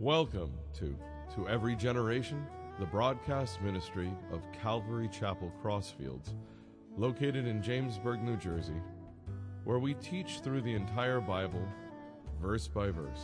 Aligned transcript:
Welcome 0.00 0.52
to 0.78 0.96
To 1.34 1.48
Every 1.48 1.76
Generation, 1.76 2.44
the 2.80 2.86
broadcast 2.86 3.60
ministry 3.62 4.10
of 4.32 4.40
Calvary 4.52 5.08
Chapel 5.08 5.52
Crossfields, 5.62 6.34
located 6.96 7.46
in 7.46 7.62
Jamesburg, 7.62 8.22
New 8.22 8.36
Jersey, 8.36 8.80
where 9.64 9.78
we 9.78 9.94
teach 9.94 10.40
through 10.40 10.62
the 10.62 10.74
entire 10.74 11.20
Bible, 11.20 11.62
verse 12.40 12.66
by 12.66 12.90
verse, 12.90 13.20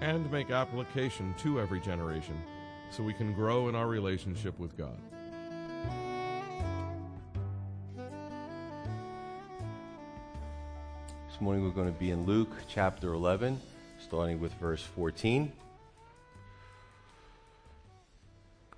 and 0.00 0.30
make 0.32 0.50
application 0.50 1.34
to 1.38 1.60
every 1.60 1.80
generation 1.80 2.40
so 2.90 3.02
we 3.02 3.14
can 3.14 3.32
grow 3.32 3.68
in 3.68 3.74
our 3.74 3.86
relationship 3.86 4.58
with 4.58 4.76
God. 4.76 4.98
This 11.28 11.40
morning 11.40 11.62
we're 11.62 11.70
going 11.70 11.92
to 11.92 11.98
be 11.98 12.10
in 12.10 12.26
Luke 12.26 12.52
chapter 12.68 13.14
11, 13.14 13.60
starting 13.98 14.40
with 14.40 14.52
verse 14.54 14.82
14. 14.82 15.52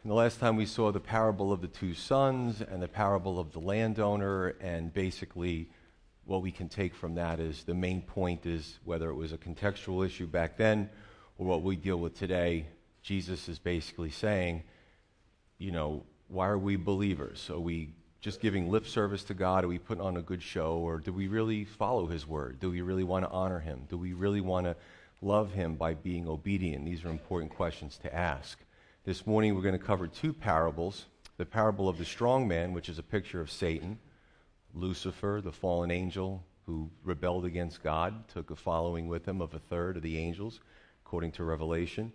And 0.03 0.11
the 0.11 0.17
last 0.17 0.41
time 0.41 0.57
we 0.57 0.67
saw 0.67 0.91
the 0.91 0.99
parable 0.99 1.53
of 1.53 1.61
the 1.61 1.69
two 1.69 1.95
sons 1.95 2.61
and 2.61 2.83
the 2.83 2.89
parable 2.89 3.39
of 3.39 3.53
the 3.53 3.61
landowner, 3.61 4.49
and 4.61 4.93
basically 4.93 5.69
what 6.25 6.43
we 6.43 6.51
can 6.51 6.69
take 6.69 6.93
from 6.93 7.15
that 7.15 7.39
is 7.39 7.63
the 7.63 7.75
main 7.75 8.03
point 8.03 8.45
is 8.45 8.81
whether 8.85 9.11
it 9.11 9.15
was 9.15 9.33
a 9.33 9.39
contextual 9.39 10.05
issue 10.05 10.27
back 10.27 10.57
then 10.57 10.91
or 11.39 11.47
what 11.47 11.63
we 11.63 11.77
deal 11.77 11.99
with 11.99 12.19
today, 12.19 12.67
Jesus 13.03 13.49
is 13.49 13.61
basically 13.61 14.11
saying, 14.11 14.65
you 15.59 15.71
know, 15.71 16.03
why 16.27 16.49
are 16.49 16.59
we 16.59 16.75
believers? 16.75 17.49
Are 17.49 17.61
we 17.61 17.91
just 18.21 18.41
giving 18.41 18.73
lip 18.73 18.89
service 18.89 19.23
to 19.25 19.35
God? 19.35 19.63
Are 19.63 19.69
we 19.69 19.79
putting 19.79 20.03
on 20.03 20.17
a 20.17 20.23
good 20.23 20.43
show? 20.43 20.79
Or 20.79 20.99
do 20.99 21.13
we 21.13 21.29
really 21.29 21.65
follow 21.65 22.09
His 22.09 22.27
word? 22.27 22.59
Do 22.59 22.71
we 22.71 22.81
really 22.81 23.05
want 23.05 23.25
to 23.25 23.31
honor 23.31 23.61
Him? 23.61 23.83
Do 23.89 23.97
we 23.97 24.15
really 24.15 24.41
want 24.41 24.67
to 24.67 24.75
love 25.21 25.53
Him 25.53 25.77
by 25.77 25.95
being 25.95 26.27
obedient? 26.27 26.85
These 26.85 27.05
are 27.05 27.11
important 27.11 27.55
questions 27.55 27.99
to 27.99 28.13
ask. 28.13 28.59
This 29.05 29.27
morning 29.27 29.57
we're 29.57 29.63
going 29.63 29.77
to 29.77 29.85
cover 29.85 30.07
two 30.07 30.33
parables 30.33 31.07
the 31.37 31.45
parable 31.45 31.89
of 31.89 31.99
the 31.99 32.05
strong 32.05 32.47
man, 32.47 32.73
which 32.73 32.89
is 32.89 33.01
a 33.01 33.03
picture 33.03 33.41
of 33.41 33.51
Satan, 33.51 33.99
Lucifer, 34.75 35.41
the 35.43 35.51
fallen 35.51 35.91
angel 35.91 36.45
who 36.67 36.89
rebelled 37.03 37.45
against 37.45 37.83
God, 37.83 38.29
took 38.29 38.53
a 38.53 38.55
following 38.55 39.09
with 39.09 39.27
him 39.27 39.41
of 39.43 39.55
a 39.55 39.59
third 39.59 39.97
of 39.97 40.05
the 40.05 40.19
angels, 40.19 40.61
according 41.05 41.33
to 41.33 41.43
Revelation. 41.43 42.13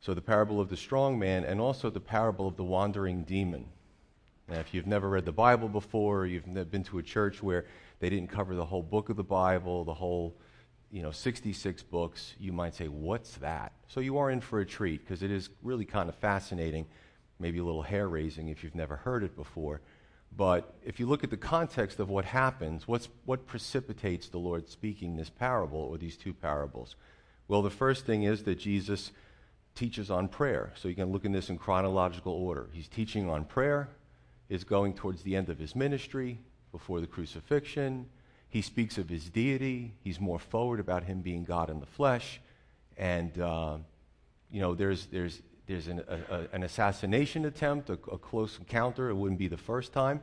So 0.00 0.14
the 0.14 0.20
parable 0.20 0.60
of 0.60 0.68
the 0.68 0.76
strong 0.76 1.16
man, 1.16 1.44
and 1.44 1.60
also 1.60 1.90
the 1.90 2.00
parable 2.00 2.48
of 2.48 2.56
the 2.56 2.64
wandering 2.64 3.22
demon. 3.22 3.66
Now, 4.48 4.58
if 4.58 4.74
you've 4.74 4.88
never 4.88 5.08
read 5.08 5.26
the 5.26 5.30
Bible 5.32 5.68
before, 5.68 6.22
or 6.22 6.26
you've 6.26 6.52
been 6.72 6.82
to 6.84 6.98
a 6.98 7.04
church 7.04 7.40
where 7.40 7.66
they 8.00 8.10
didn't 8.10 8.30
cover 8.30 8.56
the 8.56 8.66
whole 8.66 8.82
book 8.82 9.10
of 9.10 9.16
the 9.16 9.22
Bible, 9.22 9.84
the 9.84 9.94
whole, 9.94 10.36
you 10.90 11.02
know, 11.02 11.10
66 11.10 11.82
books, 11.84 12.34
you 12.38 12.52
might 12.52 12.74
say, 12.74 12.86
What's 12.88 13.36
that? 13.36 13.72
So 13.88 14.00
you 14.00 14.18
are 14.18 14.30
in 14.30 14.40
for 14.40 14.60
a 14.60 14.66
treat 14.66 15.00
because 15.00 15.22
it 15.22 15.30
is 15.30 15.50
really 15.62 15.84
kind 15.84 16.08
of 16.08 16.14
fascinating, 16.14 16.86
maybe 17.38 17.58
a 17.58 17.64
little 17.64 17.82
hair 17.82 18.08
raising 18.08 18.48
if 18.48 18.62
you've 18.62 18.74
never 18.74 18.96
heard 18.96 19.24
it 19.24 19.36
before. 19.36 19.80
But 20.36 20.74
if 20.84 21.00
you 21.00 21.06
look 21.06 21.24
at 21.24 21.30
the 21.30 21.36
context 21.36 21.98
of 21.98 22.10
what 22.10 22.24
happens, 22.26 22.86
what's, 22.86 23.08
what 23.24 23.46
precipitates 23.46 24.28
the 24.28 24.38
Lord 24.38 24.68
speaking 24.68 25.16
this 25.16 25.30
parable 25.30 25.78
or 25.78 25.96
these 25.96 26.16
two 26.16 26.34
parables? 26.34 26.96
Well, 27.48 27.62
the 27.62 27.70
first 27.70 28.04
thing 28.04 28.24
is 28.24 28.42
that 28.42 28.58
Jesus 28.58 29.12
teaches 29.74 30.10
on 30.10 30.28
prayer. 30.28 30.72
So 30.74 30.88
you 30.88 30.94
can 30.94 31.12
look 31.12 31.24
in 31.24 31.32
this 31.32 31.48
in 31.48 31.58
chronological 31.58 32.32
order. 32.32 32.68
He's 32.72 32.88
teaching 32.88 33.30
on 33.30 33.44
prayer, 33.44 33.88
is 34.48 34.64
going 34.64 34.94
towards 34.94 35.22
the 35.22 35.36
end 35.36 35.48
of 35.48 35.58
his 35.58 35.76
ministry 35.76 36.38
before 36.72 37.00
the 37.00 37.06
crucifixion. 37.06 38.06
He 38.56 38.62
speaks 38.62 38.96
of 38.96 39.10
his 39.10 39.28
deity. 39.28 39.92
He's 40.02 40.18
more 40.18 40.38
forward 40.38 40.80
about 40.80 41.04
him 41.04 41.20
being 41.20 41.44
God 41.44 41.68
in 41.68 41.78
the 41.78 41.84
flesh. 41.84 42.40
And, 42.96 43.38
uh, 43.38 43.76
you 44.50 44.62
know, 44.62 44.74
there's, 44.74 45.04
there's, 45.08 45.42
there's 45.66 45.88
an, 45.88 46.02
a, 46.08 46.46
an 46.54 46.62
assassination 46.62 47.44
attempt, 47.44 47.90
a, 47.90 47.98
a, 48.10 48.16
close 48.16 48.56
encounter. 48.58 49.10
It 49.10 49.14
wouldn't 49.14 49.38
be 49.38 49.48
the 49.48 49.58
first 49.58 49.92
time. 49.92 50.22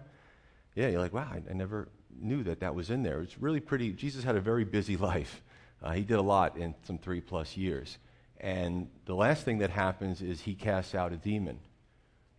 Yeah, 0.74 0.88
you're 0.88 1.00
like, 1.00 1.14
wow, 1.14 1.30
I, 1.32 1.44
I, 1.48 1.54
never 1.54 1.90
knew 2.20 2.42
that 2.46 2.62
that 2.62 2.74
was 2.74 2.90
in 2.90 3.04
there. 3.04 3.22
It's 3.22 3.38
really 3.38 3.60
pretty. 3.60 3.92
Jesus 3.92 4.24
had 4.24 4.36
a 4.36 4.42
very 4.42 4.64
busy 4.64 4.98
life. 5.12 5.44
Uh, 5.84 5.92
he 5.92 6.02
did 6.02 6.18
a 6.18 6.24
lot 6.24 6.58
in 6.58 6.74
some 6.88 6.98
three 6.98 7.22
plus 7.22 7.56
years. 7.56 8.00
And 8.40 8.90
the 9.06 9.14
last 9.14 9.46
thing 9.46 9.60
that 9.60 9.70
happens 9.70 10.24
is 10.24 10.42
he 10.42 10.56
casts 10.56 10.96
out 10.96 11.14
a 11.14 11.18
demon. 11.18 11.60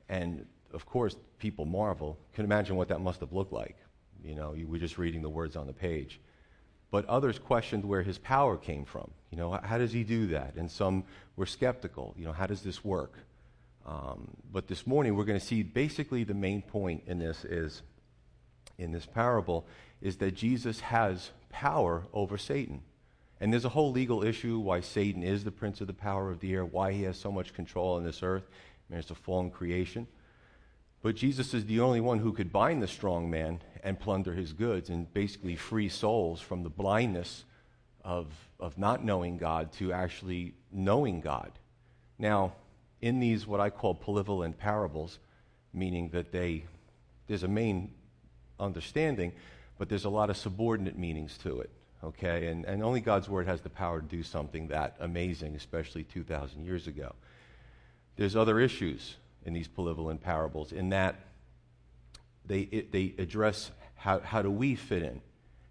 And 0.09 0.44
of 0.72 0.87
course, 0.87 1.15
people 1.38 1.66
marvel. 1.66 2.19
Can 2.33 2.44
imagine 2.44 2.75
what 2.75 2.88
that 2.88 3.00
must 3.00 3.21
have 3.21 3.33
looked 3.33 3.53
like. 3.53 3.77
You 4.24 4.34
know, 4.34 4.56
were 4.66 4.78
just 4.78 4.98
reading 4.98 5.22
the 5.22 5.28
words 5.28 5.54
on 5.54 5.66
the 5.66 5.72
page. 5.72 6.20
But 6.90 7.06
others 7.06 7.38
questioned 7.38 7.84
where 7.84 8.02
his 8.02 8.18
power 8.18 8.56
came 8.56 8.84
from. 8.84 9.10
You 9.30 9.38
know, 9.38 9.58
how 9.62 9.78
does 9.78 9.92
he 9.92 10.04
do 10.04 10.28
that? 10.28 10.54
And 10.54 10.70
some 10.70 11.04
were 11.36 11.46
skeptical. 11.46 12.14
You 12.16 12.24
know, 12.24 12.32
how 12.32 12.46
does 12.46 12.62
this 12.62 12.84
work? 12.84 13.18
Um, 13.86 14.28
but 14.50 14.68
this 14.68 14.86
morning 14.86 15.14
we're 15.16 15.24
going 15.24 15.38
to 15.38 15.44
see 15.44 15.62
basically 15.62 16.24
the 16.24 16.34
main 16.34 16.62
point 16.62 17.02
in 17.06 17.18
this 17.18 17.44
is, 17.44 17.82
in 18.78 18.92
this 18.92 19.06
parable, 19.06 19.66
is 20.00 20.16
that 20.18 20.34
Jesus 20.34 20.80
has 20.80 21.30
power 21.50 22.04
over 22.12 22.38
Satan. 22.38 22.82
And 23.41 23.52
there's 23.52 23.64
a 23.64 23.70
whole 23.70 23.92
legal 23.92 24.22
issue 24.22 24.58
why 24.58 24.80
Satan 24.80 25.22
is 25.22 25.44
the 25.44 25.50
prince 25.50 25.80
of 25.80 25.86
the 25.86 25.92
power 25.92 26.30
of 26.30 26.41
the 26.41 26.52
air, 26.54 26.64
why 26.64 26.92
he 26.92 27.02
has 27.02 27.18
so 27.18 27.32
much 27.32 27.52
control 27.52 27.96
on 27.96 28.04
this 28.04 28.22
earth. 28.22 28.44
I 28.48 28.92
mean, 28.92 29.00
it's 29.00 29.10
a 29.10 29.14
fallen 29.14 29.50
creation. 29.50 30.06
But 31.02 31.16
Jesus 31.16 31.52
is 31.52 31.66
the 31.66 31.80
only 31.80 32.00
one 32.00 32.20
who 32.20 32.32
could 32.32 32.52
bind 32.52 32.82
the 32.82 32.88
strong 32.88 33.28
man 33.28 33.60
and 33.84 34.00
plunder 34.00 34.33
his 34.33 34.53
goods 34.55 34.89
and 34.89 35.12
basically 35.12 35.55
free 35.55 35.91
souls 35.91 36.41
from 36.41 36.62
the 36.62 36.71
blindness 36.71 37.45
of, 38.03 38.27
of 38.59 38.77
not 38.78 39.05
knowing 39.05 39.37
God 39.37 39.71
to 39.75 39.93
actually 39.93 40.55
knowing 40.72 41.21
God. 41.21 41.53
Now, 42.19 42.55
in 43.03 43.21
these, 43.21 43.47
what 43.47 43.61
I 43.61 43.69
call 43.69 43.95
polyvalent 43.95 44.56
parables, 44.56 45.19
meaning 45.75 46.09
that 46.11 46.33
they, 46.33 46.65
there's 47.27 47.43
a 47.43 47.49
main 47.49 47.93
understanding, 48.59 49.33
but 49.78 49.91
there's 49.91 50.06
a 50.06 50.11
lot 50.11 50.31
of 50.31 50.39
subordinate 50.39 50.99
meanings 50.99 51.37
to 51.39 51.61
it. 51.61 51.71
Okay? 52.03 52.47
And, 52.47 52.65
and 52.65 52.83
only 52.83 53.01
God's 53.01 53.28
Word 53.28 53.47
has 53.47 53.61
the 53.61 53.69
power 53.69 54.01
to 54.01 54.06
do 54.06 54.22
something 54.22 54.69
that 54.69 54.97
amazing, 55.01 55.56
especially 55.56 56.05
2,000 56.05 56.65
years 56.65 56.87
ago. 56.87 57.15
There's 58.16 58.37
other 58.37 58.61
issues 58.61 59.16
in 59.45 59.53
these 59.53 59.69
polyvalent 59.69 60.22
parables 60.22 60.72
in 60.72 60.89
that 60.91 61.16
they, 62.47 62.60
it, 62.60 62.93
they 62.93 63.15
address 63.19 63.71
how, 63.97 64.21
how 64.21 64.43
do 64.43 64.50
we 64.50 64.75
fit 64.75 65.03
in? 65.03 65.21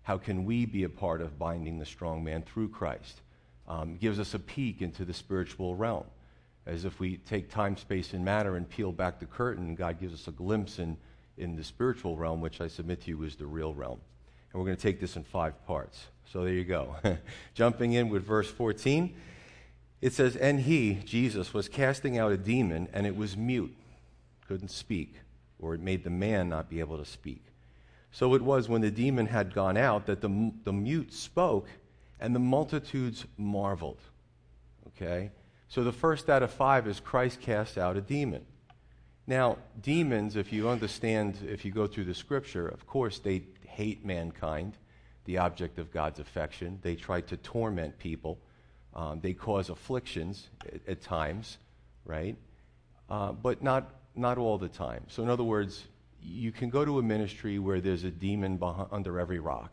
How 0.04 0.18
can 0.18 0.46
we 0.46 0.66
be 0.66 0.84
a 0.84 0.90
part 0.90 1.22
of 1.22 1.40
binding 1.40 1.80
the 1.80 1.86
strong 1.86 2.24
man 2.24 2.42
through 2.42 2.70
Christ? 2.70 3.22
Um, 3.68 3.96
gives 3.96 4.20
us 4.20 4.34
a 4.34 4.40
peek 4.40 4.82
into 4.82 5.06
the 5.06 5.14
spiritual 5.14 5.76
realm. 5.76 6.06
As 6.66 6.86
if 6.86 7.00
we 7.00 7.18
take 7.18 7.50
time, 7.50 7.78
space, 7.78 8.14
and 8.14 8.24
matter 8.24 8.56
and 8.56 8.70
peel 8.70 8.92
back 8.92 9.20
the 9.20 9.26
curtain, 9.26 9.76
God 9.76 10.00
gives 10.00 10.14
us 10.14 10.28
a 10.28 10.32
glimpse 10.32 10.80
in, 10.80 10.98
in 11.38 11.56
the 11.56 11.64
spiritual 11.64 12.18
realm, 12.18 12.42
which 12.42 12.62
I 12.62 12.68
submit 12.68 13.02
to 13.02 13.10
you 13.10 13.24
is 13.24 13.36
the 13.36 13.46
real 13.46 13.74
realm. 13.74 14.00
And 14.52 14.60
we're 14.60 14.66
going 14.66 14.78
to 14.78 14.84
take 14.84 15.00
this 15.00 15.16
in 15.16 15.24
five 15.24 15.66
parts. 15.66 16.08
So 16.32 16.44
there 16.44 16.54
you 16.54 16.64
go. 16.64 16.96
Jumping 17.54 17.94
in 17.94 18.10
with 18.10 18.24
verse 18.24 18.50
14. 18.50 19.14
It 20.02 20.14
says, 20.14 20.36
And 20.36 20.62
he, 20.62 20.96
Jesus, 21.06 21.54
was 21.54 21.70
casting 21.70 22.18
out 22.18 22.32
a 22.32 22.38
demon, 22.38 22.90
and 22.94 23.06
it 23.08 23.16
was 23.16 23.38
mute, 23.38 23.76
couldn't 24.48 24.72
speak, 24.72 25.16
or 25.64 25.74
it 25.74 25.82
made 25.82 26.04
the 26.04 26.10
man 26.10 26.50
not 26.50 26.70
be 26.70 26.80
able 26.80 26.98
to 26.98 27.06
speak. 27.06 27.44
So 28.12 28.36
it 28.36 28.42
was 28.42 28.70
when 28.70 28.82
the 28.82 28.92
demon 28.92 29.26
had 29.26 29.56
gone 29.56 29.78
out 29.78 30.06
that 30.06 30.22
the, 30.22 30.52
the 30.64 30.74
mute 30.74 31.14
spoke, 31.14 31.68
and 32.20 32.36
the 32.36 32.40
multitudes 32.40 33.26
marveled. 33.38 34.00
Okay? 34.88 35.32
So 35.68 35.84
the 35.84 35.92
first 35.92 36.30
out 36.30 36.44
of 36.44 36.52
five 36.52 36.88
is 36.88 37.00
Christ 37.00 37.42
cast 37.42 37.78
out 37.78 37.98
a 37.98 38.02
demon. 38.02 38.46
Now, 39.26 39.58
demons, 39.82 40.36
if 40.36 40.54
you 40.54 40.70
understand, 40.70 41.38
if 41.48 41.66
you 41.66 41.72
go 41.72 41.88
through 41.88 42.06
the 42.06 42.14
scripture, 42.14 42.68
of 42.68 42.86
course, 42.86 43.20
they 43.20 43.44
hate 43.66 44.06
mankind, 44.06 44.78
the 45.26 45.38
object 45.38 45.80
of 45.80 45.92
God's 45.92 46.20
affection. 46.20 46.80
They 46.82 46.96
try 46.96 47.22
to 47.22 47.38
torment 47.38 47.98
people. 47.98 48.38
Um, 48.94 49.20
they 49.22 49.34
cause 49.34 49.70
afflictions 49.70 50.50
at, 50.66 50.82
at 50.88 51.02
times, 51.02 51.58
right? 52.06 52.36
Uh, 53.10 53.32
but 53.32 53.64
not, 53.64 53.90
not 54.16 54.38
all 54.38 54.58
the 54.58 54.70
time. 54.70 55.04
So, 55.08 55.24
in 55.24 55.30
other 55.30 55.44
words, 55.44 55.84
you 56.22 56.52
can 56.52 56.70
go 56.70 56.86
to 56.86 57.00
a 57.00 57.04
ministry 57.04 57.60
where 57.60 57.82
there's 57.82 58.04
a 58.04 58.12
demon 58.12 58.58
behind, 58.58 58.90
under 58.92 59.20
every 59.20 59.40
rock. 59.40 59.72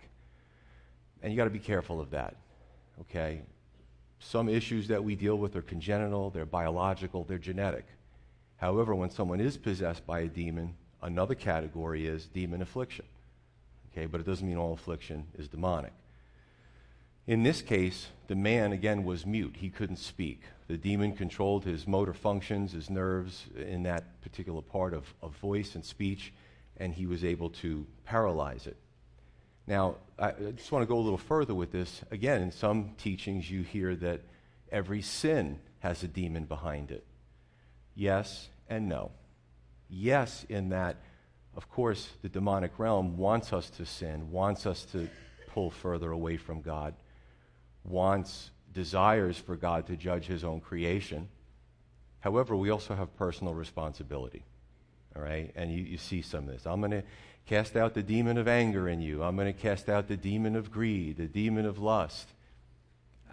And 1.22 1.32
you 1.32 1.36
got 1.36 1.44
to 1.44 1.50
be 1.50 1.58
careful 1.58 2.00
of 2.00 2.10
that, 2.10 2.36
okay? 3.02 3.42
Some 4.18 4.48
issues 4.48 4.88
that 4.88 5.02
we 5.02 5.14
deal 5.14 5.36
with 5.36 5.56
are 5.56 5.62
congenital, 5.62 6.30
they're 6.30 6.46
biological, 6.46 7.24
they're 7.24 7.38
genetic. 7.38 7.86
However, 8.56 8.94
when 8.94 9.10
someone 9.10 9.40
is 9.40 9.56
possessed 9.56 10.06
by 10.06 10.20
a 10.20 10.28
demon, 10.28 10.74
another 11.02 11.34
category 11.34 12.06
is 12.06 12.26
demon 12.26 12.62
affliction. 12.62 13.04
Okay, 13.92 14.06
but 14.06 14.20
it 14.20 14.26
doesn't 14.26 14.46
mean 14.46 14.56
all 14.56 14.72
affliction 14.72 15.26
is 15.38 15.48
demonic. 15.48 15.92
In 17.26 17.42
this 17.42 17.62
case, 17.62 18.08
the 18.26 18.34
man, 18.34 18.72
again, 18.72 19.04
was 19.04 19.26
mute. 19.26 19.56
He 19.58 19.70
couldn't 19.70 19.98
speak. 19.98 20.42
The 20.68 20.76
demon 20.76 21.12
controlled 21.12 21.64
his 21.64 21.86
motor 21.86 22.14
functions, 22.14 22.72
his 22.72 22.90
nerves 22.90 23.46
in 23.56 23.82
that 23.84 24.20
particular 24.22 24.62
part 24.62 24.94
of, 24.94 25.12
of 25.22 25.36
voice 25.36 25.74
and 25.74 25.84
speech, 25.84 26.32
and 26.76 26.94
he 26.94 27.06
was 27.06 27.24
able 27.24 27.50
to 27.50 27.86
paralyze 28.04 28.66
it. 28.66 28.76
Now, 29.66 29.96
I 30.18 30.32
just 30.56 30.72
want 30.72 30.82
to 30.82 30.86
go 30.86 30.98
a 30.98 31.00
little 31.00 31.18
further 31.18 31.54
with 31.54 31.70
this. 31.70 32.02
Again, 32.10 32.42
in 32.42 32.50
some 32.50 32.94
teachings, 32.98 33.50
you 33.50 33.62
hear 33.62 33.94
that 33.96 34.22
every 34.72 35.02
sin 35.02 35.60
has 35.80 36.02
a 36.02 36.08
demon 36.08 36.44
behind 36.44 36.90
it? 36.90 37.04
Yes 37.94 38.48
and 38.68 38.88
no. 38.88 39.10
Yes, 39.88 40.46
in 40.48 40.70
that, 40.70 40.96
of 41.56 41.68
course, 41.68 42.08
the 42.22 42.28
demonic 42.28 42.78
realm 42.78 43.16
wants 43.16 43.52
us 43.52 43.68
to 43.70 43.84
sin, 43.84 44.30
wants 44.30 44.66
us 44.66 44.84
to 44.92 45.08
pull 45.48 45.70
further 45.70 46.12
away 46.12 46.36
from 46.36 46.62
God, 46.62 46.94
wants, 47.84 48.50
desires 48.72 49.36
for 49.36 49.56
God 49.56 49.86
to 49.86 49.96
judge 49.96 50.26
his 50.26 50.44
own 50.44 50.60
creation. 50.60 51.28
However, 52.20 52.54
we 52.54 52.70
also 52.70 52.94
have 52.94 53.16
personal 53.16 53.54
responsibility. 53.54 54.44
All 55.16 55.22
right? 55.22 55.50
And 55.56 55.72
you, 55.72 55.82
you 55.82 55.98
see 55.98 56.22
some 56.22 56.48
of 56.48 56.54
this. 56.54 56.66
I'm 56.66 56.80
going 56.80 56.92
to 56.92 57.02
cast 57.46 57.76
out 57.76 57.94
the 57.94 58.02
demon 58.02 58.38
of 58.38 58.46
anger 58.46 58.88
in 58.88 59.00
you. 59.00 59.22
I'm 59.22 59.36
going 59.36 59.52
to 59.52 59.58
cast 59.58 59.88
out 59.88 60.06
the 60.06 60.16
demon 60.16 60.54
of 60.54 60.70
greed, 60.70 61.16
the 61.16 61.26
demon 61.26 61.66
of 61.66 61.78
lust. 61.78 62.28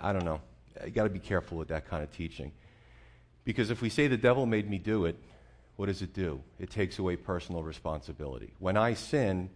I 0.01 0.13
don't 0.13 0.25
know. 0.25 0.41
You 0.83 0.91
got 0.91 1.03
to 1.03 1.09
be 1.09 1.19
careful 1.19 1.57
with 1.57 1.67
that 1.69 1.87
kind 1.87 2.03
of 2.03 2.11
teaching. 2.11 2.51
Because 3.43 3.69
if 3.69 3.81
we 3.81 3.89
say 3.89 4.07
the 4.07 4.17
devil 4.17 4.45
made 4.45 4.69
me 4.69 4.77
do 4.77 5.05
it, 5.05 5.17
what 5.75 5.85
does 5.85 6.01
it 6.01 6.13
do? 6.13 6.41
It 6.59 6.71
takes 6.71 6.99
away 6.99 7.15
personal 7.15 7.63
responsibility. 7.63 8.53
When 8.59 8.77
I 8.77 8.93
sin, 8.93 9.49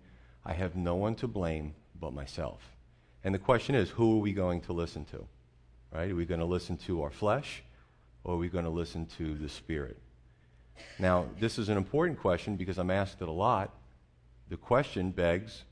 I 0.46 0.54
have 0.54 0.76
no 0.76 0.96
one 0.96 1.16
to 1.16 1.28
blame 1.28 1.74
but 2.00 2.14
myself. 2.14 2.71
And 3.24 3.34
the 3.34 3.40
question 3.40 3.76
is, 3.76 3.90
who 3.90 4.18
are 4.18 4.22
we 4.22 4.34
going 4.34 4.62
to 4.62 4.74
listen 4.74 5.06
to? 5.06 5.26
Right? 5.94 6.12
Are 6.12 6.16
we 6.16 6.26
going 6.26 6.40
to 6.40 6.46
listen 6.46 6.78
to 6.78 7.04
our 7.04 7.12
flesh 7.12 7.64
or 8.24 8.36
are 8.36 8.38
we 8.38 8.50
going 8.50 8.66
to 8.66 8.72
listen 8.72 9.06
to 9.18 9.36
the 9.36 9.50
Spirit? 9.50 9.98
Now, 10.98 11.26
this 11.40 11.60
is 11.60 11.70
an 11.70 11.78
important 11.78 12.20
question 12.20 12.56
because 12.56 12.78
I'm 12.78 12.92
asked 12.92 13.22
it 13.22 13.28
a 13.28 13.32
lot. 13.32 13.74
The 14.50 14.58
question 14.58 15.12
begs 15.12 15.64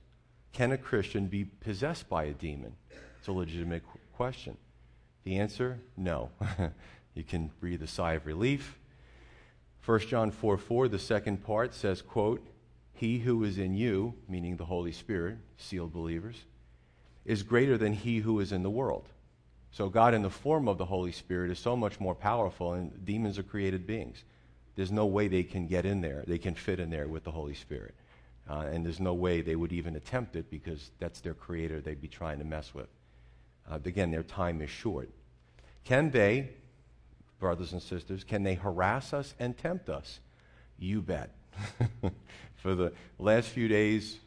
can 0.52 0.72
a 0.72 0.78
Christian 0.78 1.28
be 1.28 1.46
possessed 1.46 2.10
by 2.10 2.24
a 2.26 2.34
demon? 2.34 2.76
It's 3.20 3.28
a 3.28 3.32
legitimate 3.32 3.84
question. 4.16 4.58
The 5.24 5.38
answer 5.38 5.80
no. 5.96 6.32
you 7.14 7.24
can 7.24 7.52
breathe 7.60 7.84
a 7.84 7.88
sigh 7.88 8.14
of 8.14 8.26
relief. 8.26 8.78
1 9.86 10.00
John 10.02 10.32
4 10.32 10.58
4, 10.58 10.88
the 10.88 11.00
second 11.00 11.44
part 11.44 11.74
says, 11.74 12.02
quote, 12.02 12.46
He 12.94 13.20
who 13.20 13.44
is 13.44 13.58
in 13.58 13.74
you, 13.74 14.16
meaning 14.28 14.58
the 14.58 14.66
Holy 14.66 14.92
Spirit, 14.92 15.38
sealed 15.58 15.94
believers, 15.94 16.46
is 17.30 17.44
greater 17.44 17.78
than 17.78 17.94
he 17.94 18.18
who 18.18 18.40
is 18.40 18.52
in 18.52 18.64
the 18.64 18.70
world. 18.72 19.08
So 19.72 19.88
God 19.88 20.16
in 20.16 20.24
the 20.24 20.32
form 20.32 20.68
of 20.68 20.80
the 20.80 20.86
Holy 20.86 21.12
Spirit 21.12 21.52
is 21.52 21.60
so 21.60 21.76
much 21.76 22.00
more 22.00 22.16
powerful, 22.16 22.74
and 22.74 23.06
demons 23.06 23.38
are 23.38 23.44
created 23.44 23.86
beings. 23.86 24.24
There's 24.76 24.92
no 24.92 25.06
way 25.06 25.28
they 25.28 25.44
can 25.44 25.68
get 25.68 25.86
in 25.86 26.02
there. 26.02 26.24
They 26.26 26.40
can 26.40 26.56
fit 26.56 26.80
in 26.80 26.90
there 26.90 27.08
with 27.08 27.24
the 27.24 27.30
Holy 27.30 27.54
Spirit. 27.54 27.94
Uh, 28.50 28.66
and 28.72 28.84
there's 28.84 29.00
no 29.00 29.14
way 29.14 29.42
they 29.42 29.56
would 29.56 29.72
even 29.72 29.96
attempt 29.96 30.36
it 30.36 30.50
because 30.50 30.90
that's 30.98 31.22
their 31.22 31.36
creator 31.36 31.80
they'd 31.80 32.02
be 32.02 32.08
trying 32.08 32.40
to 32.40 32.46
mess 32.46 32.74
with. 32.74 32.88
Uh, 33.70 33.78
again, 33.86 34.10
their 34.10 34.24
time 34.24 34.60
is 34.60 34.72
short. 34.72 35.12
Can 35.84 36.10
they, 36.10 36.50
brothers 37.40 37.74
and 37.74 37.82
sisters, 37.82 38.24
can 38.24 38.42
they 38.42 38.56
harass 38.56 39.14
us 39.14 39.36
and 39.38 39.56
tempt 39.56 39.88
us? 39.88 40.20
You 40.80 41.04
bet. 41.04 41.30
For 42.56 42.74
the 42.74 42.92
last 43.20 43.50
few 43.50 43.68
days 43.68 44.18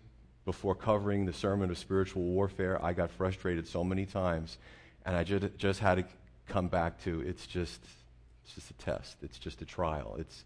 before 0.45 0.75
covering 0.75 1.25
the 1.25 1.33
sermon 1.33 1.71
of 1.71 1.79
spiritual 1.79 2.23
warfare, 2.23 2.83
I 2.85 2.93
got 2.93 3.11
frustrated 3.11 3.67
so 3.67 3.85
many 3.85 4.07
times, 4.07 4.59
and 5.05 5.17
I 5.17 5.25
just, 5.25 5.57
just 5.57 5.81
had 5.81 5.97
to 5.97 6.05
come 6.49 6.69
back 6.69 7.03
to 7.05 7.21
it's 7.21 7.47
just 7.47 7.81
it's 8.45 8.55
just 8.55 8.71
a 8.71 8.75
test. 8.75 9.17
It's 9.23 9.39
just 9.39 9.63
a 9.63 9.65
trial. 9.65 10.17
It's 10.19 10.45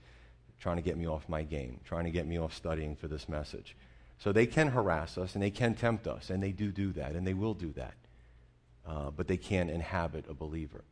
trying 0.60 0.76
to 0.76 0.82
get 0.82 0.96
me 0.96 1.06
off 1.06 1.28
my 1.28 1.42
game, 1.42 1.80
trying 1.84 2.04
to 2.04 2.10
get 2.10 2.26
me 2.26 2.38
off 2.38 2.54
studying 2.54 2.94
for 2.94 3.08
this 3.08 3.28
message. 3.28 3.76
So 4.18 4.32
they 4.32 4.46
can 4.46 4.68
harass 4.68 5.18
us 5.18 5.34
and 5.34 5.42
they 5.42 5.50
can 5.50 5.74
tempt 5.74 6.06
us, 6.06 6.30
and 6.30 6.42
they 6.42 6.52
do 6.52 6.70
do 6.70 6.92
that, 6.92 7.12
and 7.12 7.26
they 7.26 7.34
will 7.34 7.54
do 7.54 7.72
that. 7.72 7.94
Uh, 8.86 9.10
but 9.10 9.26
they 9.28 9.36
can't 9.36 9.70
inhabit 9.70 10.26
a 10.28 10.34
believer. 10.34 10.84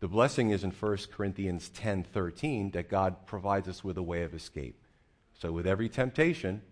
The 0.00 0.08
blessing 0.08 0.50
is 0.50 0.64
in 0.64 0.70
1 0.70 0.98
Corinthians 1.12 1.68
10 1.70 2.04
13 2.04 2.70
that 2.72 2.88
God 2.88 3.26
provides 3.26 3.68
us 3.68 3.82
with 3.82 3.96
a 3.98 4.02
way 4.02 4.22
of 4.22 4.34
escape. 4.34 4.80
So 5.38 5.52
with 5.52 5.66
every 5.66 5.88
temptation, 5.88 6.62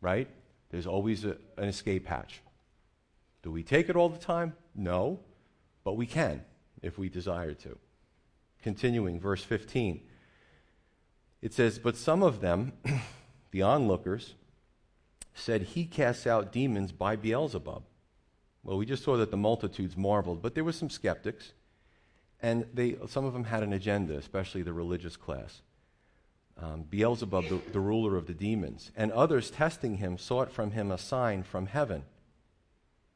right, 0.00 0.28
there's 0.76 0.86
always 0.86 1.24
a, 1.24 1.38
an 1.56 1.68
escape 1.68 2.06
hatch. 2.06 2.42
Do 3.42 3.50
we 3.50 3.62
take 3.62 3.88
it 3.88 3.96
all 3.96 4.10
the 4.10 4.18
time? 4.18 4.52
No, 4.74 5.20
but 5.84 5.94
we 5.94 6.04
can 6.04 6.44
if 6.82 6.98
we 6.98 7.08
desire 7.08 7.54
to. 7.54 7.78
Continuing, 8.62 9.18
verse 9.18 9.42
15. 9.42 10.02
It 11.40 11.54
says, 11.54 11.78
But 11.78 11.96
some 11.96 12.22
of 12.22 12.42
them, 12.42 12.74
the 13.52 13.62
onlookers, 13.62 14.34
said, 15.32 15.62
He 15.62 15.86
casts 15.86 16.26
out 16.26 16.52
demons 16.52 16.92
by 16.92 17.16
Beelzebub. 17.16 17.82
Well, 18.62 18.76
we 18.76 18.84
just 18.84 19.02
saw 19.02 19.16
that 19.16 19.30
the 19.30 19.38
multitudes 19.38 19.96
marveled, 19.96 20.42
but 20.42 20.54
there 20.54 20.64
were 20.64 20.72
some 20.72 20.90
skeptics, 20.90 21.54
and 22.42 22.66
they, 22.74 22.98
some 23.08 23.24
of 23.24 23.32
them 23.32 23.44
had 23.44 23.62
an 23.62 23.72
agenda, 23.72 24.18
especially 24.18 24.60
the 24.60 24.74
religious 24.74 25.16
class. 25.16 25.62
Um, 26.58 26.84
Beelzebub, 26.88 27.48
the, 27.48 27.60
the 27.72 27.80
ruler 27.80 28.16
of 28.16 28.26
the 28.26 28.34
demons, 28.34 28.90
and 28.96 29.12
others 29.12 29.50
testing 29.50 29.98
him 29.98 30.16
sought 30.16 30.50
from 30.50 30.70
him 30.70 30.90
a 30.90 30.98
sign 30.98 31.42
from 31.42 31.66
heaven. 31.66 32.04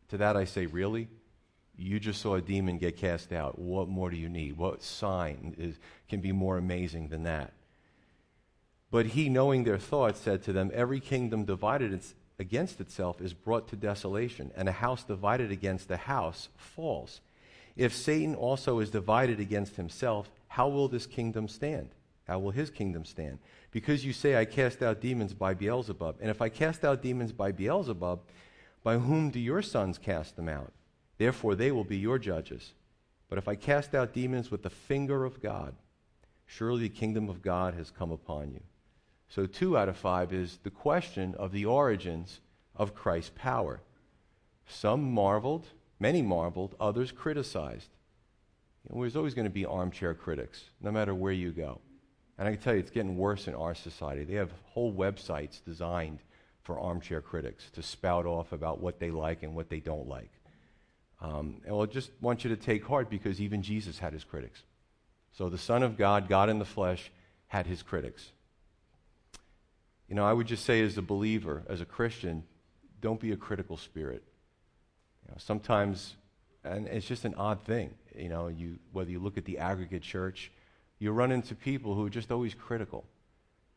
To 0.08 0.18
that 0.18 0.36
I 0.36 0.44
say, 0.44 0.66
Really? 0.66 1.08
You 1.76 1.98
just 1.98 2.20
saw 2.20 2.34
a 2.34 2.42
demon 2.42 2.76
get 2.76 2.98
cast 2.98 3.32
out. 3.32 3.58
What 3.58 3.88
more 3.88 4.10
do 4.10 4.16
you 4.16 4.28
need? 4.28 4.58
What 4.58 4.82
sign 4.82 5.54
is, 5.56 5.78
can 6.10 6.20
be 6.20 6.30
more 6.30 6.58
amazing 6.58 7.08
than 7.08 7.22
that? 7.22 7.54
But 8.90 9.06
he, 9.06 9.30
knowing 9.30 9.64
their 9.64 9.78
thoughts, 9.78 10.20
said 10.20 10.42
to 10.42 10.52
them, 10.52 10.70
Every 10.74 11.00
kingdom 11.00 11.46
divided 11.46 11.98
against 12.38 12.80
itself 12.80 13.22
is 13.22 13.32
brought 13.32 13.68
to 13.68 13.76
desolation, 13.76 14.50
and 14.56 14.68
a 14.68 14.72
house 14.72 15.04
divided 15.04 15.50
against 15.50 15.90
a 15.90 15.96
house 15.96 16.50
falls. 16.56 17.22
If 17.76 17.94
Satan 17.94 18.34
also 18.34 18.80
is 18.80 18.90
divided 18.90 19.40
against 19.40 19.76
himself, 19.76 20.30
how 20.48 20.68
will 20.68 20.88
this 20.88 21.06
kingdom 21.06 21.48
stand? 21.48 21.90
How 22.30 22.38
will 22.38 22.52
his 22.52 22.70
kingdom 22.70 23.04
stand? 23.04 23.40
Because 23.72 24.04
you 24.04 24.12
say, 24.12 24.36
I 24.36 24.44
cast 24.44 24.84
out 24.84 25.00
demons 25.00 25.34
by 25.34 25.52
Beelzebub. 25.52 26.18
And 26.20 26.30
if 26.30 26.40
I 26.40 26.48
cast 26.48 26.84
out 26.84 27.02
demons 27.02 27.32
by 27.32 27.50
Beelzebub, 27.50 28.20
by 28.84 28.98
whom 28.98 29.30
do 29.30 29.40
your 29.40 29.62
sons 29.62 29.98
cast 29.98 30.36
them 30.36 30.48
out? 30.48 30.72
Therefore, 31.18 31.56
they 31.56 31.72
will 31.72 31.82
be 31.82 31.96
your 31.96 32.20
judges. 32.20 32.74
But 33.28 33.38
if 33.38 33.48
I 33.48 33.56
cast 33.56 33.96
out 33.96 34.12
demons 34.12 34.48
with 34.48 34.62
the 34.62 34.70
finger 34.70 35.24
of 35.24 35.42
God, 35.42 35.74
surely 36.46 36.82
the 36.82 36.88
kingdom 36.88 37.28
of 37.28 37.42
God 37.42 37.74
has 37.74 37.90
come 37.90 38.12
upon 38.12 38.52
you. 38.52 38.60
So, 39.28 39.46
two 39.46 39.76
out 39.76 39.88
of 39.88 39.96
five 39.96 40.32
is 40.32 40.60
the 40.62 40.70
question 40.70 41.34
of 41.34 41.50
the 41.50 41.64
origins 41.64 42.38
of 42.76 42.94
Christ's 42.94 43.32
power. 43.34 43.80
Some 44.68 45.12
marveled, 45.12 45.66
many 45.98 46.22
marveled, 46.22 46.76
others 46.78 47.10
criticized. 47.10 47.90
You 48.84 48.94
know, 48.94 49.00
there's 49.00 49.16
always 49.16 49.34
going 49.34 49.46
to 49.46 49.50
be 49.50 49.66
armchair 49.66 50.14
critics, 50.14 50.66
no 50.80 50.92
matter 50.92 51.12
where 51.12 51.32
you 51.32 51.50
go. 51.50 51.80
And 52.40 52.48
I 52.48 52.52
can 52.52 52.60
tell 52.62 52.72
you, 52.72 52.80
it's 52.80 52.90
getting 52.90 53.18
worse 53.18 53.48
in 53.48 53.54
our 53.54 53.74
society. 53.74 54.24
They 54.24 54.36
have 54.36 54.50
whole 54.72 54.94
websites 54.94 55.62
designed 55.62 56.20
for 56.62 56.80
armchair 56.80 57.20
critics 57.20 57.68
to 57.74 57.82
spout 57.82 58.24
off 58.24 58.52
about 58.52 58.80
what 58.80 58.98
they 58.98 59.10
like 59.10 59.42
and 59.42 59.54
what 59.54 59.68
they 59.68 59.78
don't 59.78 60.08
like. 60.08 60.30
Um, 61.20 61.60
and 61.66 61.76
I 61.76 61.84
just 61.84 62.10
want 62.22 62.42
you 62.42 62.48
to 62.48 62.56
take 62.56 62.82
heart 62.82 63.10
because 63.10 63.42
even 63.42 63.60
Jesus 63.60 63.98
had 63.98 64.14
his 64.14 64.24
critics. 64.24 64.62
So 65.32 65.50
the 65.50 65.58
Son 65.58 65.82
of 65.82 65.98
God, 65.98 66.30
God 66.30 66.48
in 66.48 66.58
the 66.58 66.64
flesh, 66.64 67.12
had 67.48 67.66
his 67.66 67.82
critics. 67.82 68.32
You 70.08 70.14
know, 70.14 70.24
I 70.24 70.32
would 70.32 70.46
just 70.46 70.64
say 70.64 70.80
as 70.80 70.96
a 70.96 71.02
believer, 71.02 71.62
as 71.68 71.82
a 71.82 71.84
Christian, 71.84 72.44
don't 73.02 73.20
be 73.20 73.32
a 73.32 73.36
critical 73.36 73.76
spirit. 73.76 74.22
You 75.26 75.32
know, 75.32 75.36
sometimes, 75.36 76.14
and 76.64 76.88
it's 76.88 77.06
just 77.06 77.26
an 77.26 77.34
odd 77.34 77.60
thing, 77.64 77.90
you 78.16 78.30
know, 78.30 78.48
you, 78.48 78.78
whether 78.92 79.10
you 79.10 79.18
look 79.18 79.36
at 79.36 79.44
the 79.44 79.58
aggregate 79.58 80.02
church, 80.02 80.50
you 81.00 81.10
run 81.10 81.32
into 81.32 81.56
people 81.56 81.94
who 81.94 82.06
are 82.06 82.10
just 82.10 82.30
always 82.30 82.54
critical. 82.54 83.04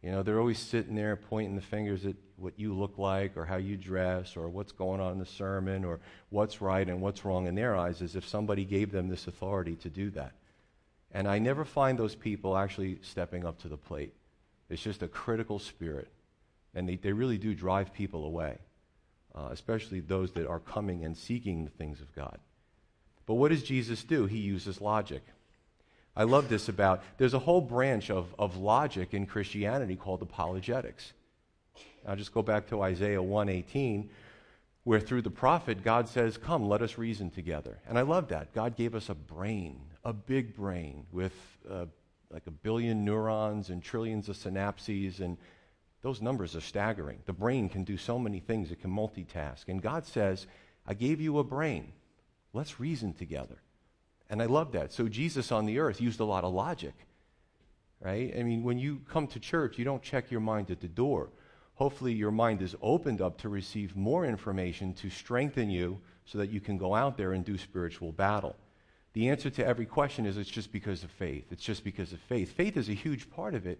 You 0.03 0.11
know, 0.11 0.21
they're 0.21 0.39
always 0.39 0.59
sitting 0.59 0.95
there 0.95 1.15
pointing 1.15 1.55
the 1.55 1.61
fingers 1.61 2.05
at 2.05 2.15
what 2.35 2.59
you 2.59 2.73
look 2.73 2.97
like 2.97 3.37
or 3.37 3.45
how 3.45 3.55
you 3.55 3.77
dress 3.77 4.35
or 4.35 4.49
what's 4.49 4.73
going 4.73 4.99
on 4.99 5.13
in 5.13 5.19
the 5.19 5.25
sermon 5.25 5.85
or 5.85 6.01
what's 6.29 6.61
right 6.61 6.87
and 6.87 7.01
what's 7.01 7.23
wrong 7.23 7.47
in 7.47 7.55
their 7.55 7.77
eyes 7.77 8.01
as 8.01 8.17
if 8.17 8.27
somebody 8.27 8.65
gave 8.65 8.91
them 8.91 9.07
this 9.07 9.27
authority 9.27 9.75
to 9.77 9.89
do 9.89 10.09
that. 10.11 10.33
And 11.13 11.25
I 11.25 11.39
never 11.39 11.63
find 11.63 11.97
those 11.97 12.15
people 12.15 12.57
actually 12.57 12.99
stepping 13.01 13.45
up 13.45 13.61
to 13.61 13.69
the 13.69 13.77
plate. 13.77 14.13
It's 14.69 14.81
just 14.81 15.03
a 15.03 15.07
critical 15.07 15.57
spirit. 15.57 16.09
And 16.75 16.89
they, 16.89 16.97
they 16.97 17.13
really 17.13 17.37
do 17.37 17.55
drive 17.55 17.93
people 17.93 18.25
away, 18.25 18.57
uh, 19.33 19.47
especially 19.51 20.01
those 20.01 20.31
that 20.31 20.47
are 20.47 20.59
coming 20.59 21.05
and 21.05 21.15
seeking 21.15 21.63
the 21.63 21.71
things 21.71 22.01
of 22.01 22.13
God. 22.13 22.39
But 23.25 23.35
what 23.35 23.51
does 23.51 23.63
Jesus 23.63 24.03
do? 24.03 24.25
He 24.25 24.39
uses 24.39 24.81
logic. 24.81 25.23
I 26.15 26.23
love 26.23 26.47
this 26.47 26.69
about, 26.69 27.03
there's 27.17 27.33
a 27.33 27.39
whole 27.39 27.61
branch 27.61 28.11
of, 28.11 28.33
of 28.37 28.57
logic 28.57 29.13
in 29.13 29.25
Christianity 29.25 29.95
called 29.95 30.21
apologetics. 30.21 31.13
I'll 32.07 32.15
just 32.15 32.33
go 32.33 32.41
back 32.41 32.67
to 32.67 32.81
Isaiah 32.81 33.21
118, 33.21 34.09
where 34.83 34.99
through 34.99 35.23
the 35.23 35.31
prophet, 35.31 35.83
God 35.83 36.07
says, 36.07 36.37
Come, 36.37 36.67
let 36.67 36.81
us 36.81 36.97
reason 36.97 37.31
together. 37.31 37.79
And 37.87 37.97
I 37.97 38.01
love 38.01 38.27
that. 38.27 38.53
God 38.53 38.75
gave 38.75 38.93
us 38.93 39.09
a 39.09 39.15
brain, 39.15 39.79
a 40.03 40.13
big 40.13 40.55
brain 40.55 41.05
with 41.11 41.33
uh, 41.69 41.85
like 42.29 42.45
a 42.47 42.51
billion 42.51 43.05
neurons 43.05 43.69
and 43.69 43.81
trillions 43.81 44.27
of 44.27 44.35
synapses, 44.35 45.19
and 45.19 45.37
those 46.01 46.21
numbers 46.21 46.55
are 46.55 46.61
staggering. 46.61 47.19
The 47.25 47.33
brain 47.33 47.69
can 47.69 47.83
do 47.83 47.95
so 47.95 48.19
many 48.19 48.39
things, 48.39 48.71
it 48.71 48.81
can 48.81 48.91
multitask. 48.91 49.67
And 49.67 49.81
God 49.81 50.05
says, 50.05 50.47
I 50.85 50.93
gave 50.93 51.21
you 51.21 51.39
a 51.39 51.43
brain. 51.43 51.93
Let's 52.51 52.79
reason 52.79 53.13
together. 53.13 53.62
And 54.29 54.41
I 54.41 54.45
love 54.45 54.71
that. 54.71 54.91
So 54.91 55.07
Jesus 55.07 55.51
on 55.51 55.65
the 55.65 55.79
earth 55.79 56.01
used 56.01 56.19
a 56.19 56.25
lot 56.25 56.43
of 56.43 56.53
logic, 56.53 56.93
right? 58.01 58.33
I 58.37 58.43
mean, 58.43 58.63
when 58.63 58.79
you 58.79 59.01
come 59.09 59.27
to 59.27 59.39
church, 59.39 59.77
you 59.77 59.85
don't 59.85 60.01
check 60.01 60.31
your 60.31 60.41
mind 60.41 60.71
at 60.71 60.79
the 60.79 60.87
door. 60.87 61.29
Hopefully, 61.75 62.13
your 62.13 62.31
mind 62.31 62.61
is 62.61 62.75
opened 62.81 63.21
up 63.21 63.37
to 63.39 63.49
receive 63.49 63.95
more 63.95 64.25
information 64.25 64.93
to 64.93 65.09
strengthen 65.09 65.69
you 65.69 65.99
so 66.25 66.37
that 66.37 66.49
you 66.49 66.59
can 66.59 66.77
go 66.77 66.93
out 66.93 67.17
there 67.17 67.33
and 67.33 67.43
do 67.43 67.57
spiritual 67.57 68.11
battle. 68.11 68.55
The 69.13 69.29
answer 69.29 69.49
to 69.51 69.65
every 69.65 69.85
question 69.85 70.25
is 70.25 70.37
it's 70.37 70.49
just 70.49 70.71
because 70.71 71.03
of 71.03 71.11
faith. 71.11 71.51
It's 71.51 71.63
just 71.63 71.83
because 71.83 72.13
of 72.13 72.19
faith. 72.21 72.53
Faith 72.53 72.77
is 72.77 72.89
a 72.89 72.93
huge 72.93 73.29
part 73.29 73.53
of 73.53 73.67
it, 73.67 73.79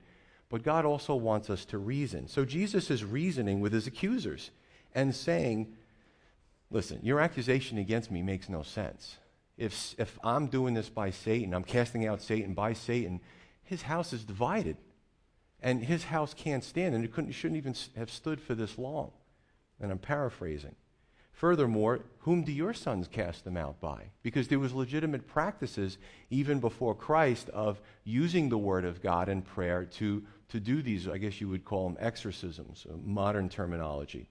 but 0.50 0.64
God 0.64 0.86
also 0.86 1.16
wants 1.16 1.50
us 1.50 1.66
to 1.66 1.78
reason. 1.78 2.28
So 2.28 2.46
Jesus 2.46 2.92
is 2.92 3.04
reasoning 3.04 3.60
with 3.60 3.74
his 3.74 3.88
accusers 3.88 4.52
and 4.94 5.16
saying, 5.16 5.76
Listen, 6.70 7.00
your 7.04 7.20
accusation 7.20 7.78
against 7.78 8.10
me 8.10 8.24
makes 8.24 8.50
no 8.50 8.64
sense. 8.64 9.18
If, 9.58 9.96
if 9.98 10.18
I'm 10.24 10.48
doing 10.48 10.74
this 10.74 10.90
by 10.90 11.12
Satan, 11.12 11.54
I'm 11.54 11.64
casting 11.64 12.08
out 12.08 12.22
Satan 12.22 12.54
by 12.54 12.74
Satan, 12.74 13.22
his 13.64 13.84
house 13.84 14.14
is 14.14 14.24
divided. 14.24 14.78
And 15.62 15.84
his 15.84 16.06
house 16.06 16.34
can't 16.34 16.64
stand, 16.64 16.94
and 16.94 17.06
it 17.06 17.14
couldn't, 17.14 17.32
shouldn't 17.32 17.58
even 17.58 17.76
have 17.96 18.12
stood 18.12 18.42
for 18.42 18.54
this 18.54 18.78
long. 18.78 19.12
And 19.80 19.92
I'm 19.92 20.00
paraphrasing. 20.00 20.76
Furthermore, 21.32 22.02
whom 22.20 22.44
do 22.44 22.52
your 22.52 22.74
sons 22.74 23.08
cast 23.08 23.44
them 23.44 23.58
out 23.58 23.80
by? 23.80 24.12
Because 24.22 24.48
there 24.48 24.60
was 24.60 24.74
legitimate 24.74 25.28
practices 25.28 25.98
even 26.30 26.60
before 26.60 26.94
Christ 26.94 27.50
of 27.50 27.82
using 28.04 28.50
the 28.50 28.58
word 28.58 28.86
of 28.86 29.02
God 29.02 29.30
in 29.30 29.42
prayer 29.42 29.86
to, 29.86 30.24
to 30.50 30.60
do 30.60 30.82
these, 30.82 31.08
I 31.08 31.18
guess 31.18 31.42
you 31.42 31.50
would 31.50 31.66
call 31.66 31.90
them 31.90 31.98
exorcisms, 32.00 32.86
uh, 32.90 32.96
modern 33.04 33.50
terminology. 33.50 34.30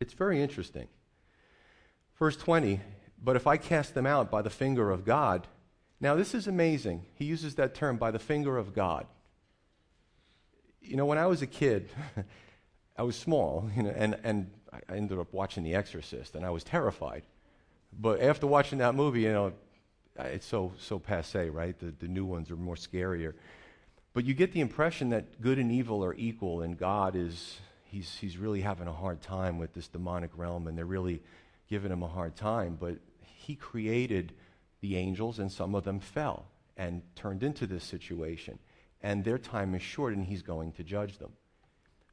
It's 0.00 0.14
very 0.14 0.42
interesting. 0.42 0.88
Verse 2.18 2.36
20, 2.36 2.80
but 3.22 3.36
if 3.36 3.46
I 3.46 3.56
cast 3.56 3.94
them 3.94 4.06
out 4.06 4.30
by 4.30 4.42
the 4.42 4.50
finger 4.50 4.90
of 4.90 5.04
God, 5.04 5.46
now 6.00 6.14
this 6.14 6.34
is 6.34 6.46
amazing. 6.46 7.04
He 7.14 7.24
uses 7.24 7.56
that 7.56 7.74
term, 7.74 7.96
by 7.96 8.10
the 8.10 8.18
finger 8.18 8.56
of 8.56 8.74
God. 8.74 9.06
You 10.80 10.96
know, 10.96 11.06
when 11.06 11.18
I 11.18 11.26
was 11.26 11.42
a 11.42 11.46
kid, 11.46 11.90
I 12.96 13.02
was 13.02 13.16
small, 13.16 13.70
you 13.76 13.82
know, 13.82 13.92
and, 13.94 14.18
and 14.22 14.50
I 14.72 14.94
ended 14.94 15.18
up 15.18 15.32
watching 15.32 15.64
The 15.64 15.74
Exorcist, 15.74 16.34
and 16.34 16.44
I 16.44 16.50
was 16.50 16.64
terrified. 16.64 17.22
But 17.92 18.20
after 18.20 18.46
watching 18.46 18.78
that 18.78 18.94
movie, 18.94 19.22
you 19.22 19.32
know, 19.32 19.52
it's 20.18 20.46
so, 20.46 20.72
so 20.78 20.98
passe, 20.98 21.48
right? 21.48 21.78
The, 21.78 21.94
the 21.98 22.08
new 22.08 22.24
ones 22.24 22.50
are 22.50 22.56
more 22.56 22.74
scarier. 22.74 23.34
But 24.14 24.24
you 24.24 24.34
get 24.34 24.52
the 24.52 24.60
impression 24.60 25.10
that 25.10 25.40
good 25.40 25.58
and 25.58 25.70
evil 25.70 26.04
are 26.04 26.14
equal, 26.14 26.62
and 26.62 26.78
God 26.78 27.16
is, 27.16 27.58
he's, 27.84 28.16
he's 28.16 28.36
really 28.36 28.60
having 28.60 28.88
a 28.88 28.92
hard 28.92 29.20
time 29.20 29.58
with 29.58 29.74
this 29.74 29.88
demonic 29.88 30.30
realm, 30.36 30.66
and 30.66 30.76
they're 30.76 30.84
really 30.84 31.22
giving 31.68 31.92
him 31.92 32.02
a 32.02 32.08
hard 32.08 32.34
time, 32.34 32.76
but 32.80 32.98
he 33.48 33.54
created 33.54 34.34
the 34.82 34.94
angels, 34.96 35.38
and 35.38 35.50
some 35.50 35.74
of 35.74 35.82
them 35.82 36.00
fell 36.00 36.44
and 36.76 37.00
turned 37.16 37.42
into 37.42 37.66
this 37.66 37.82
situation. 37.82 38.58
And 39.02 39.24
their 39.24 39.38
time 39.38 39.74
is 39.74 39.80
short, 39.80 40.12
and 40.12 40.26
he's 40.26 40.42
going 40.42 40.72
to 40.72 40.84
judge 40.84 41.16
them. 41.16 41.32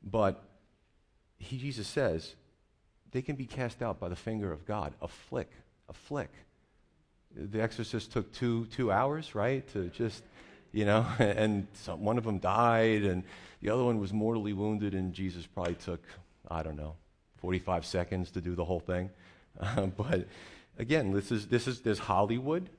But 0.02 0.42
he, 1.38 1.58
Jesus 1.58 1.90
says, 1.90 2.36
they 3.12 3.22
can 3.22 3.36
be 3.36 3.46
cast 3.46 3.82
out 3.82 4.00
by 4.00 4.08
the 4.08 4.16
finger 4.16 4.50
of 4.54 4.66
God. 4.66 4.94
A 5.02 5.10
flick, 5.10 5.52
a 5.90 5.94
flick. 5.94 6.32
The 7.36 7.62
exorcist 7.62 8.14
took 8.14 8.32
two, 8.32 8.68
two 8.68 8.90
hours, 8.90 9.36
right, 9.36 9.68
to 9.74 9.90
just, 9.90 10.24
you 10.72 10.86
know, 10.86 11.06
and 11.20 11.68
some, 11.74 12.02
one 12.02 12.18
of 12.18 12.24
them 12.24 12.38
died, 12.38 13.04
and 13.04 13.24
the 13.62 13.72
other 13.72 13.84
one 13.84 14.00
was 14.00 14.14
mortally 14.14 14.54
wounded, 14.54 14.94
and 14.94 15.14
Jesus 15.14 15.46
probably 15.46 15.76
took, 15.76 16.02
I 16.50 16.64
don't 16.64 16.78
know, 16.78 16.96
45 17.40 17.86
seconds 17.86 18.32
to 18.32 18.40
do 18.40 18.56
the 18.56 18.64
whole 18.64 18.80
thing. 18.80 19.10
But 19.98 20.28
again, 20.78 21.12
this 21.12 21.32
is, 21.32 21.48
this 21.48 21.68
is 21.68 22.00
Hollywood, 22.00 22.70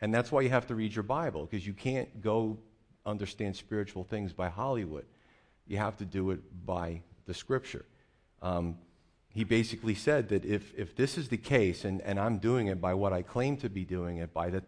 and 0.00 0.12
that's 0.12 0.32
why 0.32 0.40
you 0.40 0.50
have 0.50 0.66
to 0.68 0.74
read 0.74 0.94
your 0.94 1.02
Bible, 1.02 1.46
because 1.46 1.66
you 1.66 1.72
can't 1.72 2.20
go 2.20 2.58
understand 3.04 3.56
spiritual 3.56 4.04
things 4.04 4.32
by 4.32 4.48
Hollywood. 4.48 5.04
You 5.66 5.78
have 5.78 5.96
to 5.98 6.04
do 6.04 6.30
it 6.30 6.40
by 6.66 7.02
the 7.26 7.34
Scripture. 7.34 7.84
Um, 8.40 8.78
he 9.28 9.44
basically 9.44 9.94
said 9.94 10.28
that 10.28 10.44
if, 10.44 10.74
if 10.76 10.94
this 10.94 11.16
is 11.16 11.28
the 11.28 11.36
case, 11.36 11.84
and, 11.84 12.00
and 12.02 12.18
I'm 12.18 12.38
doing 12.38 12.66
it 12.66 12.80
by 12.80 12.94
what 12.94 13.12
I 13.12 13.22
claim 13.22 13.56
to 13.58 13.70
be 13.70 13.84
doing 13.84 14.18
it 14.18 14.34
by, 14.34 14.50
that, 14.50 14.64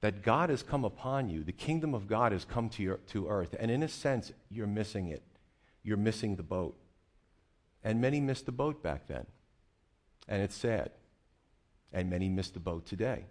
that 0.00 0.22
God 0.22 0.50
has 0.50 0.62
come 0.62 0.84
upon 0.84 1.28
you, 1.28 1.44
the 1.44 1.52
kingdom 1.52 1.94
of 1.94 2.06
God 2.06 2.32
has 2.32 2.44
come 2.44 2.68
to, 2.70 2.82
your, 2.82 2.96
to 3.08 3.28
earth, 3.28 3.54
and 3.58 3.70
in 3.70 3.82
a 3.82 3.88
sense, 3.88 4.32
you're 4.50 4.66
missing 4.66 5.08
it. 5.08 5.22
You're 5.82 5.96
missing 5.96 6.36
the 6.36 6.42
boat. 6.42 6.76
And 7.84 8.00
many 8.00 8.20
missed 8.20 8.46
the 8.46 8.52
boat 8.52 8.82
back 8.82 9.06
then. 9.06 9.26
And 10.28 10.42
it's 10.42 10.56
sad 10.56 10.90
and 11.92 12.10
many 12.10 12.28
miss 12.28 12.50
the 12.50 12.60
boat 12.60 12.86
today. 12.86 13.24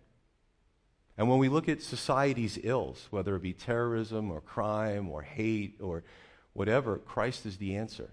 And 1.18 1.30
when 1.30 1.40
we 1.40 1.50
look 1.50 1.70
at 1.70 1.82
society's 1.82 2.60
ills, 2.62 3.08
whether 3.10 3.36
it 3.36 3.42
be 3.42 3.54
terrorism 3.54 4.32
or 4.32 4.42
crime 4.42 5.10
or 5.10 5.22
hate 5.22 5.78
or 5.80 6.04
whatever, 6.54 6.98
Christ 6.98 7.46
is 7.46 7.58
the 7.58 7.76
answer. 7.76 8.10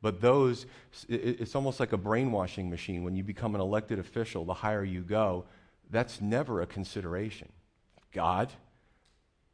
But 0.00 0.20
those, 0.20 0.66
it's 1.08 1.54
almost 1.54 1.78
like 1.78 1.92
a 1.92 1.96
brainwashing 1.96 2.68
machine. 2.68 3.04
When 3.04 3.14
you 3.14 3.22
become 3.22 3.54
an 3.54 3.60
elected 3.60 4.00
official, 4.00 4.44
the 4.44 4.54
higher 4.54 4.82
you 4.82 5.02
go, 5.02 5.44
that's 5.90 6.20
never 6.20 6.60
a 6.60 6.66
consideration. 6.66 7.50
God, 8.12 8.50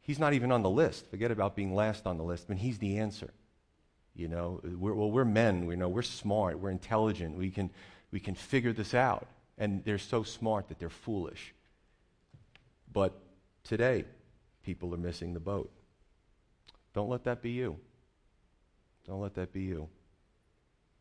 He's 0.01 0.19
not 0.19 0.33
even 0.33 0.51
on 0.51 0.63
the 0.63 0.71
list. 0.71 1.11
Forget 1.11 1.31
about 1.31 1.55
being 1.55 1.75
last 1.75 2.07
on 2.07 2.17
the 2.17 2.25
list, 2.25 2.49
but 2.49 2.57
He's 2.57 2.79
the 2.79 2.97
answer. 2.97 3.31
You 4.17 4.29
know, 4.29 4.63
we're, 4.65 4.95
well, 4.95 5.11
we're 5.11 5.27
men. 5.27 5.67
We 5.67 5.77
know 5.77 5.91
we're 5.91 6.01
smart. 6.01 6.59
We're 6.59 6.71
intelligent. 6.71 7.37
We 7.37 7.51
can, 7.51 7.69
we 8.11 8.19
can 8.19 8.35
figure 8.35 8.73
this 8.73 8.95
out 8.95 9.29
and 9.59 9.85
they're 9.85 9.99
so 9.99 10.23
smart 10.23 10.69
that 10.69 10.79
they're 10.79 10.89
foolish. 10.89 11.53
But 12.93 13.13
today, 13.65 14.05
people 14.63 14.95
are 14.95 14.99
missing 14.99 15.35
the 15.35 15.41
boat. 15.41 15.71
Don't 16.95 17.11
let 17.11 17.25
that 17.25 17.43
be 17.43 17.51
you. 17.51 17.79
Don't 19.07 19.21
let 19.21 19.35
that 19.35 19.53
be 19.53 19.63
you. 19.63 19.89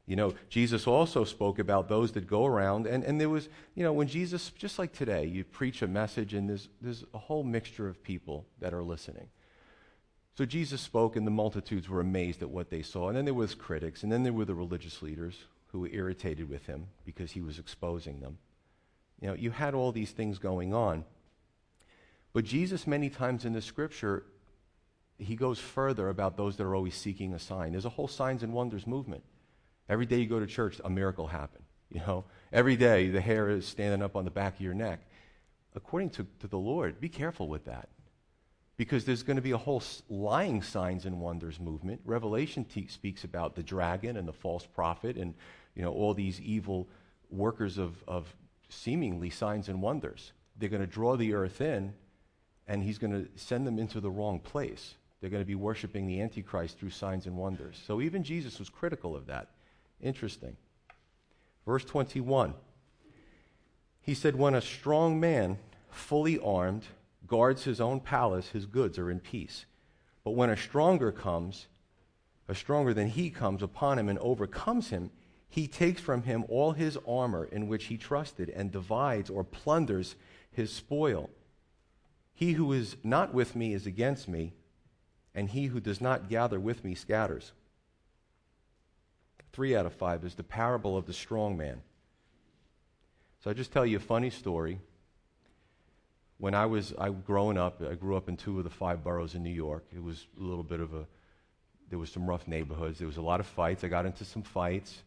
You 0.06 0.16
know, 0.16 0.34
Jesus 0.50 0.88
also 0.88 1.26
spoke 1.26 1.60
about 1.60 1.90
those 1.90 2.14
that 2.14 2.28
go 2.28 2.46
around, 2.46 2.88
and, 2.88 3.04
and 3.04 3.20
there 3.20 3.30
was, 3.30 3.50
you 3.76 3.84
know, 3.84 3.92
when 3.92 4.08
Jesus, 4.08 4.52
just 4.52 4.80
like 4.80 4.94
today, 4.94 5.26
you 5.26 5.44
preach 5.44 5.82
a 5.82 5.88
message 5.88 6.34
and 6.34 6.50
there's, 6.50 6.70
there's 6.82 7.04
a 7.14 7.18
whole 7.18 7.44
mixture 7.44 7.90
of 7.90 8.02
people 8.02 8.46
that 8.60 8.74
are 8.74 8.84
listening. 8.84 9.28
So 10.38 10.46
Jesus 10.46 10.80
spoke, 10.80 11.18
and 11.18 11.28
the 11.28 11.32
multitudes 11.32 11.90
were 11.90 12.00
amazed 12.00 12.42
at 12.42 12.50
what 12.50 12.70
they 12.70 12.84
saw. 12.84 13.10
And 13.10 13.18
then 13.18 13.26
there 13.26 13.34
was 13.34 13.54
critics, 13.54 14.04
and 14.04 14.12
then 14.12 14.24
there 14.24 14.32
were 14.32 14.46
the 14.46 14.56
religious 14.56 15.02
leaders 15.02 15.36
who 15.72 15.82
were 15.82 15.90
irritated 15.90 16.48
with 16.48 16.68
him 16.68 16.88
because 17.04 17.32
he 17.32 17.42
was 17.42 17.60
exposing 17.60 18.22
them. 18.22 18.38
You 19.20 19.30
know, 19.30 19.34
you 19.34 19.52
had 19.52 19.74
all 19.74 19.92
these 19.92 20.12
things 20.12 20.40
going 20.40 20.74
on. 20.74 21.04
But 22.34 22.46
Jesus, 22.46 22.86
many 22.86 23.10
times 23.10 23.46
in 23.46 23.54
the 23.54 23.62
scripture, 23.62 24.24
he 25.18 25.36
goes 25.36 25.60
further 25.60 26.10
about 26.10 26.38
those 26.38 26.58
that 26.58 26.64
are 26.64 26.76
always 26.76 26.96
seeking 26.96 27.34
a 27.34 27.40
sign. 27.40 27.72
There's 27.72 27.86
a 27.86 27.90
whole 27.90 28.08
signs 28.08 28.44
and 28.44 28.54
wonders 28.54 28.86
movement. 28.86 29.24
Every 29.90 30.06
day 30.06 30.18
you 30.18 30.28
go 30.28 30.40
to 30.40 30.46
church, 30.46 30.80
a 30.84 30.90
miracle 30.90 31.28
happened. 31.28 31.64
You 31.90 32.02
know, 32.02 32.26
every 32.52 32.76
day 32.76 33.10
the 33.10 33.22
hair 33.22 33.50
is 33.50 33.66
standing 33.66 34.02
up 34.02 34.16
on 34.16 34.26
the 34.26 34.32
back 34.32 34.56
of 34.56 34.62
your 34.62 34.74
neck. 34.74 35.00
According 35.74 36.12
to, 36.12 36.28
to 36.40 36.48
the 36.48 36.58
Lord, 36.58 37.00
be 37.00 37.10
careful 37.10 37.48
with 37.48 37.66
that. 37.66 37.90
Because 38.76 39.06
there's 39.06 39.24
going 39.24 39.38
to 39.38 39.42
be 39.42 39.52
a 39.52 39.58
whole 39.58 39.82
lying 40.10 40.62
signs 40.62 41.06
and 41.06 41.20
wonders 41.20 41.60
movement. 41.60 42.02
Revelation 42.06 42.66
te- 42.66 42.88
speaks 42.88 43.24
about 43.24 43.56
the 43.56 43.64
dragon 43.64 44.18
and 44.18 44.28
the 44.28 44.34
false 44.34 44.66
prophet 44.66 45.18
and, 45.18 45.34
you 45.76 45.82
know, 45.82 45.92
all 45.92 46.14
these 46.14 46.40
evil 46.42 46.88
workers 47.32 47.78
of, 47.78 48.04
of 48.08 48.36
seemingly 48.70 49.30
signs 49.30 49.70
and 49.70 49.82
wonders. 49.82 50.34
They're 50.58 50.70
going 50.70 50.82
to 50.82 50.88
draw 50.88 51.16
the 51.16 51.34
earth 51.34 51.62
in, 51.62 51.94
and 52.68 52.84
he's 52.84 52.98
going 52.98 53.14
to 53.14 53.30
send 53.36 53.66
them 53.66 53.80
into 53.80 54.00
the 54.00 54.10
wrong 54.10 54.40
place. 54.40 54.96
They're 55.20 55.30
going 55.30 55.44
to 55.44 55.48
be 55.48 55.56
worshiping 55.56 56.08
the 56.08 56.22
Antichrist 56.22 56.78
through 56.78 56.92
signs 56.92 57.26
and 57.26 57.38
wonders. 57.38 57.82
So 57.86 58.02
even 58.02 58.24
Jesus 58.24 58.60
was 58.60 58.70
critical 58.70 59.16
of 59.16 59.28
that. 59.28 59.50
Interesting. 60.02 60.58
Verse 61.66 61.84
21 61.86 62.54
He 64.02 64.14
said, 64.14 64.36
When 64.36 64.56
a 64.56 64.62
strong 64.62 65.20
man, 65.20 65.58
fully 65.90 66.40
armed, 66.40 66.86
guards 67.26 67.64
his 67.64 67.82
own 67.82 68.00
palace, 68.00 68.50
his 68.50 68.66
goods 68.66 68.98
are 68.98 69.10
in 69.12 69.20
peace. 69.20 69.66
But 70.24 70.32
when 70.32 70.50
a 70.50 70.58
stronger 70.58 71.12
comes, 71.12 71.68
a 72.48 72.56
stronger 72.56 72.94
than 72.94 73.10
he 73.10 73.30
comes 73.30 73.62
upon 73.64 74.00
him 74.00 74.10
and 74.10 74.20
overcomes 74.20 74.90
him, 74.90 75.10
he 75.50 75.68
takes 75.68 76.02
from 76.02 76.24
him 76.24 76.46
all 76.50 76.74
his 76.74 76.98
armor 77.08 77.46
in 77.46 77.68
which 77.68 77.86
he 77.86 77.98
trusted 77.98 78.50
and 78.50 78.72
divides 78.72 79.30
or 79.30 79.44
plunders 79.44 80.16
his 80.52 80.72
spoil. 80.72 81.30
He 82.34 82.54
who 82.54 82.74
is 82.74 82.98
not 83.04 83.34
with 83.34 83.56
me 83.56 83.74
is 83.74 83.88
against 83.88 84.28
me, 84.28 84.54
and 85.34 85.50
he 85.50 85.68
who 85.68 85.80
does 85.80 86.02
not 86.02 86.30
gather 86.30 86.60
with 86.60 86.84
me 86.84 86.94
scatters. 86.94 87.54
Three 89.54 89.76
out 89.76 89.86
of 89.86 89.94
five 89.94 90.24
is 90.24 90.36
the 90.36 90.44
parable 90.44 90.98
of 90.98 91.06
the 91.06 91.14
strong 91.14 91.58
man. 91.58 91.82
So 93.44 93.50
I 93.50 93.54
just 93.54 93.72
tell 93.72 93.86
you 93.86 93.98
a 93.98 94.02
funny 94.02 94.30
story. 94.30 94.80
When 96.38 96.54
I 96.54 96.68
was 96.68 96.94
I 97.00 97.10
growing 97.10 97.58
up, 97.58 97.82
I 97.82 97.96
grew 97.96 98.16
up 98.16 98.30
in 98.30 98.38
two 98.38 98.60
of 98.60 98.64
the 98.64 98.70
five 98.70 99.04
boroughs 99.04 99.34
in 99.34 99.42
New 99.42 99.50
York. 99.50 99.86
It 99.96 100.04
was 100.04 100.28
a 100.40 100.44
little 100.44 100.64
bit 100.64 100.80
of 100.80 100.94
a 100.94 101.08
there 101.90 101.98
was 101.98 102.12
some 102.12 102.28
rough 102.28 102.48
neighborhoods. 102.48 103.00
There 103.00 103.08
was 103.08 103.18
a 103.18 103.22
lot 103.22 103.40
of 103.40 103.48
fights. 103.48 103.84
I 103.84 103.88
got 103.88 104.06
into 104.06 104.26
some 104.26 104.44
fights 104.44 105.02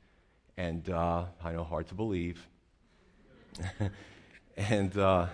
and 0.57 0.89
uh, 0.91 1.25
I 1.43 1.53
know 1.53 1.65
hard 1.65 1.89
to 1.89 1.95
believe. 1.95 2.47
and 4.57 4.97
uh, 4.97 5.27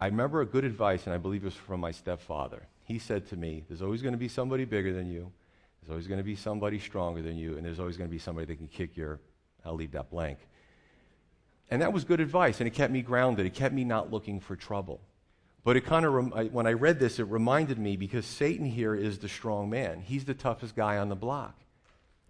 I 0.00 0.06
remember 0.06 0.40
a 0.40 0.46
good 0.46 0.64
advice, 0.64 1.06
and 1.06 1.14
I 1.14 1.18
believe 1.18 1.42
it 1.42 1.46
was 1.46 1.54
from 1.54 1.80
my 1.80 1.92
stepfather. 1.92 2.66
He 2.84 2.98
said 2.98 3.28
to 3.28 3.36
me, 3.36 3.64
There's 3.68 3.82
always 3.82 4.02
going 4.02 4.14
to 4.14 4.18
be 4.18 4.28
somebody 4.28 4.64
bigger 4.64 4.92
than 4.92 5.10
you, 5.10 5.32
there's 5.80 5.90
always 5.90 6.06
going 6.06 6.18
to 6.18 6.24
be 6.24 6.36
somebody 6.36 6.78
stronger 6.78 7.22
than 7.22 7.36
you, 7.36 7.56
and 7.56 7.64
there's 7.66 7.80
always 7.80 7.96
going 7.96 8.08
to 8.08 8.12
be 8.12 8.18
somebody 8.18 8.46
that 8.46 8.56
can 8.56 8.68
kick 8.68 8.96
your, 8.96 9.20
I'll 9.64 9.74
leave 9.74 9.92
that 9.92 10.10
blank. 10.10 10.38
And 11.70 11.82
that 11.82 11.92
was 11.92 12.04
good 12.04 12.20
advice, 12.20 12.60
and 12.60 12.68
it 12.68 12.74
kept 12.74 12.92
me 12.92 13.02
grounded. 13.02 13.46
It 13.46 13.54
kept 13.54 13.74
me 13.74 13.84
not 13.84 14.12
looking 14.12 14.40
for 14.40 14.54
trouble. 14.54 15.00
But 15.64 15.76
it 15.76 15.84
kind 15.84 16.04
of, 16.04 16.12
rem- 16.12 16.52
when 16.52 16.66
I 16.66 16.72
read 16.72 16.98
this, 16.98 17.18
it 17.18 17.24
reminded 17.24 17.78
me 17.78 17.96
because 17.96 18.26
Satan 18.26 18.66
here 18.66 18.94
is 18.94 19.18
the 19.18 19.28
strong 19.28 19.70
man. 19.70 20.00
He's 20.00 20.24
the 20.24 20.34
toughest 20.34 20.76
guy 20.76 20.98
on 20.98 21.08
the 21.08 21.16
block, 21.16 21.56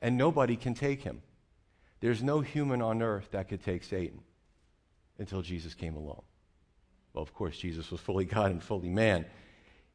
and 0.01 0.17
nobody 0.17 0.57
can 0.57 0.75
take 0.75 1.03
him. 1.03 1.23
There's 2.03 2.23
no 2.23 2.41
human 2.41 2.83
on 2.83 3.01
earth 3.01 3.29
that 3.31 3.49
could 3.49 3.65
take 3.65 3.85
Satan 3.85 4.21
until 5.19 5.41
Jesus 5.41 5.73
came 5.73 5.95
along. 5.97 6.23
Well, 7.15 7.23
of 7.23 7.33
course, 7.33 7.57
Jesus 7.57 7.91
was 7.93 8.01
fully 8.01 8.25
God 8.25 8.51
and 8.51 8.63
fully 8.63 8.89
man. 8.89 9.25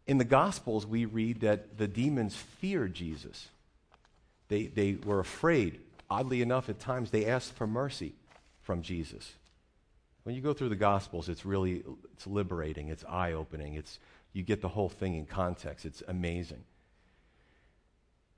In 0.08 0.18
the 0.18 0.24
Gospels, 0.24 0.86
we 0.86 1.04
read 1.04 1.42
that 1.42 1.78
the 1.78 1.88
demons 1.88 2.34
feared 2.34 2.94
Jesus. 2.94 3.50
They, 4.48 4.68
they 4.68 4.94
were 4.94 5.20
afraid. 5.20 5.82
Oddly 6.10 6.42
enough, 6.42 6.70
at 6.70 6.80
times 6.80 7.12
they 7.12 7.26
asked 7.26 7.54
for 7.54 7.68
mercy 7.68 8.14
from 8.62 8.84
Jesus. 8.84 9.34
When 10.24 10.34
you 10.34 10.42
go 10.42 10.54
through 10.54 10.70
the 10.70 10.78
Gospels, 10.78 11.28
it's 11.28 11.46
really 11.46 11.84
it's 12.14 12.26
liberating, 12.26 12.88
it's 12.88 13.04
eye-opening, 13.04 13.74
it's 13.74 14.00
you 14.32 14.44
get 14.44 14.62
the 14.62 14.70
whole 14.70 14.90
thing 14.90 15.16
in 15.16 15.26
context. 15.26 15.86
It's 15.86 16.04
amazing. 16.08 16.64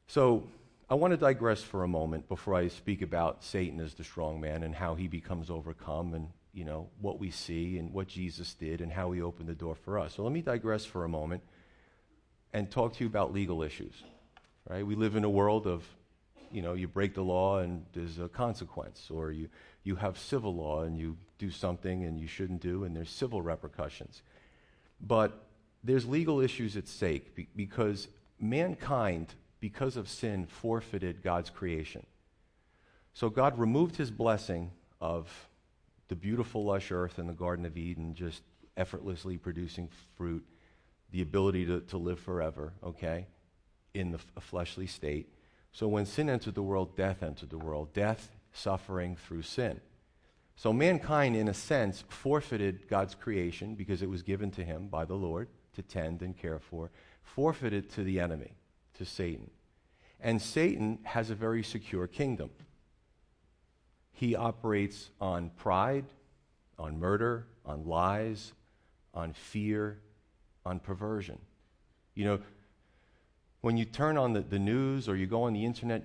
So 0.07 0.47
I 0.91 0.95
want 0.95 1.11
to 1.11 1.17
digress 1.17 1.61
for 1.61 1.83
a 1.83 1.87
moment 1.87 2.27
before 2.27 2.55
I 2.55 2.67
speak 2.67 3.03
about 3.03 3.43
Satan 3.43 3.79
as 3.79 3.93
the 3.93 4.03
strong 4.03 4.41
man 4.41 4.63
and 4.63 4.73
how 4.73 4.95
he 4.95 5.07
becomes 5.07 5.51
overcome 5.51 6.15
and 6.15 6.29
you 6.53 6.65
know, 6.65 6.89
what 6.99 7.19
we 7.19 7.29
see 7.29 7.77
and 7.77 7.93
what 7.93 8.07
Jesus 8.07 8.53
did 8.53 8.81
and 8.81 8.91
how 8.91 9.11
he 9.11 9.21
opened 9.21 9.47
the 9.47 9.55
door 9.55 9.75
for 9.75 9.99
us. 9.99 10.15
So 10.15 10.23
let 10.23 10.33
me 10.33 10.41
digress 10.41 10.85
for 10.85 11.05
a 11.05 11.09
moment 11.09 11.43
and 12.53 12.69
talk 12.69 12.95
to 12.95 13.03
you 13.03 13.07
about 13.07 13.33
legal 13.33 13.61
issues. 13.61 13.93
Right? 14.67 14.85
We 14.85 14.95
live 14.95 15.15
in 15.15 15.23
a 15.23 15.29
world 15.29 15.67
of, 15.67 15.83
you 16.51 16.61
know, 16.61 16.73
you 16.73 16.87
break 16.87 17.13
the 17.13 17.21
law 17.21 17.59
and 17.59 17.85
there's 17.93 18.19
a 18.19 18.27
consequence, 18.27 19.09
or 19.11 19.31
you, 19.31 19.49
you 19.83 19.95
have 19.95 20.17
civil 20.17 20.55
law 20.55 20.81
and 20.81 20.97
you 20.97 21.17
do 21.37 21.51
something 21.51 22.03
and 22.03 22.19
you 22.19 22.27
shouldn't 22.27 22.61
do 22.61 22.83
and 22.83 22.95
there's 22.95 23.11
civil 23.11 23.41
repercussions. 23.41 24.23
But 24.99 25.45
there's 25.83 26.05
legal 26.05 26.41
issues 26.41 26.75
at 26.75 26.87
stake 26.87 27.47
because 27.55 28.07
mankind, 28.39 29.35
because 29.59 29.97
of 29.97 30.07
sin, 30.07 30.45
forfeited 30.45 31.21
God's 31.21 31.49
creation. 31.49 32.05
So 33.13 33.29
God 33.29 33.57
removed 33.59 33.95
his 33.95 34.11
blessing 34.11 34.71
of 35.01 35.49
the 36.07 36.15
beautiful, 36.15 36.65
lush 36.65 36.91
earth 36.91 37.19
in 37.19 37.27
the 37.27 37.33
Garden 37.33 37.65
of 37.65 37.77
Eden, 37.77 38.15
just 38.15 38.41
effortlessly 38.77 39.37
producing 39.37 39.89
fruit, 40.15 40.45
the 41.11 41.21
ability 41.21 41.65
to, 41.65 41.81
to 41.81 41.97
live 41.97 42.19
forever, 42.19 42.73
okay, 42.83 43.27
in 43.93 44.11
the 44.11 44.19
fleshly 44.39 44.87
state. 44.87 45.33
So 45.71 45.87
when 45.87 46.05
sin 46.05 46.29
entered 46.29 46.55
the 46.55 46.63
world, 46.63 46.95
death 46.95 47.21
entered 47.21 47.49
the 47.49 47.57
world. 47.57 47.93
Death, 47.93 48.31
suffering 48.53 49.15
through 49.15 49.43
sin. 49.43 49.79
So 50.55 50.73
mankind, 50.73 51.35
in 51.35 51.47
a 51.47 51.53
sense, 51.53 52.03
forfeited 52.09 52.87
God's 52.89 53.15
creation 53.15 53.75
because 53.75 54.01
it 54.01 54.09
was 54.09 54.23
given 54.23 54.51
to 54.51 54.63
him 54.63 54.87
by 54.87 55.05
the 55.05 55.15
Lord 55.15 55.47
to 55.75 55.81
tend 55.81 56.21
and 56.21 56.35
care 56.35 56.59
for, 56.59 56.91
forfeited 57.21 57.89
to 57.91 58.03
the 58.03 58.19
enemy, 58.19 58.53
to 58.99 59.05
Satan. 59.05 59.49
And 60.21 60.41
Satan 60.41 60.99
has 61.03 61.29
a 61.29 61.35
very 61.35 61.63
secure 61.63 62.05
kingdom. 62.05 62.51
He 64.11 64.35
operates 64.35 65.09
on 65.19 65.49
pride, 65.51 66.05
on 66.77 66.99
murder, 66.99 67.47
on 67.65 67.85
lies, 67.85 68.51
on 69.13 69.33
fear, 69.33 69.99
on 70.65 70.79
perversion. 70.79 71.39
You 72.13 72.25
know, 72.25 72.39
when 73.61 73.77
you 73.77 73.85
turn 73.85 74.17
on 74.17 74.33
the, 74.33 74.41
the 74.41 74.59
news 74.59 75.07
or 75.07 75.15
you 75.15 75.25
go 75.25 75.43
on 75.43 75.53
the 75.53 75.63
internet, 75.65 76.03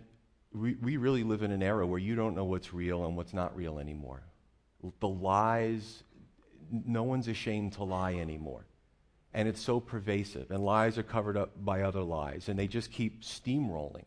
we, 0.53 0.75
we 0.75 0.97
really 0.97 1.25
live 1.25 1.43
in 1.43 1.51
an 1.51 1.63
era 1.63 1.85
where 1.85 1.99
you 1.99 2.15
don't 2.15 2.37
know 2.37 2.45
what's 2.45 2.73
real 2.73 3.05
and 3.07 3.17
what's 3.17 3.35
not 3.35 3.57
real 3.57 3.81
anymore. 3.81 4.23
The 5.01 5.09
lies, 5.09 6.05
no 6.71 7.03
one's 7.03 7.27
ashamed 7.27 7.73
to 7.75 7.85
lie 7.85 8.15
anymore. 8.15 8.65
And 9.35 9.49
it's 9.49 9.61
so 9.61 9.81
pervasive, 9.81 10.51
and 10.51 10.65
lies 10.65 10.97
are 10.97 11.03
covered 11.03 11.37
up 11.37 11.65
by 11.65 11.83
other 11.83 12.03
lies, 12.03 12.49
and 12.49 12.57
they 12.57 12.69
just 12.69 12.93
keep 12.93 13.23
steamrolling. 13.23 14.05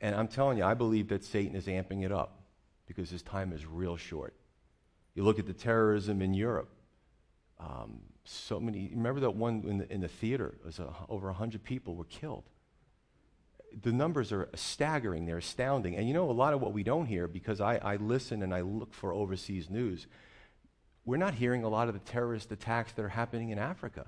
And 0.00 0.16
I'm 0.16 0.28
telling 0.28 0.58
you, 0.58 0.64
I 0.64 0.74
believe 0.74 1.08
that 1.08 1.24
Satan 1.24 1.54
is 1.54 1.66
amping 1.66 2.04
it 2.04 2.10
up 2.10 2.40
because 2.86 3.10
his 3.10 3.22
time 3.22 3.52
is 3.52 3.66
real 3.66 3.96
short. 3.96 4.34
You 5.14 5.24
look 5.24 5.38
at 5.38 5.46
the 5.46 5.52
terrorism 5.52 6.22
in 6.22 6.34
Europe. 6.34 6.68
Um, 7.60 8.00
so 8.24 8.58
many. 8.58 8.90
Remember 8.94 9.20
that 9.20 9.34
one 9.34 9.64
in 9.66 9.78
the, 9.78 9.92
in 9.92 10.00
the 10.00 10.08
theater? 10.08 10.54
Was 10.64 10.78
a, 10.78 10.92
over 11.08 11.26
100 11.28 11.62
people 11.62 11.94
were 11.94 12.04
killed. 12.04 12.44
The 13.82 13.92
numbers 13.92 14.32
are 14.32 14.48
staggering, 14.54 15.26
they're 15.26 15.38
astounding. 15.38 15.96
And 15.96 16.06
you 16.06 16.14
know, 16.14 16.30
a 16.30 16.32
lot 16.32 16.54
of 16.54 16.60
what 16.60 16.72
we 16.72 16.82
don't 16.82 17.06
hear, 17.06 17.26
because 17.26 17.60
I, 17.60 17.76
I 17.76 17.96
listen 17.96 18.42
and 18.42 18.54
I 18.54 18.60
look 18.60 18.94
for 18.94 19.12
overseas 19.12 19.68
news, 19.68 20.06
we're 21.04 21.16
not 21.16 21.34
hearing 21.34 21.64
a 21.64 21.68
lot 21.68 21.88
of 21.88 21.94
the 21.94 22.00
terrorist 22.00 22.50
attacks 22.52 22.92
that 22.92 23.04
are 23.04 23.10
happening 23.10 23.50
in 23.50 23.58
Africa, 23.58 24.06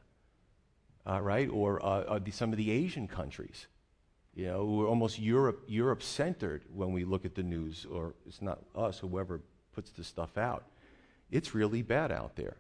uh, 1.09 1.20
right? 1.20 1.48
Or 1.50 1.85
uh, 1.85 1.88
uh, 1.88 2.18
the, 2.18 2.30
some 2.30 2.52
of 2.52 2.59
the 2.59 2.70
Asian 2.70 3.06
countries. 3.06 3.66
You 4.35 4.46
know, 4.46 4.64
we're 4.64 4.88
almost 4.88 5.18
Europe, 5.18 5.64
Europe 5.66 6.02
centered 6.02 6.62
when 6.72 6.92
we 6.92 7.04
look 7.04 7.24
at 7.24 7.35
the 7.35 7.42
news, 7.42 7.87
or 7.90 8.14
it's 8.26 8.42
not 8.42 8.61
us, 8.74 8.98
whoever 8.98 9.40
puts 9.72 9.90
the 9.90 10.04
stuff 10.04 10.37
out. 10.37 10.64
It's 11.30 11.54
really 11.54 11.82
bad 11.82 12.12
out 12.12 12.37
there, 12.37 12.56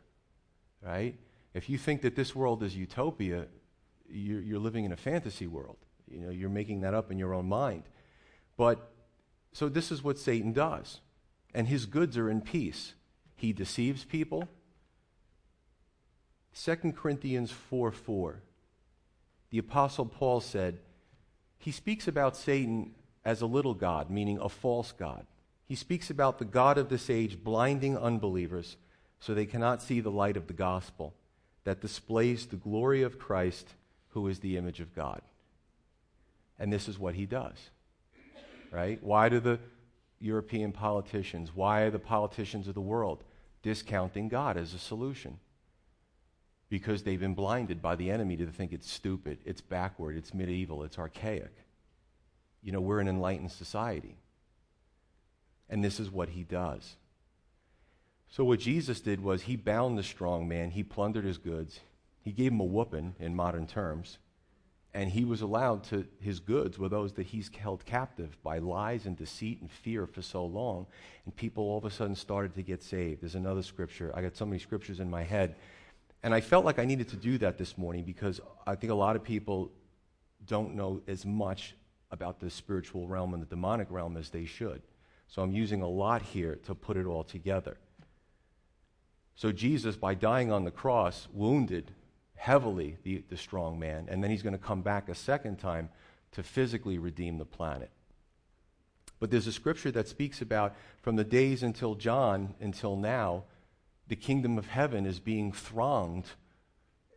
right? 0.82 1.14
If 1.54 1.68
you 1.68 1.78
think 1.78 2.02
that 2.02 2.16
this 2.16 2.34
world 2.34 2.62
is 2.62 2.76
utopia, 2.76 3.46
you're, 4.10 4.40
you're 4.40 4.58
living 4.58 4.84
in 4.84 4.92
a 4.92 4.96
fantasy 4.96 5.46
world. 5.46 5.76
You 6.10 6.20
know, 6.20 6.30
you're 6.30 6.50
making 6.50 6.80
that 6.82 6.94
up 6.94 7.10
in 7.10 7.18
your 7.18 7.34
own 7.34 7.46
mind. 7.46 7.84
But 8.56 8.90
so 9.52 9.68
this 9.68 9.90
is 9.90 10.02
what 10.02 10.18
Satan 10.18 10.52
does, 10.52 11.00
and 11.54 11.68
his 11.68 11.86
goods 11.86 12.16
are 12.16 12.30
in 12.30 12.40
peace. 12.40 12.94
He 13.36 13.52
deceives 13.52 14.04
people. 14.04 14.48
2 16.54 16.92
Corinthians 16.96 17.50
4 17.50 17.92
4. 17.92 18.42
The 19.50 19.58
Apostle 19.58 20.06
Paul 20.06 20.40
said, 20.40 20.80
he 21.58 21.70
speaks 21.70 22.06
about 22.06 22.36
Satan 22.36 22.94
as 23.24 23.40
a 23.40 23.46
little 23.46 23.74
god, 23.74 24.10
meaning 24.10 24.38
a 24.40 24.48
false 24.48 24.92
god. 24.92 25.26
He 25.64 25.74
speaks 25.74 26.10
about 26.10 26.38
the 26.38 26.44
God 26.44 26.78
of 26.78 26.88
this 26.88 27.10
age 27.10 27.42
blinding 27.42 27.98
unbelievers 27.98 28.76
so 29.18 29.34
they 29.34 29.46
cannot 29.46 29.82
see 29.82 30.00
the 30.00 30.10
light 30.10 30.36
of 30.36 30.46
the 30.46 30.52
gospel 30.52 31.14
that 31.64 31.80
displays 31.80 32.46
the 32.46 32.56
glory 32.56 33.02
of 33.02 33.18
Christ, 33.18 33.74
who 34.10 34.28
is 34.28 34.38
the 34.38 34.56
image 34.56 34.80
of 34.80 34.94
God. 34.94 35.22
And 36.58 36.72
this 36.72 36.86
is 36.86 36.98
what 36.98 37.14
he 37.14 37.26
does. 37.26 37.70
Right? 38.70 39.02
Why 39.02 39.28
do 39.28 39.40
the 39.40 39.58
European 40.20 40.72
politicians, 40.72 41.50
why 41.54 41.80
are 41.82 41.90
the 41.90 41.98
politicians 41.98 42.68
of 42.68 42.74
the 42.74 42.80
world 42.80 43.24
discounting 43.66 44.28
God 44.28 44.56
as 44.56 44.72
a 44.74 44.78
solution? 44.78 45.38
because 46.68 47.02
they've 47.02 47.20
been 47.20 47.34
blinded 47.34 47.80
by 47.80 47.94
the 47.94 48.10
enemy 48.10 48.36
to 48.36 48.46
think 48.46 48.72
it's 48.72 48.90
stupid, 48.90 49.38
it's 49.44 49.60
backward, 49.60 50.16
it's 50.16 50.34
medieval, 50.34 50.82
it's 50.82 50.98
archaic. 50.98 51.54
You 52.62 52.72
know, 52.72 52.80
we're 52.80 53.00
an 53.00 53.08
enlightened 53.08 53.52
society. 53.52 54.16
And 55.68 55.84
this 55.84 56.00
is 56.00 56.10
what 56.10 56.30
he 56.30 56.42
does. 56.42 56.96
So, 58.28 58.44
what 58.44 58.58
Jesus 58.58 59.00
did 59.00 59.22
was 59.22 59.42
he 59.42 59.54
bound 59.54 59.96
the 59.96 60.02
strong 60.02 60.48
man, 60.48 60.70
he 60.70 60.82
plundered 60.82 61.24
his 61.24 61.38
goods, 61.38 61.80
he 62.20 62.32
gave 62.32 62.50
him 62.50 62.60
a 62.60 62.64
whooping 62.64 63.14
in 63.20 63.36
modern 63.36 63.66
terms, 63.68 64.18
and 64.96 65.10
he 65.10 65.26
was 65.26 65.42
allowed 65.42 65.84
to, 65.84 66.06
his 66.20 66.40
goods 66.40 66.78
were 66.78 66.88
those 66.88 67.12
that 67.12 67.26
he's 67.26 67.50
held 67.54 67.84
captive 67.84 68.42
by 68.42 68.58
lies 68.58 69.04
and 69.04 69.14
deceit 69.14 69.60
and 69.60 69.70
fear 69.70 70.06
for 70.06 70.22
so 70.22 70.46
long. 70.46 70.86
And 71.26 71.36
people 71.36 71.64
all 71.64 71.76
of 71.76 71.84
a 71.84 71.90
sudden 71.90 72.16
started 72.16 72.54
to 72.54 72.62
get 72.62 72.82
saved. 72.82 73.20
There's 73.20 73.34
another 73.34 73.62
scripture. 73.62 74.10
I 74.14 74.22
got 74.22 74.36
so 74.36 74.46
many 74.46 74.58
scriptures 74.58 74.98
in 74.98 75.10
my 75.10 75.22
head 75.22 75.54
and 76.22 76.34
I 76.34 76.40
felt 76.40 76.64
like 76.64 76.78
I 76.78 76.86
needed 76.86 77.08
to 77.10 77.16
do 77.16 77.36
that 77.38 77.58
this 77.58 77.76
morning 77.76 78.04
because 78.04 78.40
I 78.66 78.74
think 78.74 78.90
a 78.90 78.96
lot 78.96 79.16
of 79.16 79.22
people 79.22 79.70
don't 80.46 80.74
know 80.74 81.02
as 81.06 81.26
much 81.26 81.74
about 82.10 82.40
the 82.40 82.48
spiritual 82.48 83.06
realm 83.06 83.34
and 83.34 83.42
the 83.42 83.46
demonic 83.46 83.88
realm 83.90 84.16
as 84.16 84.30
they 84.30 84.46
should. 84.46 84.80
So 85.28 85.42
I'm 85.42 85.52
using 85.52 85.82
a 85.82 85.88
lot 85.88 86.22
here 86.22 86.56
to 86.64 86.74
put 86.74 86.96
it 86.96 87.04
all 87.04 87.22
together. 87.22 87.76
So 89.34 89.52
Jesus, 89.52 89.94
by 89.94 90.14
dying 90.14 90.50
on 90.50 90.64
the 90.64 90.70
cross, 90.70 91.28
wounded 91.34 91.92
heavily 92.36 92.96
the, 93.02 93.24
the 93.28 93.36
strong 93.36 93.78
man, 93.78 94.06
and 94.08 94.22
then 94.22 94.30
he's 94.30 94.42
going 94.42 94.52
to 94.52 94.58
come 94.58 94.82
back 94.82 95.08
a 95.08 95.14
second 95.14 95.58
time 95.58 95.88
to 96.32 96.42
physically 96.42 96.98
redeem 96.98 97.38
the 97.38 97.44
planet. 97.44 97.90
But 99.18 99.30
there's 99.30 99.46
a 99.46 99.52
scripture 99.52 99.90
that 99.92 100.08
speaks 100.08 100.42
about 100.42 100.74
from 101.00 101.16
the 101.16 101.24
days 101.24 101.62
until 101.62 101.94
John 101.94 102.54
until 102.60 102.96
now, 102.96 103.44
the 104.08 104.16
kingdom 104.16 104.58
of 104.58 104.66
heaven 104.66 105.06
is 105.06 105.18
being 105.18 105.52
thronged 105.52 106.26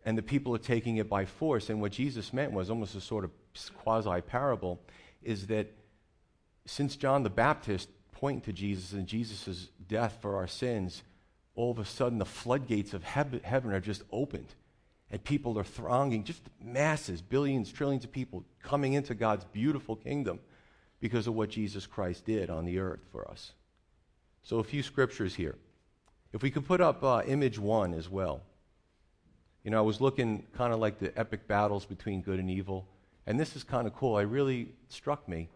and 0.05 0.17
the 0.17 0.23
people 0.23 0.55
are 0.55 0.59
taking 0.59 0.97
it 0.97 1.09
by 1.09 1.25
force. 1.25 1.69
And 1.69 1.81
what 1.81 1.91
Jesus 1.91 2.33
meant 2.33 2.53
was 2.53 2.69
almost 2.69 2.95
a 2.95 3.01
sort 3.01 3.25
of 3.25 3.31
quasi 3.77 4.21
parable 4.21 4.79
is 5.21 5.47
that 5.47 5.71
since 6.65 6.95
John 6.95 7.23
the 7.23 7.29
Baptist 7.29 7.89
pointed 8.13 8.45
to 8.45 8.53
Jesus 8.53 8.93
and 8.93 9.05
Jesus' 9.05 9.69
death 9.87 10.17
for 10.21 10.37
our 10.37 10.47
sins, 10.47 11.03
all 11.53 11.71
of 11.71 11.79
a 11.79 11.85
sudden 11.85 12.17
the 12.17 12.25
floodgates 12.25 12.93
of 12.93 13.03
heaven 13.03 13.73
are 13.73 13.81
just 13.81 14.03
opened 14.11 14.55
and 15.11 15.23
people 15.23 15.57
are 15.57 15.63
thronging, 15.63 16.23
just 16.23 16.41
masses, 16.63 17.21
billions, 17.21 17.71
trillions 17.71 18.03
of 18.03 18.11
people 18.11 18.43
coming 18.61 18.93
into 18.93 19.15
God's 19.15 19.45
beautiful 19.45 19.95
kingdom 19.95 20.39
because 20.99 21.27
of 21.27 21.33
what 21.33 21.49
Jesus 21.49 21.87
Christ 21.87 22.25
did 22.25 22.49
on 22.49 22.65
the 22.65 22.79
earth 22.79 23.01
for 23.11 23.29
us. 23.29 23.53
So, 24.43 24.59
a 24.59 24.63
few 24.63 24.83
scriptures 24.83 25.35
here. 25.35 25.55
If 26.31 26.43
we 26.43 26.51
could 26.51 26.67
put 26.67 26.79
up 26.79 27.03
uh, 27.03 27.23
image 27.25 27.57
one 27.57 27.93
as 27.93 28.07
well. 28.07 28.41
You 29.63 29.71
know, 29.71 29.79
I 29.79 29.81
was 29.81 29.99
looking 29.99 30.45
kind 30.55 30.73
of 30.73 30.79
like 30.79 30.99
the 30.99 31.17
epic 31.19 31.47
battles 31.47 31.85
between 31.85 32.21
good 32.21 32.39
and 32.39 32.49
evil, 32.49 32.87
and 33.25 33.39
this 33.39 33.55
is 33.55 33.63
kind 33.63 33.87
of 33.87 33.95
cool. 33.95 34.15
I 34.15 34.21
really 34.21 34.69
struck 34.87 35.27
me. 35.27 35.49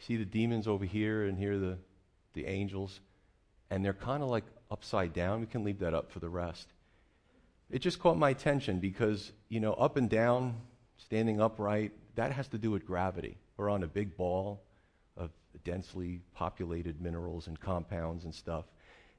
See 0.00 0.16
the 0.16 0.24
demons 0.24 0.66
over 0.66 0.84
here, 0.84 1.24
and 1.24 1.38
here 1.38 1.58
the, 1.58 1.78
the 2.34 2.46
angels, 2.46 3.00
and 3.70 3.84
they're 3.84 3.94
kind 3.94 4.22
of 4.22 4.28
like 4.28 4.44
upside 4.70 5.12
down. 5.12 5.40
We 5.40 5.46
can 5.46 5.64
leave 5.64 5.78
that 5.78 5.94
up 5.94 6.10
for 6.10 6.18
the 6.18 6.28
rest 6.28 6.68
it 7.70 7.80
just 7.80 7.98
caught 7.98 8.16
my 8.16 8.30
attention 8.30 8.78
because, 8.80 9.32
you 9.48 9.60
know, 9.60 9.74
up 9.74 9.96
and 9.96 10.08
down, 10.08 10.54
standing 10.96 11.40
upright, 11.40 11.92
that 12.14 12.32
has 12.32 12.48
to 12.48 12.58
do 12.58 12.70
with 12.70 12.86
gravity. 12.86 13.36
We're 13.56 13.70
on 13.70 13.82
a 13.82 13.86
big 13.86 14.16
ball 14.16 14.62
of 15.16 15.30
densely 15.64 16.20
populated 16.34 17.00
minerals 17.00 17.46
and 17.46 17.58
compounds 17.60 18.24
and 18.24 18.34
stuff. 18.34 18.64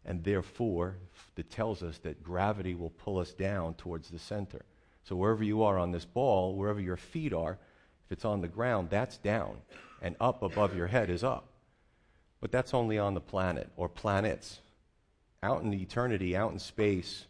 And 0.06 0.24
therefore, 0.24 0.96
it 1.38 1.52
tells 1.52 1.84
us 1.84 2.00
that 2.00 2.24
gravity 2.24 2.74
will 2.74 2.90
pull 2.90 3.20
us 3.20 3.34
down 3.34 3.76
towards 3.76 4.10
the 4.10 4.20
center. 4.20 4.66
So 5.04 5.16
wherever 5.16 5.44
you 5.44 5.64
are 5.64 5.78
on 5.78 5.92
this 5.92 6.06
ball, 6.06 6.56
wherever 6.56 6.80
your 6.80 6.98
feet 6.98 7.34
are, 7.34 7.58
if 8.06 8.12
it's 8.12 8.26
on 8.26 8.42
the 8.42 8.48
ground, 8.48 8.90
that's 8.90 9.18
down. 9.18 9.58
And 10.02 10.16
up 10.20 10.42
above 10.42 10.76
your 10.76 10.88
head 10.88 11.10
is 11.10 11.24
up. 11.24 11.50
But 12.42 12.52
that's 12.52 12.74
only 12.74 12.98
on 12.98 13.14
the 13.14 13.22
planet 13.22 13.70
or 13.76 13.90
planets. 13.90 14.62
Out 15.44 15.62
in 15.62 15.74
eternity, 15.74 16.36
out 16.36 16.52
in 16.52 16.60
space, 16.60 17.26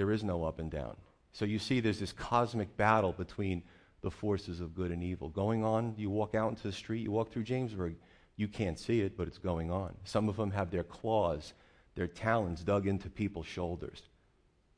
there 0.00 0.10
is 0.10 0.24
no 0.24 0.44
up 0.44 0.60
and 0.60 0.70
down. 0.70 0.96
So 1.30 1.44
you 1.44 1.58
see, 1.58 1.80
there's 1.80 2.00
this 2.00 2.14
cosmic 2.14 2.74
battle 2.78 3.12
between 3.12 3.62
the 4.00 4.10
forces 4.10 4.58
of 4.58 4.74
good 4.74 4.92
and 4.92 5.02
evil 5.02 5.28
going 5.28 5.62
on. 5.62 5.92
You 5.98 6.08
walk 6.08 6.34
out 6.34 6.48
into 6.48 6.62
the 6.62 6.72
street, 6.72 7.02
you 7.02 7.10
walk 7.10 7.30
through 7.30 7.44
Jamesburg, 7.44 7.96
you 8.34 8.48
can't 8.48 8.78
see 8.78 9.02
it, 9.02 9.14
but 9.14 9.28
it's 9.28 9.36
going 9.36 9.70
on. 9.70 9.94
Some 10.04 10.30
of 10.30 10.38
them 10.38 10.52
have 10.52 10.70
their 10.70 10.84
claws, 10.84 11.52
their 11.96 12.06
talons 12.06 12.64
dug 12.64 12.86
into 12.86 13.10
people's 13.10 13.44
shoulders. 13.44 14.00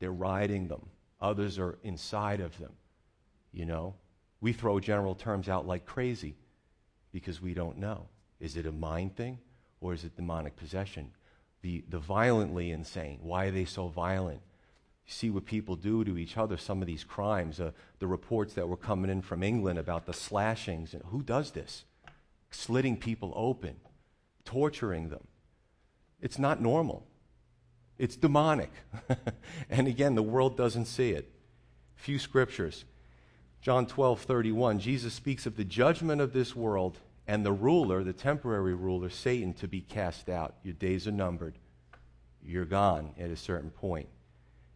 They're 0.01 0.11
riding 0.11 0.67
them. 0.67 0.89
Others 1.21 1.57
are 1.61 1.79
inside 1.85 2.41
of 2.41 2.59
them. 2.59 2.73
You 3.53 3.67
know, 3.67 3.95
we 4.41 4.53
throw 4.53 4.81
general 4.81 5.15
terms 5.15 5.49
out 5.49 5.69
like 5.69 5.87
crazy 5.87 6.35
because 7.13 7.41
we 7.41 7.55
don't 7.55 7.79
know. 7.79 8.09
Is 8.41 8.57
it 8.57 8.67
a 8.67 8.73
mind 8.73 9.15
thing 9.15 9.39
or 9.81 9.95
is 9.95 10.03
it 10.03 10.17
demonic 10.17 10.57
possession? 10.57 11.13
The, 11.61 11.85
the 11.89 12.01
violently 12.01 12.73
insane, 12.73 13.21
why 13.23 13.45
are 13.45 13.53
they 13.53 13.67
so 13.67 13.87
violent? 13.87 14.41
See 15.13 15.31
what 15.31 15.45
people 15.45 15.77
do 15.77 16.05
to 16.05 16.19
each 16.19 16.37
other, 16.37 16.57
some 16.57 16.81
of 16.81 16.87
these 16.87 17.05
crimes, 17.05 17.61
uh, 17.61 17.73
the 17.99 18.07
reports 18.07 18.55
that 18.55 18.69
were 18.69 18.77
coming 18.77 19.11
in 19.11 19.23
from 19.23 19.43
England 19.43 19.79
about 19.79 20.07
the 20.07 20.13
slashings. 20.13 20.95
And 20.95 21.03
who 21.05 21.23
does 21.23 21.53
this? 21.53 21.85
Slitting 22.51 22.97
people 22.97 23.33
open, 23.37 23.77
torturing 24.45 25.09
them. 25.09 25.27
It's 26.21 26.39
not 26.39 26.61
normal. 26.61 27.07
It's 27.99 28.17
demonic. 28.17 28.71
and 29.71 29.87
again, 29.87 30.15
the 30.15 30.23
world 30.23 30.57
doesn't 30.57 30.87
see 30.87 31.11
it. 31.11 31.31
Few 31.95 32.19
scriptures. 32.19 32.85
John 33.61 33.87
12, 33.87 34.23
31, 34.23 34.81
Jesus 34.81 35.15
speaks 35.15 35.47
of 35.47 35.57
the 35.57 35.65
judgment 35.65 36.21
of 36.21 36.33
this 36.33 36.57
world 36.57 36.99
and 37.29 37.47
the 37.47 37.53
ruler, 37.53 38.03
the 38.03 38.13
temporary 38.13 38.75
ruler, 38.75 39.09
Satan, 39.09 39.53
to 39.55 39.69
be 39.69 39.81
cast 39.81 40.29
out. 40.29 40.57
Your 40.65 40.75
days 40.75 41.07
are 41.07 41.13
numbered. 41.13 41.55
You're 42.45 42.65
gone 42.65 43.15
at 43.19 43.31
a 43.31 43.37
certain 43.37 43.71
point. 43.71 44.09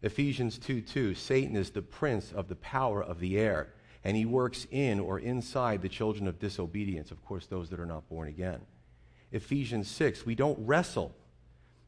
Ephesians 0.03 0.57
2 0.59 0.81
2, 0.81 1.15
Satan 1.15 1.55
is 1.55 1.71
the 1.71 1.81
prince 1.81 2.31
of 2.31 2.47
the 2.47 2.55
power 2.55 3.03
of 3.03 3.19
the 3.19 3.37
air, 3.37 3.69
and 4.03 4.15
he 4.15 4.25
works 4.25 4.67
in 4.71 4.99
or 4.99 5.19
inside 5.19 5.81
the 5.81 5.89
children 5.89 6.27
of 6.27 6.39
disobedience, 6.39 7.11
of 7.11 7.23
course, 7.25 7.47
those 7.47 7.69
that 7.69 7.79
are 7.79 7.85
not 7.85 8.07
born 8.09 8.27
again. 8.27 8.61
Ephesians 9.31 9.87
6, 9.89 10.25
we 10.25 10.35
don't 10.35 10.59
wrestle 10.65 11.15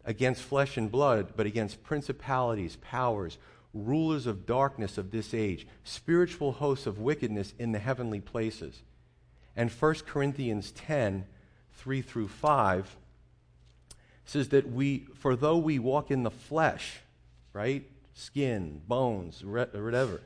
against 0.06 0.42
flesh 0.42 0.76
and 0.76 0.92
blood, 0.92 1.34
but 1.36 1.46
against 1.46 1.84
principalities, 1.84 2.78
powers, 2.82 3.38
rulers 3.74 4.26
of 4.26 4.46
darkness 4.46 4.98
of 4.98 5.12
this 5.12 5.34
age, 5.34 5.68
spiritual 5.84 6.54
hosts 6.54 6.88
of 6.88 7.00
wickedness 7.00 7.54
in 7.60 7.72
the 7.72 7.80
heavenly 7.80 8.20
places. 8.20 8.82
And 9.56 9.70
1 9.70 9.96
Corinthians 10.06 10.72
10 10.72 11.26
3 11.74 12.02
through 12.02 12.28
5 12.28 12.98
says 14.26 14.50
that 14.50 14.70
we, 14.70 15.08
for 15.16 15.36
though 15.36 15.58
we 15.58 15.80
walk 15.80 16.12
in 16.12 16.24
the 16.24 16.32
flesh, 16.32 17.00
right? 17.54 17.90
Skin, 18.20 18.82
bones, 18.88 19.44
whatever. 19.44 20.22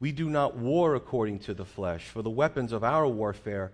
We 0.00 0.12
do 0.12 0.28
not 0.28 0.56
war 0.56 0.94
according 0.94 1.40
to 1.40 1.54
the 1.54 1.64
flesh, 1.64 2.08
for 2.08 2.22
the 2.22 2.30
weapons 2.30 2.72
of 2.72 2.84
our 2.84 3.06
warfare 3.06 3.72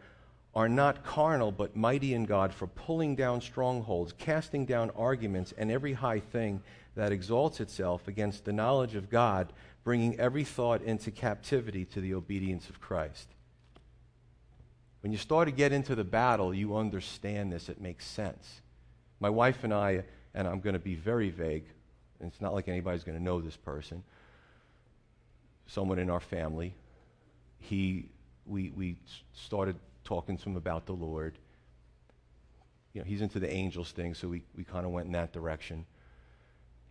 are 0.54 0.68
not 0.68 1.04
carnal, 1.04 1.50
but 1.50 1.74
mighty 1.74 2.14
in 2.14 2.24
God 2.24 2.54
for 2.54 2.66
pulling 2.66 3.16
down 3.16 3.40
strongholds, 3.40 4.12
casting 4.16 4.64
down 4.64 4.90
arguments, 4.90 5.52
and 5.58 5.70
every 5.70 5.94
high 5.94 6.20
thing 6.20 6.62
that 6.94 7.12
exalts 7.12 7.60
itself 7.60 8.06
against 8.06 8.44
the 8.44 8.52
knowledge 8.52 8.94
of 8.94 9.10
God, 9.10 9.52
bringing 9.82 10.18
every 10.18 10.44
thought 10.44 10.80
into 10.82 11.10
captivity 11.10 11.84
to 11.86 12.00
the 12.00 12.14
obedience 12.14 12.68
of 12.68 12.80
Christ. 12.80 13.28
When 15.00 15.12
you 15.12 15.18
start 15.18 15.48
to 15.48 15.52
get 15.52 15.72
into 15.72 15.94
the 15.94 16.04
battle, 16.04 16.54
you 16.54 16.76
understand 16.76 17.52
this. 17.52 17.68
It 17.68 17.80
makes 17.80 18.06
sense. 18.06 18.62
My 19.20 19.28
wife 19.28 19.64
and 19.64 19.74
I, 19.74 20.04
and 20.34 20.48
I'm 20.48 20.60
going 20.60 20.74
to 20.74 20.78
be 20.78 20.94
very 20.94 21.30
vague, 21.30 21.66
it's 22.20 22.40
not 22.40 22.54
like 22.54 22.68
anybody's 22.68 23.04
going 23.04 23.18
to 23.18 23.22
know 23.22 23.40
this 23.40 23.56
person. 23.56 24.02
Someone 25.66 25.98
in 25.98 26.10
our 26.10 26.20
family, 26.20 26.74
he, 27.58 28.08
we, 28.46 28.70
we 28.70 28.96
started 29.32 29.76
talking 30.04 30.36
to 30.36 30.50
him 30.50 30.56
about 30.56 30.86
the 30.86 30.92
Lord. 30.92 31.38
You 32.92 33.00
know, 33.00 33.06
he's 33.06 33.22
into 33.22 33.40
the 33.40 33.50
angels 33.50 33.90
thing, 33.90 34.14
so 34.14 34.28
we, 34.28 34.42
we 34.56 34.64
kind 34.64 34.84
of 34.86 34.92
went 34.92 35.06
in 35.06 35.12
that 35.12 35.32
direction. 35.32 35.86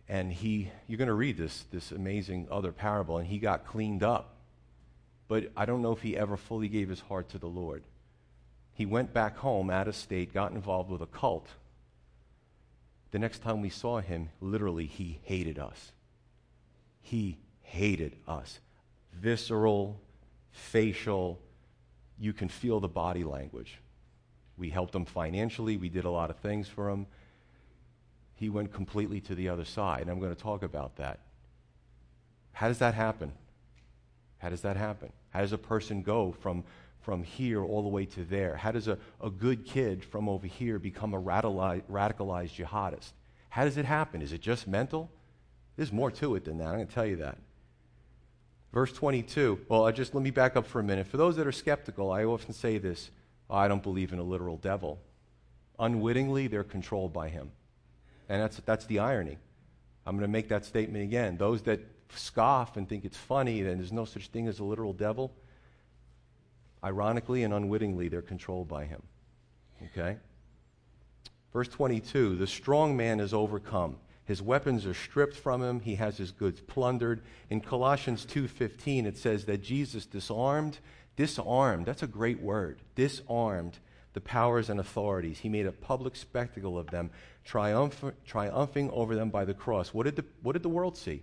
And 0.08 0.32
he, 0.32 0.70
you're 0.86 0.98
going 0.98 1.08
to 1.08 1.14
read 1.14 1.38
this, 1.38 1.64
this 1.70 1.90
amazing 1.92 2.48
other 2.50 2.72
parable, 2.72 3.18
and 3.18 3.26
he 3.26 3.38
got 3.38 3.66
cleaned 3.66 4.02
up. 4.02 4.36
But 5.28 5.50
I 5.56 5.64
don't 5.64 5.80
know 5.80 5.92
if 5.92 6.02
he 6.02 6.16
ever 6.16 6.36
fully 6.36 6.68
gave 6.68 6.90
his 6.90 7.00
heart 7.00 7.30
to 7.30 7.38
the 7.38 7.46
Lord. 7.46 7.84
He 8.74 8.84
went 8.84 9.14
back 9.14 9.38
home 9.38 9.70
out 9.70 9.88
of 9.88 9.96
state, 9.96 10.34
got 10.34 10.52
involved 10.52 10.90
with 10.90 11.00
a 11.00 11.06
cult, 11.06 11.48
the 13.14 13.20
next 13.20 13.42
time 13.42 13.62
we 13.62 13.68
saw 13.70 14.00
him, 14.00 14.28
literally, 14.40 14.86
he 14.86 15.20
hated 15.22 15.56
us. 15.56 15.92
He 17.00 17.38
hated 17.60 18.16
us. 18.26 18.58
Visceral, 19.12 20.00
facial, 20.50 21.38
you 22.18 22.32
can 22.32 22.48
feel 22.48 22.80
the 22.80 22.88
body 22.88 23.22
language. 23.22 23.78
We 24.58 24.68
helped 24.68 24.96
him 24.96 25.04
financially, 25.04 25.76
we 25.76 25.88
did 25.88 26.06
a 26.06 26.10
lot 26.10 26.28
of 26.28 26.38
things 26.38 26.66
for 26.66 26.90
him. 26.90 27.06
He 28.34 28.48
went 28.48 28.72
completely 28.72 29.20
to 29.20 29.36
the 29.36 29.48
other 29.48 29.64
side, 29.64 30.00
and 30.00 30.10
I'm 30.10 30.18
going 30.18 30.34
to 30.34 30.42
talk 30.42 30.64
about 30.64 30.96
that. 30.96 31.20
How 32.50 32.66
does 32.66 32.78
that 32.78 32.94
happen? 32.94 33.30
How 34.38 34.48
does 34.48 34.62
that 34.62 34.76
happen? 34.76 35.12
How 35.30 35.42
does 35.42 35.52
a 35.52 35.58
person 35.58 36.02
go 36.02 36.32
from 36.32 36.64
from 37.04 37.22
here 37.22 37.62
all 37.62 37.82
the 37.82 37.88
way 37.88 38.06
to 38.06 38.24
there? 38.24 38.56
How 38.56 38.72
does 38.72 38.88
a, 38.88 38.98
a 39.22 39.30
good 39.30 39.64
kid 39.64 40.04
from 40.04 40.28
over 40.28 40.46
here 40.46 40.78
become 40.78 41.14
a 41.14 41.20
radicalized, 41.20 41.82
radicalized 41.90 42.56
jihadist? 42.56 43.12
How 43.50 43.64
does 43.64 43.76
it 43.76 43.84
happen? 43.84 44.22
Is 44.22 44.32
it 44.32 44.40
just 44.40 44.66
mental? 44.66 45.10
There's 45.76 45.92
more 45.92 46.10
to 46.12 46.34
it 46.34 46.44
than 46.44 46.58
that. 46.58 46.68
I'm 46.68 46.74
going 46.76 46.86
to 46.86 46.94
tell 46.94 47.06
you 47.06 47.16
that. 47.16 47.38
Verse 48.72 48.92
22. 48.92 49.60
Well, 49.68 49.90
just 49.92 50.14
let 50.14 50.24
me 50.24 50.30
back 50.30 50.56
up 50.56 50.66
for 50.66 50.80
a 50.80 50.82
minute. 50.82 51.06
For 51.06 51.16
those 51.16 51.36
that 51.36 51.46
are 51.46 51.52
skeptical, 51.52 52.10
I 52.10 52.24
often 52.24 52.52
say 52.52 52.78
this 52.78 53.10
oh, 53.50 53.56
I 53.56 53.68
don't 53.68 53.82
believe 53.82 54.12
in 54.12 54.18
a 54.18 54.24
literal 54.24 54.56
devil. 54.56 54.98
Unwittingly, 55.78 56.46
they're 56.46 56.64
controlled 56.64 57.12
by 57.12 57.28
him. 57.28 57.52
And 58.28 58.40
that's, 58.40 58.56
that's 58.64 58.86
the 58.86 59.00
irony. 59.00 59.38
I'm 60.06 60.16
going 60.16 60.26
to 60.26 60.32
make 60.32 60.48
that 60.48 60.64
statement 60.64 61.04
again. 61.04 61.36
Those 61.36 61.62
that 61.62 61.80
scoff 62.14 62.76
and 62.76 62.88
think 62.88 63.04
it's 63.04 63.16
funny 63.16 63.62
that 63.62 63.76
there's 63.76 63.92
no 63.92 64.04
such 64.04 64.28
thing 64.28 64.48
as 64.48 64.58
a 64.60 64.64
literal 64.64 64.92
devil, 64.92 65.32
Ironically 66.84 67.42
and 67.42 67.54
unwittingly, 67.54 68.08
they're 68.08 68.22
controlled 68.22 68.68
by 68.68 68.84
him. 68.84 69.02
Okay? 69.82 70.18
Verse 71.52 71.68
22 71.68 72.36
The 72.36 72.46
strong 72.46 72.96
man 72.96 73.20
is 73.20 73.32
overcome. 73.32 73.96
His 74.26 74.42
weapons 74.42 74.86
are 74.86 74.94
stripped 74.94 75.36
from 75.36 75.62
him. 75.62 75.80
He 75.80 75.96
has 75.96 76.16
his 76.16 76.30
goods 76.30 76.60
plundered. 76.60 77.22
In 77.50 77.60
Colossians 77.60 78.24
2:15 78.26 79.06
it 79.06 79.18
says 79.18 79.44
that 79.46 79.62
Jesus 79.62 80.06
disarmed, 80.06 80.78
disarmed. 81.16 81.86
That's 81.86 82.02
a 82.02 82.06
great 82.06 82.40
word. 82.40 82.80
Disarmed 82.94 83.78
the 84.14 84.20
powers 84.20 84.70
and 84.70 84.80
authorities. 84.80 85.40
He 85.40 85.48
made 85.48 85.66
a 85.66 85.72
public 85.72 86.16
spectacle 86.16 86.78
of 86.78 86.90
them, 86.90 87.10
triumph, 87.44 88.04
triumphing 88.24 88.90
over 88.90 89.14
them 89.14 89.30
by 89.30 89.44
the 89.44 89.54
cross. 89.54 89.92
What 89.92 90.04
did 90.04 90.16
the, 90.16 90.24
what 90.42 90.52
did 90.52 90.62
the 90.62 90.68
world 90.68 90.96
see? 90.96 91.22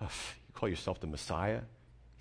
you 0.00 0.08
call 0.54 0.68
yourself 0.68 1.00
the 1.00 1.06
Messiah? 1.06 1.60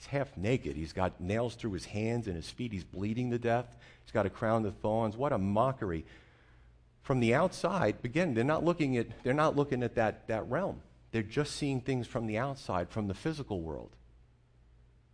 He's 0.02 0.08
half 0.08 0.36
naked. 0.36 0.76
He's 0.76 0.94
got 0.94 1.22
nails 1.22 1.54
through 1.54 1.74
his 1.74 1.86
hands 1.86 2.26
and 2.26 2.36
his 2.36 2.50
feet. 2.50 2.72
He's 2.72 2.84
bleeding 2.84 3.30
to 3.30 3.38
death. 3.38 3.78
He's 4.04 4.12
got 4.12 4.26
a 4.26 4.32
crown 4.32 4.66
of 4.66 4.76
thorns. 4.78 5.16
What 5.16 5.32
a 5.32 5.38
mockery. 5.38 6.06
From 7.04 7.20
the 7.20 7.36
outside, 7.36 7.98
again, 8.04 8.34
they're 8.34 8.44
not 8.44 8.66
looking 8.66 8.98
at, 8.98 9.06
they're 9.24 9.36
not 9.36 9.56
looking 9.56 9.84
at 9.84 9.94
that, 9.96 10.28
that 10.28 10.50
realm. 10.50 10.82
they're 11.12 11.22
just 11.22 11.56
seeing 11.56 11.82
things 11.82 12.08
from 12.08 12.26
the 12.26 12.40
outside, 12.40 12.90
from 12.90 13.08
the 13.08 13.14
physical 13.14 13.62
world. 13.62 13.92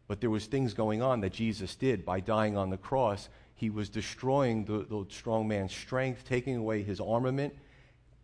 But 0.07 0.21
there 0.21 0.29
was 0.29 0.45
things 0.45 0.73
going 0.73 1.01
on 1.01 1.19
that 1.19 1.33
Jesus 1.33 1.75
did 1.75 2.05
by 2.05 2.21
dying 2.21 2.55
on 2.55 2.69
the 2.69 2.77
cross. 2.77 3.27
He 3.55 3.69
was 3.69 3.89
destroying 3.89 4.63
the, 4.63 4.85
the 4.89 5.05
strong 5.09 5.49
man's 5.49 5.75
strength, 5.75 6.23
taking 6.23 6.55
away 6.55 6.81
his 6.81 7.01
armament, 7.01 7.53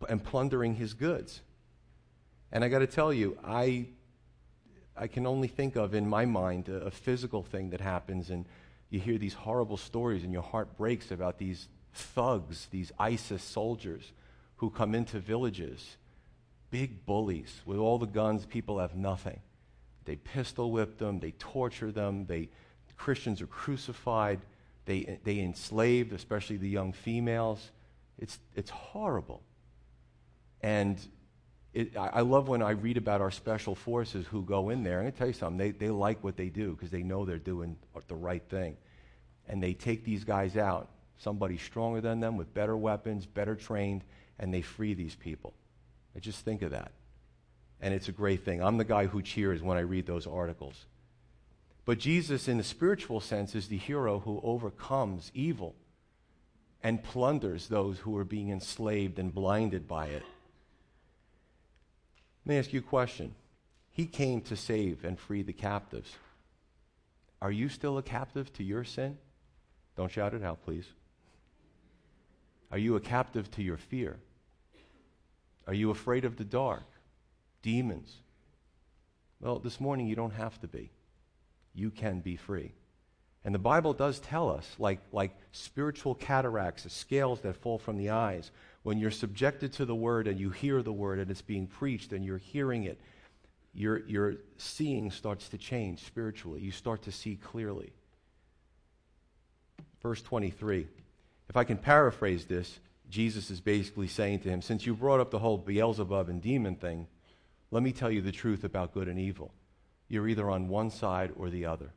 and 0.08 0.24
plundering 0.24 0.76
his 0.76 0.94
goods. 0.94 1.42
And 2.50 2.64
I 2.64 2.68
got 2.68 2.78
to 2.78 2.86
tell 2.86 3.12
you, 3.12 3.36
I, 3.44 3.88
I 4.96 5.06
can 5.06 5.26
only 5.26 5.48
think 5.48 5.76
of 5.76 5.94
in 5.94 6.08
my 6.08 6.24
mind 6.24 6.68
a, 6.68 6.86
a 6.86 6.90
physical 6.90 7.42
thing 7.42 7.70
that 7.70 7.80
happens, 7.80 8.30
and 8.30 8.46
you 8.90 9.00
hear 9.00 9.18
these 9.18 9.34
horrible 9.34 9.76
stories, 9.76 10.22
and 10.24 10.32
your 10.32 10.42
heart 10.42 10.76
breaks 10.76 11.10
about 11.10 11.38
these 11.38 11.68
thugs, 11.92 12.68
these 12.70 12.92
ISIS 12.98 13.42
soldiers 13.42 14.12
who 14.56 14.70
come 14.70 14.94
into 14.94 15.18
villages, 15.18 15.96
big 16.70 17.04
bullies 17.06 17.60
with 17.66 17.78
all 17.78 17.98
the 17.98 18.06
guns, 18.06 18.46
people 18.46 18.78
have 18.78 18.96
nothing. 18.96 19.40
They 20.04 20.16
pistol 20.16 20.70
whip 20.70 20.98
them, 20.98 21.18
they 21.20 21.32
torture 21.32 21.90
them, 21.90 22.26
they, 22.26 22.48
Christians 22.96 23.40
are 23.42 23.46
crucified, 23.46 24.40
they, 24.84 25.18
they 25.24 25.40
enslave, 25.40 26.12
especially 26.12 26.56
the 26.56 26.68
young 26.68 26.92
females. 26.92 27.70
It's, 28.18 28.38
it's 28.54 28.70
horrible. 28.70 29.42
And 30.62 30.98
it, 31.74 31.96
I, 31.96 32.06
I 32.06 32.20
love 32.20 32.48
when 32.48 32.62
I 32.62 32.70
read 32.70 32.96
about 32.96 33.20
our 33.20 33.32
special 33.32 33.74
forces 33.74 34.26
who 34.26 34.42
go 34.42 34.70
in 34.70 34.84
there. 34.84 35.00
Going 35.00 35.12
to 35.12 35.18
tell 35.18 35.26
you 35.26 35.32
something, 35.32 35.58
they, 35.58 35.72
they 35.72 35.90
like 35.90 36.22
what 36.22 36.36
they 36.36 36.48
do 36.48 36.72
because 36.72 36.90
they 36.90 37.02
know 37.02 37.24
they're 37.24 37.38
doing 37.38 37.76
the 38.06 38.14
right 38.14 38.42
thing. 38.48 38.76
And 39.48 39.62
they 39.62 39.74
take 39.74 40.04
these 40.04 40.24
guys 40.24 40.56
out, 40.56 40.88
somebody 41.18 41.58
stronger 41.58 42.00
than 42.00 42.20
them 42.20 42.36
with 42.36 42.54
better 42.54 42.76
weapons, 42.76 43.26
better 43.26 43.56
trained, 43.56 44.04
and 44.38 44.54
they 44.54 44.62
free 44.62 44.94
these 44.94 45.16
people. 45.16 45.52
I 46.16 46.20
just 46.20 46.44
think 46.44 46.62
of 46.62 46.70
that. 46.70 46.92
And 47.80 47.92
it's 47.92 48.08
a 48.08 48.12
great 48.12 48.44
thing. 48.44 48.62
I'm 48.62 48.78
the 48.78 48.84
guy 48.84 49.06
who 49.06 49.20
cheers 49.20 49.60
when 49.60 49.76
I 49.76 49.82
read 49.82 50.06
those 50.06 50.26
articles. 50.26 50.86
But 51.84 51.98
Jesus, 51.98 52.48
in 52.48 52.56
the 52.56 52.64
spiritual 52.64 53.20
sense, 53.20 53.54
is 53.54 53.68
the 53.68 53.76
hero 53.76 54.20
who 54.20 54.40
overcomes 54.42 55.30
evil 55.34 55.74
and 56.82 57.02
plunders 57.02 57.66
those 57.66 57.98
who 57.98 58.16
are 58.16 58.24
being 58.24 58.50
enslaved 58.50 59.18
and 59.18 59.34
blinded 59.34 59.88
by 59.88 60.06
it. 60.06 60.22
Let 62.44 62.52
me 62.52 62.58
ask 62.58 62.72
you 62.72 62.80
a 62.80 62.82
question. 62.82 63.34
He 63.90 64.06
came 64.06 64.40
to 64.42 64.56
save 64.56 65.04
and 65.04 65.18
free 65.18 65.42
the 65.42 65.52
captives. 65.52 66.12
Are 67.40 67.52
you 67.52 67.68
still 67.68 67.96
a 67.96 68.02
captive 68.02 68.52
to 68.54 68.64
your 68.64 68.84
sin? 68.84 69.16
Don't 69.96 70.10
shout 70.10 70.34
it 70.34 70.42
out, 70.42 70.64
please. 70.64 70.86
Are 72.70 72.78
you 72.78 72.96
a 72.96 73.00
captive 73.00 73.50
to 73.52 73.62
your 73.62 73.76
fear? 73.76 74.18
Are 75.66 75.74
you 75.74 75.90
afraid 75.90 76.24
of 76.24 76.36
the 76.36 76.44
dark? 76.44 76.84
Demons? 77.62 78.16
Well, 79.40 79.58
this 79.58 79.80
morning 79.80 80.06
you 80.06 80.16
don't 80.16 80.34
have 80.34 80.60
to 80.60 80.68
be. 80.68 80.90
You 81.74 81.90
can 81.90 82.20
be 82.20 82.36
free. 82.36 82.72
And 83.44 83.54
the 83.54 83.58
Bible 83.58 83.92
does 83.92 84.20
tell 84.20 84.50
us, 84.50 84.66
like, 84.78 85.00
like 85.12 85.32
spiritual 85.52 86.14
cataracts, 86.14 86.84
the 86.84 86.90
scales 86.90 87.40
that 87.40 87.56
fall 87.56 87.78
from 87.78 87.98
the 87.98 88.10
eyes, 88.10 88.50
when 88.82 88.98
you're 88.98 89.10
subjected 89.10 89.72
to 89.74 89.84
the 89.84 89.94
word 89.94 90.26
and 90.26 90.40
you 90.40 90.50
hear 90.50 90.82
the 90.82 90.92
word 90.92 91.18
and 91.18 91.30
it's 91.30 91.42
being 91.42 91.66
preached 91.66 92.12
and 92.12 92.24
you're 92.24 92.38
hearing 92.38 92.84
it, 92.84 92.98
your, 93.74 93.98
your 94.06 94.36
seeing 94.56 95.10
starts 95.10 95.48
to 95.50 95.58
change 95.58 96.04
spiritually. 96.04 96.60
You 96.60 96.70
start 96.70 97.02
to 97.02 97.12
see 97.12 97.36
clearly. 97.36 97.92
Verse 100.02 100.22
23. 100.22 100.86
If 101.48 101.56
I 101.56 101.64
can 101.64 101.76
paraphrase 101.76 102.46
this, 102.46 102.78
Jesus 103.10 103.50
is 103.50 103.60
basically 103.60 104.08
saying 104.08 104.40
to 104.40 104.48
him, 104.48 104.62
Since 104.62 104.86
you 104.86 104.94
brought 104.94 105.20
up 105.20 105.30
the 105.30 105.38
whole 105.38 105.58
Beelzebub 105.58 106.28
and 106.28 106.40
demon 106.40 106.76
thing, 106.76 107.06
let 107.70 107.82
me 107.82 107.92
tell 107.92 108.10
you 108.10 108.22
the 108.22 108.32
truth 108.32 108.64
about 108.64 108.94
good 108.94 109.08
and 109.08 109.18
evil. 109.18 109.52
You're 110.08 110.28
either 110.28 110.50
on 110.50 110.68
one 110.68 110.90
side 110.90 111.32
or 111.36 111.50
the 111.50 111.66
other. 111.66 111.92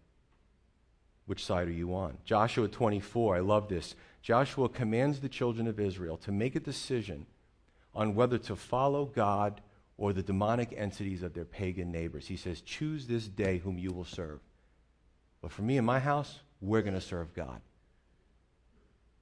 Which 1.27 1.45
side 1.45 1.67
are 1.67 1.71
you 1.71 1.93
on? 1.93 2.17
Joshua 2.25 2.67
24, 2.67 3.35
I 3.35 3.39
love 3.41 3.67
this. 3.67 3.95
Joshua 4.21 4.69
commands 4.69 5.19
the 5.19 5.29
children 5.29 5.67
of 5.67 5.79
Israel 5.79 6.17
to 6.17 6.31
make 6.31 6.55
a 6.55 6.59
decision 6.59 7.27
on 7.93 8.15
whether 8.15 8.37
to 8.37 8.55
follow 8.55 9.05
God 9.05 9.61
or 9.97 10.13
the 10.13 10.23
demonic 10.23 10.73
entities 10.75 11.23
of 11.23 11.33
their 11.33 11.45
pagan 11.45 11.91
neighbors. 11.91 12.27
He 12.27 12.37
says, 12.37 12.61
Choose 12.61 13.07
this 13.07 13.27
day 13.27 13.57
whom 13.57 13.77
you 13.77 13.91
will 13.91 14.05
serve. 14.05 14.39
But 15.41 15.51
for 15.51 15.63
me 15.63 15.77
and 15.77 15.85
my 15.85 15.99
house, 15.99 16.39
we're 16.61 16.81
going 16.81 16.93
to 16.93 17.01
serve 17.01 17.33
God. 17.33 17.61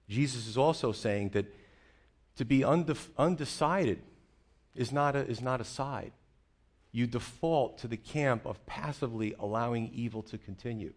Jesus 0.08 0.48
is 0.48 0.58
also 0.58 0.92
saying 0.92 1.30
that 1.30 1.52
to 2.36 2.46
be 2.46 2.60
undef- 2.60 3.10
undecided 3.18 4.00
is 4.76 4.92
not, 4.92 5.16
a, 5.16 5.20
is 5.28 5.42
not 5.42 5.60
a 5.60 5.66
side. 5.66 6.12
You 6.92 7.08
default 7.08 7.80
to 7.80 7.88
the 7.88 7.98
camp 7.98 8.46
of 8.46 8.64
passively 8.66 9.34
allowing 9.40 9.90
evil 9.94 10.22
to 10.24 10.38
continue. 10.38 10.94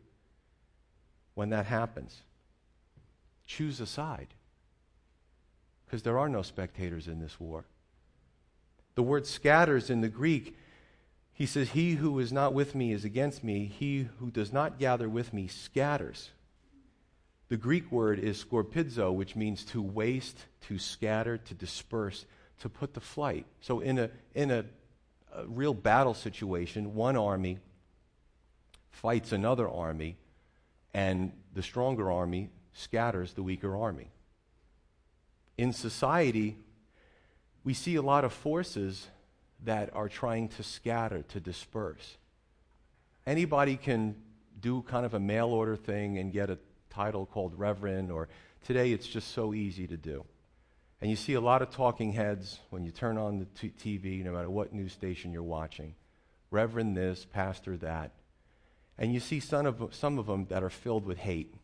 When 1.38 1.50
that 1.50 1.66
happens, 1.66 2.22
choose 3.46 3.78
a 3.80 3.86
side. 3.86 4.34
Because 5.86 6.02
there 6.02 6.18
are 6.18 6.28
no 6.28 6.42
spectators 6.42 7.06
in 7.06 7.20
this 7.20 7.38
war. 7.38 7.64
The 8.96 9.04
word 9.04 9.24
scatters 9.24 9.88
in 9.88 10.00
the 10.00 10.08
Greek, 10.08 10.56
he 11.32 11.46
says, 11.46 11.70
He 11.70 11.92
who 11.92 12.18
is 12.18 12.32
not 12.32 12.54
with 12.54 12.74
me 12.74 12.90
is 12.90 13.04
against 13.04 13.44
me. 13.44 13.66
He 13.66 14.08
who 14.18 14.32
does 14.32 14.52
not 14.52 14.80
gather 14.80 15.08
with 15.08 15.32
me 15.32 15.46
scatters. 15.46 16.30
The 17.50 17.56
Greek 17.56 17.92
word 17.92 18.18
is 18.18 18.44
skorpidzo, 18.44 19.14
which 19.14 19.36
means 19.36 19.64
to 19.66 19.80
waste, 19.80 20.46
to 20.62 20.76
scatter, 20.76 21.38
to 21.38 21.54
disperse, 21.54 22.26
to 22.62 22.68
put 22.68 22.94
to 22.94 23.00
flight. 23.00 23.46
So, 23.60 23.78
in 23.78 24.00
a, 24.00 24.10
in 24.34 24.50
a, 24.50 24.64
a 25.32 25.46
real 25.46 25.72
battle 25.72 26.14
situation, 26.14 26.96
one 26.96 27.16
army 27.16 27.60
fights 28.90 29.30
another 29.30 29.68
army, 29.68 30.16
and 30.94 31.32
the 31.54 31.62
stronger 31.62 32.10
army 32.10 32.50
scatters 32.72 33.32
the 33.34 33.42
weaker 33.42 33.76
army. 33.76 34.10
In 35.56 35.72
society, 35.72 36.56
we 37.64 37.74
see 37.74 37.96
a 37.96 38.02
lot 38.02 38.24
of 38.24 38.32
forces 38.32 39.08
that 39.64 39.90
are 39.94 40.08
trying 40.08 40.48
to 40.48 40.62
scatter, 40.62 41.22
to 41.28 41.40
disperse. 41.40 42.16
Anybody 43.26 43.76
can 43.76 44.16
do 44.60 44.82
kind 44.82 45.04
of 45.04 45.14
a 45.14 45.20
mail 45.20 45.48
order 45.48 45.76
thing 45.76 46.18
and 46.18 46.32
get 46.32 46.50
a 46.50 46.58
title 46.90 47.26
called 47.26 47.58
Reverend, 47.58 48.10
or 48.10 48.28
today 48.64 48.92
it's 48.92 49.06
just 49.06 49.32
so 49.32 49.52
easy 49.52 49.86
to 49.86 49.96
do. 49.96 50.24
And 51.00 51.10
you 51.10 51.16
see 51.16 51.34
a 51.34 51.40
lot 51.40 51.62
of 51.62 51.70
talking 51.70 52.12
heads 52.12 52.58
when 52.70 52.84
you 52.84 52.90
turn 52.90 53.18
on 53.18 53.38
the 53.38 53.44
t- 53.44 53.98
TV, 53.98 54.24
no 54.24 54.32
matter 54.32 54.50
what 54.50 54.72
news 54.72 54.92
station 54.92 55.32
you're 55.32 55.42
watching. 55.42 55.94
Reverend 56.50 56.96
this, 56.96 57.24
Pastor 57.24 57.76
that. 57.78 58.12
And 58.98 59.14
you 59.14 59.20
see 59.20 59.40
some 59.40 59.66
of, 59.66 59.94
some 59.94 60.18
of 60.18 60.26
them 60.26 60.46
that 60.46 60.62
are 60.62 60.70
filled 60.70 61.06
with 61.06 61.18
hate. 61.18 61.54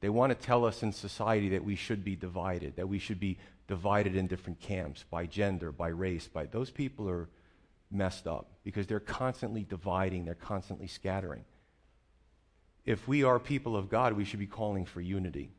They 0.00 0.08
want 0.08 0.38
to 0.38 0.46
tell 0.46 0.64
us 0.64 0.82
in 0.82 0.92
society 0.92 1.48
that 1.50 1.64
we 1.64 1.76
should 1.76 2.04
be 2.04 2.14
divided, 2.14 2.76
that 2.76 2.88
we 2.88 2.98
should 2.98 3.18
be 3.18 3.38
divided 3.66 4.14
in 4.14 4.26
different 4.26 4.60
camps 4.60 5.04
by 5.10 5.26
gender, 5.26 5.72
by 5.72 5.88
race. 5.88 6.28
By 6.28 6.46
those 6.46 6.70
people 6.70 7.08
are 7.08 7.28
messed 7.90 8.26
up 8.26 8.50
because 8.62 8.86
they're 8.86 9.00
constantly 9.00 9.64
dividing, 9.64 10.24
they're 10.24 10.34
constantly 10.34 10.86
scattering 10.86 11.44
if 12.84 13.08
we 13.08 13.24
are 13.24 13.38
people 13.38 13.76
of 13.76 13.88
God, 13.88 14.12
we 14.12 14.24
should 14.24 14.38
be 14.38 14.46
calling 14.46 14.84
for 14.84 15.00
unity. 15.00 15.50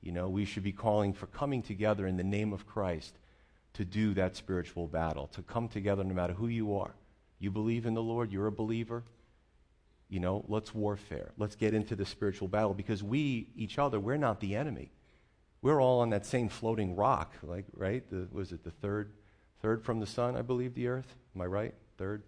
You 0.00 0.12
know, 0.12 0.28
we 0.28 0.44
should 0.44 0.62
be 0.62 0.72
calling 0.72 1.12
for 1.12 1.26
coming 1.26 1.62
together 1.62 2.06
in 2.06 2.16
the 2.16 2.24
name 2.24 2.52
of 2.52 2.66
Christ 2.66 3.18
to 3.74 3.84
do 3.84 4.14
that 4.14 4.36
spiritual 4.36 4.86
battle, 4.86 5.26
to 5.28 5.42
come 5.42 5.68
together 5.68 6.04
no 6.04 6.14
matter 6.14 6.32
who 6.32 6.48
you 6.48 6.76
are. 6.78 6.94
You 7.38 7.50
believe 7.50 7.86
in 7.86 7.94
the 7.94 8.02
Lord, 8.02 8.32
you're 8.32 8.46
a 8.46 8.52
believer. 8.52 9.02
You 10.14 10.20
know, 10.20 10.44
let's 10.46 10.72
warfare. 10.72 11.32
Let's 11.38 11.56
get 11.56 11.74
into 11.74 11.96
the 11.96 12.06
spiritual 12.06 12.46
battle 12.46 12.72
because 12.72 13.02
we, 13.02 13.48
each 13.56 13.80
other, 13.80 13.98
we're 13.98 14.16
not 14.16 14.38
the 14.38 14.54
enemy. 14.54 14.92
We're 15.60 15.82
all 15.82 16.02
on 16.02 16.10
that 16.10 16.24
same 16.24 16.48
floating 16.48 16.94
rock, 16.94 17.34
like, 17.42 17.64
right? 17.74 18.08
The, 18.08 18.28
was 18.30 18.52
it 18.52 18.62
the 18.62 18.70
third, 18.70 19.10
third 19.60 19.82
from 19.82 19.98
the 19.98 20.06
sun, 20.06 20.36
I 20.36 20.42
believe, 20.42 20.76
the 20.76 20.86
earth? 20.86 21.16
Am 21.34 21.40
I 21.40 21.46
right? 21.46 21.74
Third? 21.98 22.22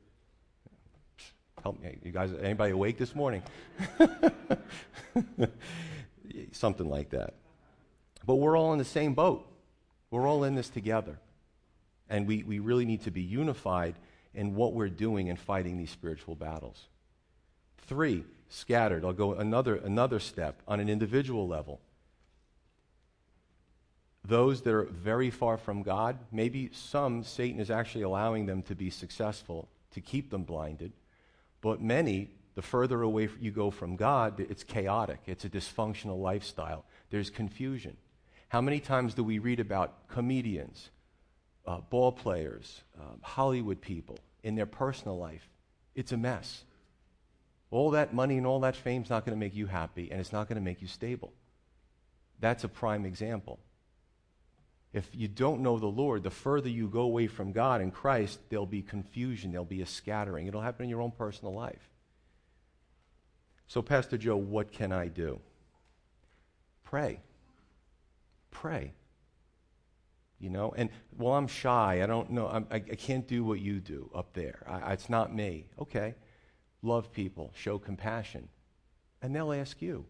Help 1.63 1.81
me. 1.81 1.97
You 2.03 2.11
guys, 2.11 2.33
anybody 2.43 2.73
awake 2.73 2.99
this 2.99 3.15
morning? 3.15 3.45
Something 6.51 6.89
like 6.89 7.11
that. 7.11 7.35
But 8.27 8.35
we're 8.35 8.59
all 8.59 8.73
in 8.73 8.81
the 8.81 8.85
same 8.85 9.15
boat. 9.15 9.47
We're 10.11 10.27
all 10.27 10.43
in 10.43 10.57
this 10.57 10.71
together. 10.71 11.21
And 12.09 12.27
we, 12.27 12.43
we 12.43 12.59
really 12.59 12.85
need 12.85 13.03
to 13.03 13.13
be 13.13 13.23
unified 13.23 13.95
in 14.35 14.57
what 14.57 14.73
we're 14.73 14.89
doing 14.89 15.29
in 15.29 15.37
fighting 15.37 15.79
these 15.79 15.93
spiritual 15.93 16.35
battles. 16.35 16.89
Three, 17.87 18.25
scattered. 18.49 19.05
I'll 19.05 19.13
go 19.13 19.35
another, 19.35 19.77
another 19.77 20.19
step 20.19 20.63
on 20.67 20.81
an 20.81 20.89
individual 20.89 21.47
level. 21.47 21.81
Those 24.25 24.63
that 24.63 24.75
are 24.75 24.85
very 24.85 25.31
far 25.31 25.57
from 25.57 25.83
God, 25.83 26.19
maybe 26.33 26.71
some 26.73 27.23
Satan 27.23 27.61
is 27.61 27.71
actually 27.71 28.03
allowing 28.03 28.47
them 28.47 28.63
to 28.63 28.75
be 28.75 28.91
successful 28.91 29.69
to 29.93 30.01
keep 30.01 30.31
them 30.31 30.43
blinded. 30.43 30.93
But 31.61 31.81
many, 31.81 32.31
the 32.57 32.63
further 32.63 33.03
away 33.03 33.29
you 33.41 33.53
go 33.53 33.71
from 33.71 33.95
God, 33.95 34.41
it's 34.41 34.65
chaotic. 34.65 35.21
It's 35.27 35.45
a 35.45 35.49
dysfunctional 35.49 36.21
lifestyle. 36.21 36.85
There's 37.11 37.31
confusion. 37.31 37.97
How 38.49 38.61
many 38.61 38.81
times 38.81 39.15
do 39.15 39.23
we 39.23 39.39
read 39.39 39.61
about 39.61 40.09
comedians 40.09 40.91
uh, 41.67 41.81
ball 41.91 42.13
players, 42.13 42.83
um, 42.99 43.19
Hollywood 43.23 43.81
people 43.81 44.19
in 44.43 44.55
their 44.55 44.67
personal 44.67 45.19
life. 45.19 45.49
It's 45.95 46.13
a 46.13 46.17
mess. 46.17 46.65
All 47.71 47.91
that 47.93 48.15
money 48.15 48.37
and 48.37 48.47
all 48.47 48.61
that 48.61 48.77
fame 48.77 49.03
is 49.03 49.11
not 49.11 49.25
going 49.25 49.37
to 49.37 49.41
make 49.45 49.55
you 49.55 49.67
happy, 49.67 50.11
and 50.11 50.21
it's 50.21 50.33
not 50.33 50.49
going 50.49 50.57
to 50.57 50.65
make 50.65 50.81
you 50.81 50.89
stable. 50.89 51.33
That's 52.41 52.65
a 52.65 52.69
prime 52.69 53.05
example. 53.05 53.59
If 54.93 55.09
you 55.13 55.29
don't 55.29 55.61
know 55.61 55.79
the 55.79 55.87
Lord, 55.87 56.23
the 56.23 56.31
further 56.31 56.69
you 56.69 56.89
go 56.89 57.03
away 57.03 57.27
from 57.27 57.53
God 57.53 57.81
and 57.81 57.93
Christ, 57.93 58.39
there'll 58.49 58.67
be 58.67 58.83
confusion, 58.83 59.53
there'll 59.53 59.65
be 59.65 59.83
a 59.83 59.87
scattering. 59.87 60.47
It'll 60.47 60.63
happen 60.63 60.85
in 60.85 60.91
your 60.91 61.03
own 61.03 61.11
personal 61.11 61.53
life. 61.53 61.91
So, 63.67 63.83
Pastor 63.83 64.17
Joe, 64.17 64.37
what 64.37 64.71
can 64.71 64.93
I 64.93 65.09
do? 65.09 65.41
Pray. 66.85 67.21
Pray. 68.51 68.93
You 70.39 70.51
know, 70.51 70.73
and 70.77 70.91
well, 71.17 71.35
I'm 71.35 71.49
shy. 71.49 72.03
I 72.03 72.07
don't 72.07 72.31
know. 72.31 72.47
I'm, 72.49 72.67
i 72.71 72.77
I, 72.77 72.81
can't 72.81 73.27
do 73.27 73.43
what 73.43 73.59
you 73.59 73.81
do 73.81 74.11
up 74.15 74.35
there. 74.35 74.63
I, 74.67 74.93
it's 74.93 75.11
not 75.11 75.35
me. 75.35 75.67
Okay. 75.81 76.15
Love 76.87 77.13
people, 77.13 77.51
show 77.57 77.79
compassion. 77.79 78.49
And 79.21 79.35
they'll 79.35 79.53
ask 79.53 79.83
you. 79.83 80.05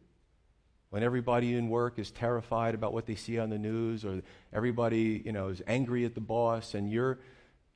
When 0.91 1.03
everybody 1.03 1.55
in 1.55 1.69
work 1.69 1.99
is 1.99 2.11
terrified 2.11 2.75
about 2.75 2.93
what 2.93 3.07
they 3.07 3.15
see 3.15 3.39
on 3.39 3.49
the 3.49 3.59
news, 3.59 4.05
or 4.05 4.23
everybody, 4.53 5.23
you 5.25 5.33
know, 5.33 5.49
is 5.49 5.63
angry 5.67 6.05
at 6.05 6.15
the 6.15 6.21
boss, 6.21 6.75
and 6.75 6.91
you're, 6.91 7.19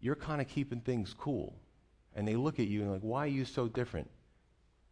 you're 0.00 0.14
kind 0.14 0.40
of 0.40 0.48
keeping 0.48 0.80
things 0.80 1.14
cool. 1.18 1.54
And 2.14 2.28
they 2.28 2.36
look 2.36 2.60
at 2.60 2.68
you 2.68 2.82
and 2.82 2.92
like, 2.92 3.00
why 3.00 3.24
are 3.24 3.28
you 3.28 3.44
so 3.44 3.68
different? 3.68 4.10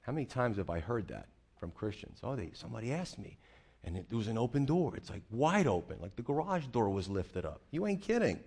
How 0.01 0.13
many 0.13 0.25
times 0.25 0.57
have 0.57 0.71
I 0.71 0.81
heard 0.81 1.09
that 1.09 1.27
from 1.61 1.71
Christians? 1.71 2.19
Oh, 2.23 2.35
they, 2.35 2.51
somebody 2.55 2.93
asked 2.93 3.19
me, 3.19 3.37
and 3.85 3.95
it, 3.95 4.11
was 4.11 4.27
an 4.27 4.39
open 4.39 4.65
door. 4.65 4.97
It's 4.97 5.11
like 5.11 5.23
wide 5.31 5.67
open, 5.67 5.99
like 6.01 6.17
the 6.17 6.23
garage 6.23 6.67
door 6.69 6.89
was 6.89 7.09
lifted 7.09 7.45
up. 7.45 7.61
You 7.71 7.87
ain't 7.87 8.01
kidding. 8.01 8.41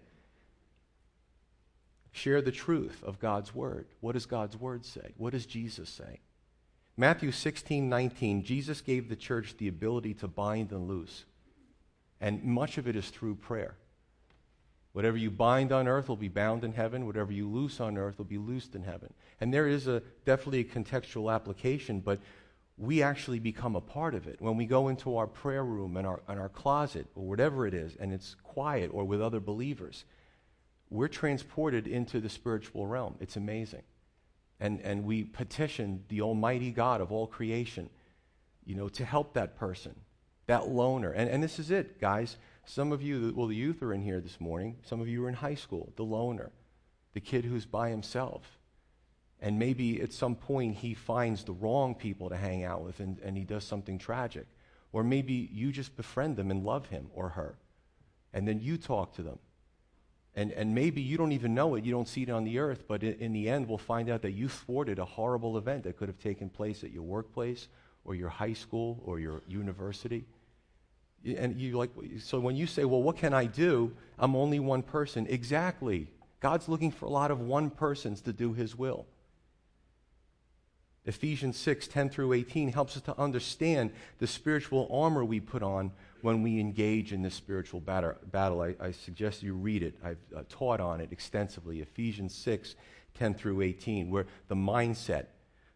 Share 2.11 2.41
the 2.41 2.51
truth 2.51 3.03
of 3.03 3.19
God's 3.19 3.55
word. 3.55 3.87
What 4.01 4.13
does 4.13 4.25
God's 4.25 4.57
word 4.57 4.85
say? 4.85 5.13
What 5.17 5.31
does 5.31 5.45
Jesus 5.45 5.89
say? 5.89 6.19
Matthew 6.97 7.31
16, 7.31 7.87
19, 7.87 8.43
Jesus 8.43 8.81
gave 8.81 9.07
the 9.07 9.15
church 9.15 9.55
the 9.57 9.67
ability 9.67 10.13
to 10.15 10.27
bind 10.27 10.71
and 10.71 10.87
loose. 10.87 11.23
And 12.19 12.43
much 12.43 12.77
of 12.77 12.87
it 12.87 12.95
is 12.95 13.09
through 13.09 13.35
prayer. 13.35 13.75
Whatever 14.93 15.17
you 15.17 15.31
bind 15.31 15.71
on 15.71 15.87
earth 15.87 16.09
will 16.09 16.17
be 16.17 16.27
bound 16.27 16.63
in 16.63 16.73
heaven. 16.73 17.05
Whatever 17.05 17.31
you 17.31 17.47
loose 17.47 17.79
on 17.79 17.97
earth 17.97 18.17
will 18.17 18.25
be 18.25 18.37
loosed 18.37 18.75
in 18.75 18.83
heaven. 18.83 19.13
And 19.39 19.53
there 19.53 19.67
is 19.67 19.87
a, 19.87 20.03
definitely 20.25 20.59
a 20.59 20.63
contextual 20.65 21.33
application, 21.33 22.01
but 22.01 22.19
we 22.77 23.01
actually 23.01 23.39
become 23.39 23.75
a 23.75 23.81
part 23.81 24.13
of 24.15 24.27
it. 24.27 24.41
When 24.41 24.57
we 24.57 24.65
go 24.65 24.89
into 24.89 25.15
our 25.15 25.27
prayer 25.27 25.63
room 25.63 25.95
and 25.95 26.05
our, 26.05 26.21
and 26.27 26.39
our 26.39 26.49
closet 26.49 27.07
or 27.15 27.23
whatever 27.23 27.65
it 27.65 27.73
is, 27.73 27.95
and 27.99 28.11
it's 28.11 28.35
quiet 28.43 28.91
or 28.93 29.05
with 29.05 29.21
other 29.21 29.39
believers, 29.39 30.03
we're 30.91 31.07
transported 31.07 31.87
into 31.87 32.19
the 32.19 32.29
spiritual 32.29 32.85
realm. 32.85 33.15
It's 33.19 33.35
amazing. 33.35 33.83
And, 34.59 34.79
and 34.81 35.05
we 35.05 35.23
petition 35.23 36.03
the 36.09 36.21
Almighty 36.21 36.71
God 36.71 37.01
of 37.01 37.11
all 37.11 37.25
creation, 37.25 37.89
you 38.63 38.75
know, 38.75 38.89
to 38.89 39.03
help 39.03 39.33
that 39.33 39.57
person, 39.57 39.95
that 40.45 40.67
loner. 40.67 41.11
And, 41.11 41.27
and 41.27 41.43
this 41.43 41.57
is 41.57 41.71
it, 41.71 41.99
guys. 41.99 42.37
Some 42.65 42.91
of 42.91 43.01
you, 43.01 43.33
well, 43.35 43.47
the 43.47 43.55
youth 43.55 43.81
are 43.81 43.91
in 43.91 44.03
here 44.03 44.19
this 44.19 44.39
morning. 44.39 44.77
Some 44.83 45.01
of 45.01 45.07
you 45.07 45.25
are 45.25 45.29
in 45.29 45.35
high 45.35 45.55
school, 45.55 45.91
the 45.95 46.03
loner, 46.03 46.51
the 47.13 47.21
kid 47.21 47.45
who's 47.45 47.65
by 47.65 47.89
himself 47.89 48.59
and 49.41 49.57
maybe 49.57 49.99
at 50.01 50.13
some 50.13 50.35
point 50.35 50.75
he 50.77 50.93
finds 50.93 51.43
the 51.43 51.53
wrong 51.53 51.95
people 51.95 52.29
to 52.29 52.37
hang 52.37 52.63
out 52.63 52.83
with 52.83 52.99
and, 52.99 53.17
and 53.19 53.35
he 53.35 53.43
does 53.43 53.63
something 53.63 53.97
tragic. 53.97 54.45
Or 54.93 55.03
maybe 55.03 55.49
you 55.51 55.71
just 55.71 55.97
befriend 55.97 56.37
them 56.37 56.51
and 56.51 56.63
love 56.63 56.87
him 56.87 57.07
or 57.13 57.29
her. 57.29 57.55
And 58.33 58.47
then 58.47 58.59
you 58.59 58.77
talk 58.77 59.15
to 59.15 59.23
them. 59.23 59.39
And, 60.35 60.51
and 60.51 60.73
maybe 60.73 61.01
you 61.01 61.17
don't 61.17 61.33
even 61.33 61.53
know 61.53 61.75
it, 61.75 61.83
you 61.83 61.91
don't 61.91 62.07
see 62.07 62.23
it 62.23 62.29
on 62.29 62.45
the 62.45 62.59
earth, 62.59 62.85
but 62.87 63.03
in, 63.03 63.13
in 63.15 63.33
the 63.33 63.49
end, 63.49 63.67
we'll 63.67 63.77
find 63.77 64.09
out 64.09 64.21
that 64.21 64.31
you 64.31 64.47
thwarted 64.47 64.97
a 64.97 65.05
horrible 65.05 65.57
event 65.57 65.83
that 65.83 65.97
could 65.97 66.07
have 66.07 66.19
taken 66.19 66.49
place 66.49 66.83
at 66.83 66.91
your 66.91 67.03
workplace 67.03 67.67
or 68.05 68.15
your 68.15 68.29
high 68.29 68.53
school 68.53 69.01
or 69.05 69.19
your 69.19 69.41
university. 69.47 70.25
And 71.25 71.59
you 71.59 71.77
like, 71.77 71.91
so 72.19 72.39
when 72.39 72.55
you 72.55 72.65
say, 72.65 72.85
well, 72.85 73.03
what 73.03 73.17
can 73.17 73.33
I 73.33 73.45
do? 73.45 73.91
I'm 74.17 74.35
only 74.35 74.59
one 74.59 74.81
person. 74.81 75.27
Exactly. 75.29 76.07
God's 76.39 76.67
looking 76.67 76.91
for 76.91 77.05
a 77.05 77.09
lot 77.09 77.29
of 77.29 77.41
one 77.41 77.69
persons 77.69 78.21
to 78.21 78.33
do 78.33 78.53
his 78.53 78.75
will. 78.75 79.05
Ephesians 81.05 81.57
6 81.57 81.87
10 81.87 82.09
through 82.09 82.33
18 82.33 82.71
helps 82.71 82.95
us 82.95 83.03
to 83.03 83.19
understand 83.19 83.91
the 84.19 84.27
spiritual 84.27 84.87
armor 84.91 85.25
we 85.25 85.39
put 85.39 85.63
on 85.63 85.91
when 86.23 86.41
we 86.41 86.59
engage 86.59 87.13
in 87.13 87.21
this 87.21 87.35
spiritual 87.35 87.79
battle. 87.79 88.61
I, 88.61 88.75
I 88.79 88.91
suggest 88.91 89.43
you 89.43 89.53
read 89.53 89.83
it. 89.83 89.95
I've 90.03 90.17
uh, 90.35 90.43
taught 90.49 90.79
on 90.79 91.01
it 91.01 91.11
extensively. 91.11 91.81
Ephesians 91.81 92.33
6 92.35 92.75
10 93.13 93.33
through 93.33 93.61
18, 93.61 94.09
where 94.09 94.25
the 94.47 94.55
mindset, 94.55 95.25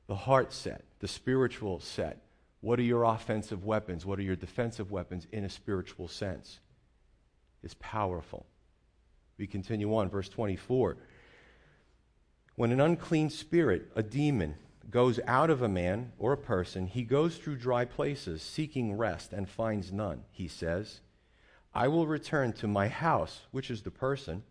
the 0.08 0.15
heart 0.15 0.53
set, 0.53 0.86
the 0.99 1.08
spiritual 1.08 1.79
set, 1.79 2.21
what 2.62 2.79
are 2.79 2.84
your 2.84 3.03
offensive 3.03 3.65
weapons? 3.65 4.05
What 4.05 4.19
are 4.19 4.23
your 4.23 4.36
defensive 4.36 4.89
weapons 4.89 5.27
in 5.31 5.43
a 5.43 5.49
spiritual 5.49 6.08
sense? 6.08 6.60
Is 7.62 7.73
powerful. 7.75 8.45
We 9.38 9.47
continue 9.47 9.95
on, 9.95 10.10
verse 10.10 10.29
24. 10.29 10.97
When 12.55 12.71
an 12.71 12.79
unclean 12.79 13.29
spirit, 13.29 13.91
a 13.95 14.01
demon, 14.01 14.55
goes 14.89 15.19
out 15.27 15.49
of 15.49 15.61
a 15.61 15.69
man 15.69 16.11
or 16.17 16.33
a 16.33 16.37
person, 16.37 16.87
he 16.87 17.03
goes 17.03 17.37
through 17.37 17.57
dry 17.57 17.85
places, 17.85 18.41
seeking 18.41 18.95
rest, 18.95 19.33
and 19.33 19.49
finds 19.49 19.91
none. 19.91 20.23
He 20.31 20.47
says, 20.47 21.01
I 21.73 21.87
will 21.87 22.07
return 22.07 22.53
to 22.53 22.67
my 22.67 22.87
house, 22.87 23.41
which 23.51 23.69
is 23.69 23.81
the 23.81 23.91
person 23.91 24.43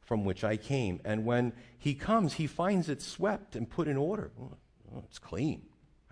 from 0.00 0.24
which 0.24 0.44
I 0.44 0.56
came. 0.56 1.00
And 1.04 1.24
when 1.24 1.52
he 1.78 1.94
comes, 1.94 2.34
he 2.34 2.46
finds 2.46 2.88
it 2.88 3.02
swept 3.02 3.56
and 3.56 3.68
put 3.68 3.88
in 3.88 3.96
order. 3.96 4.30
Oh, 4.40 4.56
oh 4.94 5.04
it's 5.06 5.18
clean. 5.18 5.62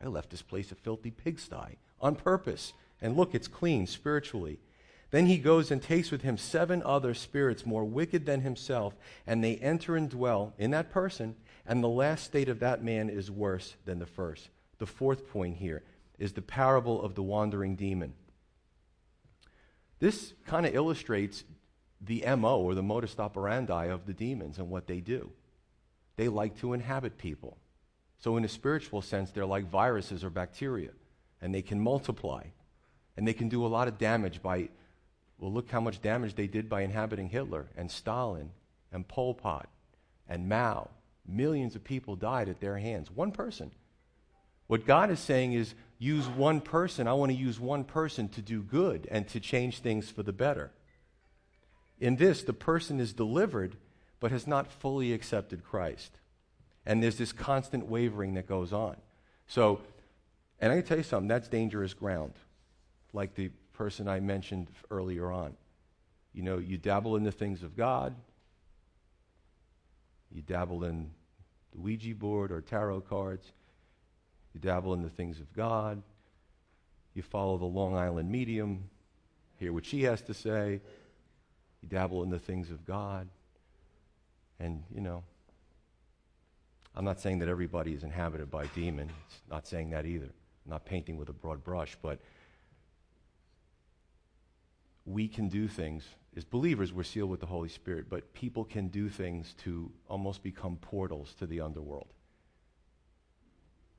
I 0.03 0.09
left 0.09 0.31
this 0.31 0.43
place 0.43 0.73
a 0.73 0.75
filthy 0.75 1.11
pigsty 1.11 1.79
on 2.01 2.17
purpose. 2.17 2.73
And 3.01 3.17
look, 3.17 3.35
it's 3.35 3.49
clean 3.49 3.87
spiritually. 3.87 4.59
Then 5.11 5.27
he 5.27 5.37
goes 5.37 5.71
and 5.71 5.83
takes 5.83 6.11
with 6.11 6.23
him 6.23 6.39
seven 6.39 6.83
other 6.85 7.13
spirits 7.13 7.67
more 7.67 7.85
wicked 7.85 8.25
than 8.25 8.41
himself, 8.41 8.95
and 9.27 9.45
they 9.45 9.57
enter 9.57 9.95
and 9.95 10.09
dwell 10.09 10.55
in 10.59 10.71
that 10.71 10.91
person 10.91 11.37
and 11.67 11.83
the 11.83 11.89
last 11.89 12.25
state 12.25 12.49
of 12.49 12.61
that 12.61 12.83
man 12.83 13.09
is 13.09 13.31
worse 13.31 13.77
than 13.85 13.99
the 13.99 14.07
first. 14.07 14.49
The 14.79 14.87
fourth 14.87 15.29
point 15.31 15.57
here 15.57 15.83
is 16.19 16.33
the 16.33 16.43
parable 16.43 17.03
of 17.03 17.15
the 17.15 17.23
wandering 17.23 17.77
demon. 17.77 18.15
This 20.01 20.35
kind 20.47 20.67
of 20.67 20.75
illustrates 20.75 21.45
the 22.01 22.25
MO 22.37 22.61
or 22.61 22.75
the 22.75 22.83
modus 22.83 23.17
operandi 23.19 23.87
of 23.87 24.07
the 24.07 24.13
demons 24.13 24.59
and 24.59 24.69
what 24.69 24.89
they 24.89 25.01
do. 25.01 25.31
They 26.17 26.29
like 26.29 26.59
to 26.59 26.73
inhabit 26.73 27.17
people. 27.17 27.57
So, 28.19 28.37
in 28.37 28.45
a 28.45 28.49
spiritual 28.49 29.03
sense, 29.03 29.31
they're 29.31 29.47
like 29.47 29.71
viruses 29.71 30.23
or 30.25 30.31
bacteria, 30.31 30.91
and 31.41 31.55
they 31.55 31.63
can 31.63 31.81
multiply. 31.81 32.45
And 33.17 33.27
they 33.27 33.33
can 33.33 33.49
do 33.49 33.65
a 33.65 33.69
lot 33.69 33.89
of 33.89 33.99
damage 33.99 34.43
by, 34.43 34.69
well, 35.39 35.53
look 35.53 35.71
how 35.71 35.81
much 35.81 36.03
damage 36.03 36.35
they 36.35 36.47
did 36.47 36.69
by 36.69 36.83
inhabiting 36.83 37.29
Hitler 37.29 37.67
and 37.77 37.91
Stalin 37.91 38.51
and 38.93 39.07
Pol 39.07 39.35
Pot 39.35 39.69
and 40.29 40.49
Mao 40.49 40.89
Millions 41.27 41.77
of 41.77 41.85
people 41.85 42.17
died 42.17 42.49
at 42.49 42.61
their 42.61 42.79
hands. 42.79 43.11
One 43.11 43.33
person. 43.33 43.71
What 44.67 44.87
God 44.87 45.11
is 45.11 45.21
saying 45.21 45.53
is 45.53 45.75
use 45.99 46.27
one 46.27 46.61
person. 46.61 47.07
I 47.07 47.13
want 47.13 47.31
to 47.31 47.37
use 47.37 47.61
one 47.61 47.85
person 47.85 48.29
to 48.31 48.43
do 48.43 48.63
good 48.63 49.07
and 49.11 49.29
to 49.29 49.41
change 49.41 49.81
things 49.81 50.11
for 50.11 50.23
the 50.23 50.33
better. 50.33 50.73
In 52.01 52.17
this, 52.17 52.43
the 52.43 52.53
person 52.53 52.99
is 52.99 53.13
delivered 53.13 53.77
but 54.19 54.31
has 54.31 54.47
not 54.47 54.71
fully 54.71 55.13
accepted 55.13 55.65
Christ. 55.65 56.13
And 56.87 57.03
there's 57.03 57.17
this 57.17 57.33
constant 57.33 57.87
wavering 57.87 58.35
that 58.35 58.47
goes 58.47 58.73
on. 58.73 58.97
So, 59.47 59.81
and 60.61 60.73
I 60.73 60.77
can 60.77 60.85
tell 60.85 60.97
you 60.97 61.03
something, 61.03 61.29
that's 61.29 61.49
dangerous 61.49 61.93
ground, 61.93 62.33
like 63.13 63.35
the 63.35 63.51
person 63.73 64.09
I 64.09 64.21
mentioned 64.21 64.69
earlier 64.91 65.31
on. 65.33 65.55
You 66.33 66.45
know, 66.45 66.59
you 66.59 66.79
dabble 66.79 67.17
in 67.17 67.25
the 67.25 67.33
things 67.33 67.65
of 67.65 67.77
God, 67.77 68.15
you 70.31 70.41
dabble 70.41 70.85
in 70.85 71.11
the 71.73 71.81
Ouija 71.81 72.15
board 72.15 72.53
or 72.53 72.61
tarot 72.61 73.03
cards. 73.03 73.53
You 74.55 74.61
dabble 74.61 74.95
in 74.95 75.03
the 75.03 75.11
things 75.11 75.41
of 75.41 75.53
God. 75.55 76.03
You 77.15 77.23
follow 77.23 77.59
the 77.59 77.65
Long 77.65 77.95
Island 77.95 78.31
medium, 78.31 78.89
hear 79.59 79.73
what 79.73 79.85
she 79.85 80.03
has 80.05 80.23
to 80.23 80.35
say. 80.35 80.81
You 81.83 81.89
dabble 81.89 82.23
in 82.23 82.31
the 82.31 82.39
things 82.39 82.71
of 82.71 82.87
God. 82.87 83.29
And, 84.59 84.83
you 84.95 85.01
know, 85.01 85.25
I'm 86.95 87.05
not 87.05 87.21
saying 87.21 87.39
that 87.41 87.49
everybody 87.49 87.95
is 87.95 88.05
inhabited 88.05 88.51
by 88.51 88.67
demon. 88.69 89.11
Not 89.51 89.67
saying 89.67 89.91
that 89.91 90.07
either. 90.07 90.27
I'm 90.65 90.71
not 90.71 90.85
painting 90.85 91.17
with 91.17 91.29
a 91.29 91.33
broad 91.33 91.65
brush, 91.65 91.97
but 92.03 92.21
we 95.05 95.27
can 95.27 95.49
do 95.49 95.67
things 95.69 96.05
as 96.37 96.45
believers, 96.45 96.93
we're 96.93 97.03
sealed 97.03 97.31
with 97.31 97.41
the 97.41 97.47
Holy 97.47 97.69
Spirit, 97.69 98.07
but 98.09 98.33
people 98.33 98.65
can 98.65 98.89
do 98.89 99.09
things 99.09 99.55
to 99.65 99.91
almost 100.09 100.43
become 100.43 100.77
portals 100.77 101.35
to 101.39 101.47
the 101.47 101.61
underworld. 101.61 102.09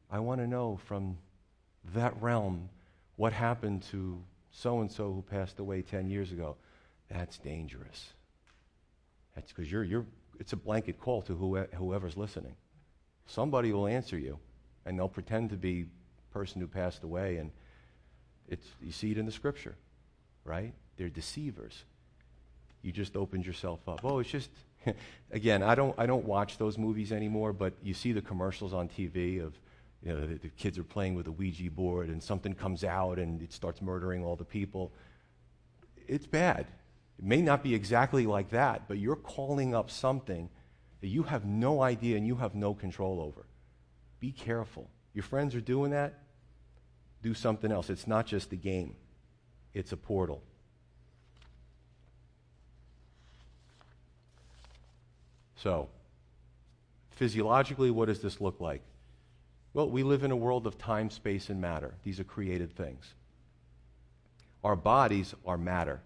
I 0.09 0.19
want 0.19 0.41
to 0.41 0.47
know 0.47 0.79
from 0.85 1.17
that 1.93 2.19
realm 2.21 2.69
what 3.17 3.33
happened 3.33 3.83
to 3.91 4.23
so 4.51 4.81
and 4.81 4.91
so 4.91 5.11
who 5.13 5.21
passed 5.21 5.59
away 5.59 5.81
10 5.81 6.09
years 6.09 6.31
ago. 6.31 6.55
That's 7.09 7.37
dangerous. 7.37 8.13
That's 9.35 9.51
because 9.51 9.71
you're, 9.71 9.83
you're, 9.83 10.05
it's 10.39 10.53
a 10.53 10.57
blanket 10.57 10.99
call 10.99 11.21
to 11.23 11.67
whoever's 11.75 12.17
listening. 12.17 12.55
Somebody 13.25 13.71
will 13.71 13.87
answer 13.87 14.17
you, 14.17 14.39
and 14.85 14.97
they'll 14.97 15.07
pretend 15.07 15.49
to 15.51 15.57
be 15.57 15.83
the 15.83 15.89
person 16.31 16.61
who 16.61 16.67
passed 16.67 17.03
away, 17.03 17.37
and 17.37 17.51
it's, 18.47 18.67
you 18.81 18.91
see 18.91 19.11
it 19.11 19.17
in 19.17 19.25
the 19.25 19.31
scripture, 19.31 19.75
right? 20.43 20.73
They're 20.97 21.09
deceivers. 21.09 21.85
You 22.83 22.91
just 22.91 23.15
opened 23.15 23.45
yourself 23.45 23.79
up. 23.87 24.01
Oh, 24.03 24.19
it's 24.19 24.29
just, 24.29 24.51
again, 25.31 25.63
I 25.63 25.73
don't, 25.73 25.95
I 25.97 26.05
don't 26.05 26.25
watch 26.25 26.57
those 26.57 26.77
movies 26.77 27.11
anymore, 27.11 27.53
but 27.53 27.73
you 27.81 27.93
see 27.93 28.11
the 28.11 28.21
commercials 28.21 28.73
on 28.73 28.89
TV 28.89 29.43
of, 29.43 29.57
you 30.03 30.13
know, 30.13 30.27
the, 30.27 30.35
the 30.35 30.49
kids 30.49 30.77
are 30.77 30.83
playing 30.83 31.15
with 31.15 31.27
a 31.27 31.31
Ouija 31.31 31.71
board 31.71 32.09
and 32.09 32.21
something 32.21 32.53
comes 32.53 32.83
out 32.83 33.17
and 33.17 33.41
it 33.41 33.53
starts 33.53 33.81
murdering 33.81 34.23
all 34.23 34.35
the 34.35 34.45
people. 34.45 34.91
It's 36.07 36.27
bad. 36.27 36.67
It 37.17 37.25
may 37.25 37.41
not 37.41 37.63
be 37.63 37.73
exactly 37.73 38.27
like 38.27 38.49
that, 38.49 38.87
but 38.87 38.97
you're 38.97 39.15
calling 39.15 39.73
up 39.73 39.89
something 39.89 40.49
that 40.99 41.07
you 41.07 41.23
have 41.23 41.45
no 41.45 41.81
idea 41.81 42.17
and 42.17 42.27
you 42.27 42.35
have 42.35 42.53
no 42.53 42.73
control 42.73 43.21
over. 43.21 43.45
Be 44.19 44.31
careful. 44.31 44.89
Your 45.13 45.23
friends 45.23 45.55
are 45.55 45.61
doing 45.61 45.91
that, 45.91 46.19
do 47.21 47.33
something 47.33 47.71
else. 47.71 47.89
It's 47.89 48.07
not 48.07 48.25
just 48.25 48.51
a 48.51 48.55
game, 48.55 48.95
it's 49.73 49.91
a 49.91 49.97
portal. 49.97 50.43
So, 55.63 55.89
physiologically, 57.11 57.89
what 57.89 58.07
does 58.07 58.19
this 58.19 58.39
look 58.41 58.59
like? 58.59 58.81
Well, 59.73 59.89
we 59.89 60.03
live 60.03 60.23
in 60.23 60.31
a 60.31 60.35
world 60.35 60.67
of 60.67 60.77
time, 60.77 61.09
space, 61.09 61.49
and 61.49 61.59
matter. 61.59 61.95
These 62.03 62.19
are 62.19 62.25
created 62.25 62.75
things. 62.75 63.15
Our 64.63 64.75
bodies 64.75 65.33
are 65.45 65.57
matter 65.57 66.01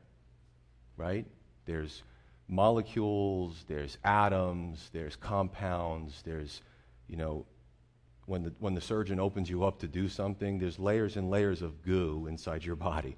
right? 0.97 1.26
There's 1.66 2.03
molecules, 2.49 3.64
there's 3.68 3.97
atoms, 4.03 4.89
there's 4.91 5.16
compounds, 5.16 6.22
there's, 6.26 6.62
you 7.08 7.16
know, 7.16 7.45
when 8.26 8.43
the, 8.43 8.53
when 8.60 8.74
the 8.74 8.82
surgeon 8.82 9.20
opens 9.20 9.49
you 9.49 9.64
up 9.64 9.80
to 9.80 9.88
do 9.88 10.10
something, 10.10 10.60
there's 10.60 10.78
layers 10.78 11.16
and 11.16 11.30
layers 11.30 11.62
of 11.62 11.82
goo 11.84 12.28
inside 12.28 12.66
your 12.66 12.76
body. 12.76 13.16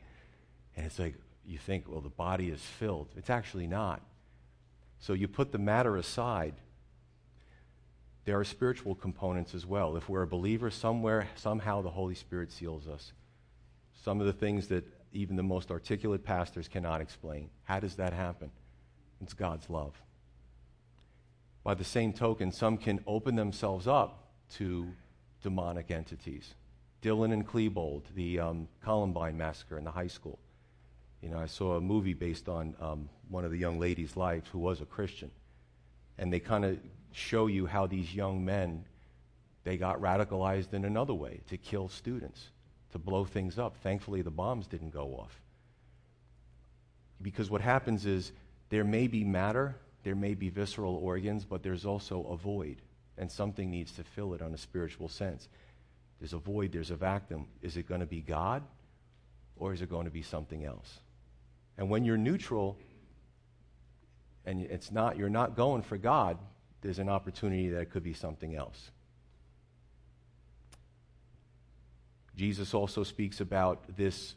And 0.75 0.85
it's 0.85 0.99
like, 0.99 1.15
you 1.47 1.57
think, 1.57 1.85
well, 1.87 2.01
the 2.01 2.09
body 2.09 2.49
is 2.49 2.61
filled. 2.61 3.07
It's 3.17 3.31
actually 3.31 3.65
not. 3.65 4.01
So 4.99 5.13
you 5.13 5.27
put 5.27 5.51
the 5.51 5.57
matter 5.57 5.97
aside. 5.97 6.55
There 8.25 8.39
are 8.39 8.43
spiritual 8.43 8.95
components 8.95 9.55
as 9.55 9.65
well. 9.65 9.95
If 9.95 10.09
we're 10.09 10.21
a 10.21 10.27
believer, 10.27 10.69
somewhere, 10.69 11.27
somehow 11.35 11.81
the 11.81 11.89
Holy 11.89 12.15
Spirit 12.15 12.51
seals 12.51 12.87
us. 12.87 13.13
Some 14.03 14.19
of 14.19 14.27
the 14.27 14.33
things 14.33 14.67
that 14.67 14.85
even 15.11 15.35
the 15.35 15.43
most 15.43 15.71
articulate 15.71 16.23
pastors 16.23 16.67
cannot 16.67 17.01
explain. 17.01 17.49
How 17.63 17.79
does 17.79 17.95
that 17.95 18.13
happen? 18.13 18.51
It's 19.21 19.33
God's 19.33 19.69
love. 19.69 19.93
By 21.63 21.73
the 21.73 21.83
same 21.83 22.13
token, 22.13 22.51
some 22.51 22.77
can 22.77 23.03
open 23.07 23.35
themselves 23.35 23.87
up 23.87 24.29
to 24.55 24.87
demonic 25.41 25.91
entities. 25.91 26.53
Dylan 27.01 27.33
and 27.33 27.47
Klebold, 27.47 28.03
the 28.15 28.39
um, 28.39 28.67
Columbine 28.83 29.37
massacre 29.37 29.77
in 29.77 29.83
the 29.83 29.91
high 29.91 30.07
school. 30.07 30.39
You 31.21 31.29
know, 31.29 31.37
I 31.37 31.47
saw 31.47 31.75
a 31.75 31.81
movie 31.81 32.13
based 32.13 32.47
on 32.47 32.75
um, 32.79 33.09
one 33.29 33.45
of 33.45 33.51
the 33.51 33.57
young 33.57 33.79
ladies' 33.79 34.17
lives 34.17 34.49
who 34.51 34.59
was 34.59 34.81
a 34.81 34.85
Christian. 34.85 35.31
And 36.17 36.33
they 36.33 36.39
kind 36.39 36.65
of 36.65 36.79
show 37.13 37.47
you 37.47 37.65
how 37.65 37.87
these 37.87 38.13
young 38.13 38.43
men, 38.43 38.83
they 39.63 39.77
got 39.77 40.01
radicalized 40.01 40.73
in 40.73 40.83
another 40.83 41.13
way, 41.13 41.39
to 41.49 41.57
kill 41.57 41.87
students 41.87 42.49
to 42.91 42.97
blow 42.97 43.25
things 43.25 43.59
up. 43.59 43.77
Thankfully, 43.77 44.21
the 44.21 44.31
bombs 44.31 44.67
didn't 44.67 44.91
go 44.91 45.15
off. 45.19 45.39
Because 47.21 47.49
what 47.49 47.61
happens 47.61 48.05
is 48.05 48.31
there 48.69 48.83
may 48.83 49.07
be 49.07 49.23
matter, 49.23 49.75
there 50.03 50.15
may 50.15 50.33
be 50.33 50.49
visceral 50.49 50.95
organs, 50.95 51.45
but 51.45 51.63
there's 51.63 51.85
also 51.85 52.25
a 52.27 52.37
void, 52.37 52.77
and 53.17 53.31
something 53.31 53.69
needs 53.69 53.91
to 53.93 54.03
fill 54.03 54.33
it 54.33 54.41
on 54.41 54.53
a 54.53 54.57
spiritual 54.57 55.09
sense. 55.09 55.47
There's 56.19 56.33
a 56.33 56.37
void, 56.37 56.71
there's 56.71 56.91
a 56.91 56.95
vacuum. 56.95 57.47
Is 57.61 57.77
it 57.77 57.87
going 57.87 58.01
to 58.01 58.05
be 58.05 58.21
God, 58.21 58.63
or 59.57 59.73
is 59.73 59.81
it 59.81 59.89
going 59.89 60.05
to 60.05 60.11
be 60.11 60.21
something 60.21 60.65
else? 60.65 60.99
And 61.77 61.89
when 61.89 62.05
you're 62.05 62.17
neutral, 62.17 62.77
and 64.49 64.63
it's 64.63 64.91
not, 64.91 65.15
you're 65.15 65.29
not 65.29 65.55
going 65.55 65.83
for 65.83 65.95
God, 65.95 66.35
there's 66.81 66.97
an 66.97 67.07
opportunity 67.07 67.69
that 67.69 67.81
it 67.81 67.91
could 67.91 68.01
be 68.01 68.13
something 68.13 68.55
else. 68.55 68.89
Jesus 72.35 72.73
also 72.73 73.03
speaks 73.03 73.41
about 73.41 73.95
this, 73.95 74.33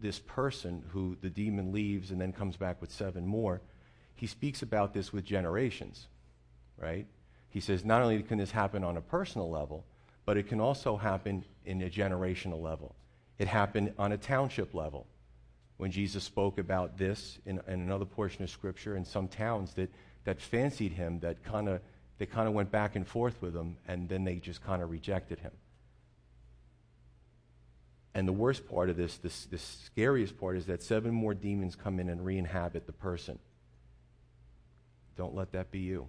this 0.00 0.18
person 0.18 0.82
who 0.88 1.16
the 1.20 1.30
demon 1.30 1.70
leaves 1.70 2.10
and 2.10 2.20
then 2.20 2.32
comes 2.32 2.56
back 2.56 2.80
with 2.80 2.90
seven 2.90 3.24
more. 3.24 3.60
He 4.16 4.26
speaks 4.26 4.62
about 4.62 4.92
this 4.92 5.12
with 5.12 5.24
generations, 5.24 6.08
right? 6.76 7.06
He 7.48 7.60
says 7.60 7.84
not 7.84 8.02
only 8.02 8.20
can 8.24 8.38
this 8.38 8.50
happen 8.50 8.82
on 8.82 8.96
a 8.96 9.00
personal 9.00 9.48
level, 9.48 9.84
but 10.24 10.36
it 10.36 10.48
can 10.48 10.60
also 10.60 10.96
happen 10.96 11.44
in 11.64 11.82
a 11.82 11.88
generational 11.88 12.60
level. 12.60 12.96
It 13.38 13.46
happened 13.46 13.92
on 13.96 14.10
a 14.10 14.18
township 14.18 14.74
level 14.74 15.06
when 15.76 15.90
Jesus 15.90 16.24
spoke 16.24 16.58
about 16.58 16.96
this 16.96 17.38
in, 17.44 17.60
in 17.68 17.80
another 17.80 18.04
portion 18.04 18.42
of 18.42 18.50
Scripture 18.50 18.96
in 18.96 19.04
some 19.04 19.28
towns 19.28 19.74
that, 19.74 19.90
that 20.24 20.40
fancied 20.40 20.92
him, 20.92 21.20
that 21.20 21.42
kind 21.44 21.68
of 21.68 21.80
they 22.18 22.26
kind 22.26 22.48
of 22.48 22.54
went 22.54 22.70
back 22.70 22.96
and 22.96 23.06
forth 23.06 23.40
with 23.42 23.54
him, 23.54 23.76
and 23.86 24.08
then 24.08 24.24
they 24.24 24.36
just 24.36 24.64
kind 24.64 24.82
of 24.82 24.90
rejected 24.90 25.38
him. 25.38 25.52
And 28.14 28.26
the 28.26 28.32
worst 28.32 28.66
part 28.66 28.88
of 28.88 28.96
this, 28.96 29.18
this, 29.18 29.44
the 29.44 29.58
scariest 29.58 30.38
part, 30.38 30.56
is 30.56 30.66
that 30.66 30.82
seven 30.82 31.12
more 31.12 31.34
demons 31.34 31.76
come 31.76 32.00
in 32.00 32.08
and 32.08 32.24
re 32.24 32.38
inhabit 32.38 32.86
the 32.86 32.92
person. 32.92 33.38
Don't 35.16 35.34
let 35.34 35.52
that 35.52 35.70
be 35.70 35.80
you. 35.80 36.06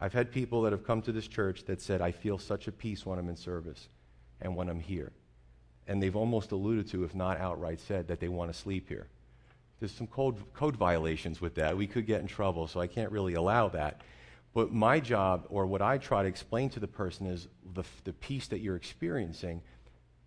I've 0.00 0.12
had 0.12 0.32
people 0.32 0.62
that 0.62 0.72
have 0.72 0.84
come 0.84 1.02
to 1.02 1.12
this 1.12 1.28
church 1.28 1.64
that 1.66 1.80
said, 1.80 2.00
I 2.00 2.10
feel 2.10 2.38
such 2.38 2.66
a 2.66 2.72
peace 2.72 3.06
when 3.06 3.18
I'm 3.18 3.28
in 3.28 3.36
service 3.36 3.88
and 4.40 4.56
when 4.56 4.68
I'm 4.68 4.80
here. 4.80 5.12
And 5.86 6.02
they've 6.02 6.16
almost 6.16 6.52
alluded 6.52 6.88
to, 6.90 7.04
if 7.04 7.14
not 7.14 7.38
outright 7.38 7.80
said, 7.80 8.08
that 8.08 8.20
they 8.20 8.28
want 8.28 8.52
to 8.52 8.58
sleep 8.58 8.88
here. 8.88 9.06
There's 9.80 9.92
some 9.92 10.06
code, 10.06 10.36
code 10.52 10.76
violations 10.76 11.40
with 11.40 11.54
that. 11.54 11.76
We 11.76 11.86
could 11.86 12.06
get 12.06 12.20
in 12.20 12.26
trouble, 12.26 12.66
so 12.66 12.80
I 12.80 12.86
can't 12.86 13.10
really 13.10 13.34
allow 13.34 13.68
that. 13.70 14.02
But 14.52 14.72
my 14.72 15.00
job, 15.00 15.46
or 15.48 15.66
what 15.66 15.80
I 15.80 15.98
try 15.98 16.22
to 16.22 16.28
explain 16.28 16.70
to 16.70 16.80
the 16.80 16.88
person, 16.88 17.26
is 17.26 17.48
the, 17.74 17.84
the 18.04 18.12
peace 18.12 18.48
that 18.48 18.60
you're 18.60 18.76
experiencing 18.76 19.62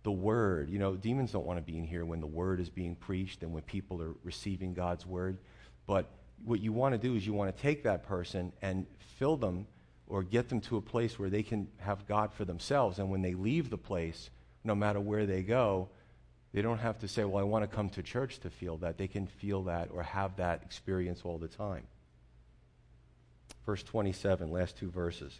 the 0.02 0.12
word. 0.12 0.70
You 0.70 0.78
know, 0.78 0.96
demons 0.96 1.32
don't 1.32 1.46
want 1.46 1.58
to 1.58 1.62
be 1.62 1.78
in 1.78 1.84
here 1.84 2.04
when 2.04 2.20
the 2.20 2.26
word 2.26 2.60
is 2.60 2.68
being 2.68 2.94
preached 2.94 3.42
and 3.42 3.52
when 3.52 3.62
people 3.62 4.00
are 4.02 4.14
receiving 4.22 4.74
God's 4.74 5.06
word. 5.06 5.38
But 5.86 6.06
what 6.44 6.60
you 6.60 6.72
want 6.72 6.92
to 6.94 6.98
do 6.98 7.14
is 7.14 7.26
you 7.26 7.32
want 7.32 7.54
to 7.54 7.62
take 7.62 7.82
that 7.84 8.04
person 8.04 8.52
and 8.62 8.86
fill 9.18 9.36
them 9.36 9.66
or 10.06 10.22
get 10.22 10.48
them 10.48 10.60
to 10.62 10.76
a 10.76 10.82
place 10.82 11.18
where 11.18 11.30
they 11.30 11.42
can 11.42 11.68
have 11.78 12.06
God 12.06 12.32
for 12.32 12.44
themselves. 12.44 12.98
And 12.98 13.10
when 13.10 13.22
they 13.22 13.34
leave 13.34 13.70
the 13.70 13.78
place, 13.78 14.30
no 14.64 14.74
matter 14.74 15.00
where 15.00 15.26
they 15.26 15.42
go, 15.42 15.88
they 16.52 16.62
don't 16.62 16.78
have 16.78 16.98
to 17.00 17.08
say, 17.08 17.24
Well, 17.24 17.40
I 17.40 17.46
want 17.46 17.68
to 17.68 17.76
come 17.76 17.90
to 17.90 18.02
church 18.02 18.38
to 18.40 18.50
feel 18.50 18.76
that. 18.78 18.96
They 18.96 19.08
can 19.08 19.26
feel 19.26 19.64
that 19.64 19.90
or 19.92 20.02
have 20.02 20.36
that 20.36 20.62
experience 20.62 21.22
all 21.24 21.36
the 21.36 21.48
time. 21.48 21.82
Verse 23.66 23.82
27, 23.82 24.50
last 24.50 24.76
two 24.76 24.90
verses. 24.90 25.38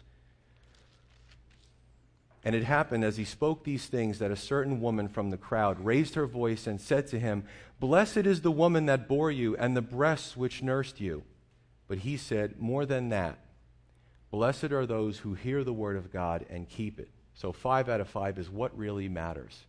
And 2.43 2.53
it 2.53 2.63
happened 2.63 3.03
as 3.03 3.17
he 3.17 3.25
spoke 3.25 3.63
these 3.63 3.87
things 3.87 4.19
that 4.19 4.29
a 4.29 4.35
certain 4.35 4.79
woman 4.79 5.07
from 5.07 5.31
the 5.31 5.37
crowd 5.37 5.83
raised 5.83 6.13
her 6.13 6.27
voice 6.27 6.67
and 6.67 6.79
said 6.79 7.07
to 7.07 7.19
him, 7.19 7.45
Blessed 7.79 8.17
is 8.17 8.41
the 8.41 8.51
woman 8.51 8.85
that 8.85 9.07
bore 9.07 9.31
you 9.31 9.55
and 9.57 9.75
the 9.75 9.81
breasts 9.81 10.37
which 10.37 10.61
nursed 10.61 11.01
you. 11.01 11.23
But 11.87 11.99
he 11.99 12.17
said, 12.17 12.59
More 12.59 12.85
than 12.85 13.09
that, 13.09 13.39
blessed 14.31 14.71
are 14.71 14.85
those 14.85 15.19
who 15.19 15.33
hear 15.33 15.63
the 15.63 15.73
word 15.73 15.97
of 15.97 16.11
God 16.11 16.45
and 16.49 16.69
keep 16.69 16.99
it. 16.99 17.09
So, 17.35 17.51
five 17.51 17.89
out 17.89 18.01
of 18.01 18.09
five 18.09 18.39
is 18.39 18.49
what 18.49 18.75
really 18.77 19.07
matters. 19.09 19.65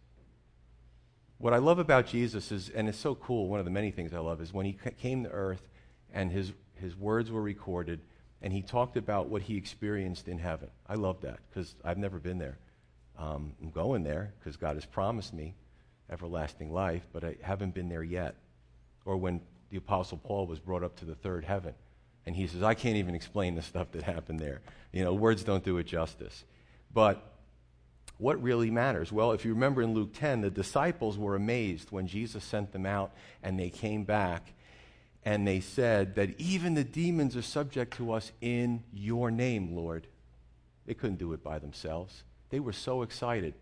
What 1.39 1.53
I 1.53 1.59
love 1.59 1.79
about 1.79 2.07
Jesus 2.07 2.51
is, 2.51 2.71
and 2.71 2.89
it's 2.89 2.97
so 2.97 3.15
cool, 3.15 3.49
one 3.49 3.59
of 3.59 3.67
the 3.67 3.71
many 3.71 3.91
things 3.91 4.15
I 4.15 4.21
love 4.21 4.41
is 4.41 4.55
when 4.55 4.65
he 4.65 4.79
came 4.99 5.25
to 5.25 5.31
earth 5.31 5.69
and 6.15 6.33
his, 6.33 6.53
his 6.75 6.97
words 6.97 7.31
were 7.31 7.43
recorded 7.43 8.01
and 8.41 8.53
he 8.53 8.63
talked 8.63 8.97
about 8.97 9.29
what 9.29 9.43
he 9.43 9.57
experienced 9.57 10.29
in 10.29 10.39
heaven. 10.39 10.69
I 10.87 10.95
love 10.95 11.21
that 11.23 11.41
because 11.51 11.75
I've 11.85 11.99
never 11.99 12.19
been 12.19 12.39
there. 12.39 12.59
Um, 13.19 13.53
I'm 13.61 13.71
going 13.71 14.03
there 14.03 14.33
because 14.39 14.57
God 14.57 14.77
has 14.77 14.87
promised 14.87 15.35
me 15.35 15.55
everlasting 16.11 16.73
life, 16.73 17.07
but 17.13 17.25
I 17.25 17.37
haven't 17.43 17.75
been 17.75 17.89
there 17.89 18.03
yet. 18.03 18.37
Or 19.05 19.17
when 19.17 19.41
the 19.71 19.79
Apostle 19.79 20.19
Paul 20.19 20.47
was 20.47 20.59
brought 20.59 20.83
up 20.83 20.97
to 20.97 21.05
the 21.05 21.15
third 21.15 21.45
heaven, 21.45 21.75
and 22.25 22.35
he 22.35 22.47
says, 22.47 22.63
I 22.63 22.75
can't 22.75 22.97
even 22.97 23.15
explain 23.15 23.55
the 23.55 23.63
stuff 23.63 23.93
that 23.93 24.03
happened 24.03 24.41
there. 24.41 24.61
You 24.93 25.05
know, 25.05 25.15
words 25.15 25.45
don't 25.45 25.65
do 25.65 25.79
it 25.79 25.85
justice. 25.85 26.45
But 26.93 27.23
what 28.19 28.43
really 28.43 28.71
matters? 28.71 29.13
Well, 29.13 29.33
if 29.33 29.45
you 29.45 29.53
remember 29.53 29.83
in 29.83 29.93
Luke 29.93 30.15
10, 30.15 30.41
the 30.41 30.51
disciples 30.51 31.19
were 31.19 31.37
amazed 31.37 31.91
when 31.91 32.07
Jesus 32.07 32.43
sent 32.45 32.73
them 32.73 32.87
out 32.87 33.13
and 33.43 33.59
they 33.59 33.71
came 33.71 34.05
back 34.05 34.55
and 35.25 35.47
they 35.47 35.61
said 35.61 36.15
that 36.15 36.39
even 36.41 36.75
the 36.75 36.85
demons 36.85 37.37
are 37.37 37.43
subject 37.43 37.97
to 37.97 38.13
us 38.13 38.33
in 38.41 38.85
your 38.93 39.31
name, 39.31 39.75
Lord. 39.75 40.07
They 40.87 40.95
couldn't 40.95 41.19
do 41.19 41.33
it 41.33 41.43
by 41.43 41.59
themselves. 41.59 42.23
They 42.51 42.61
were 42.61 42.73
so 42.73 43.03
excited. 43.03 43.55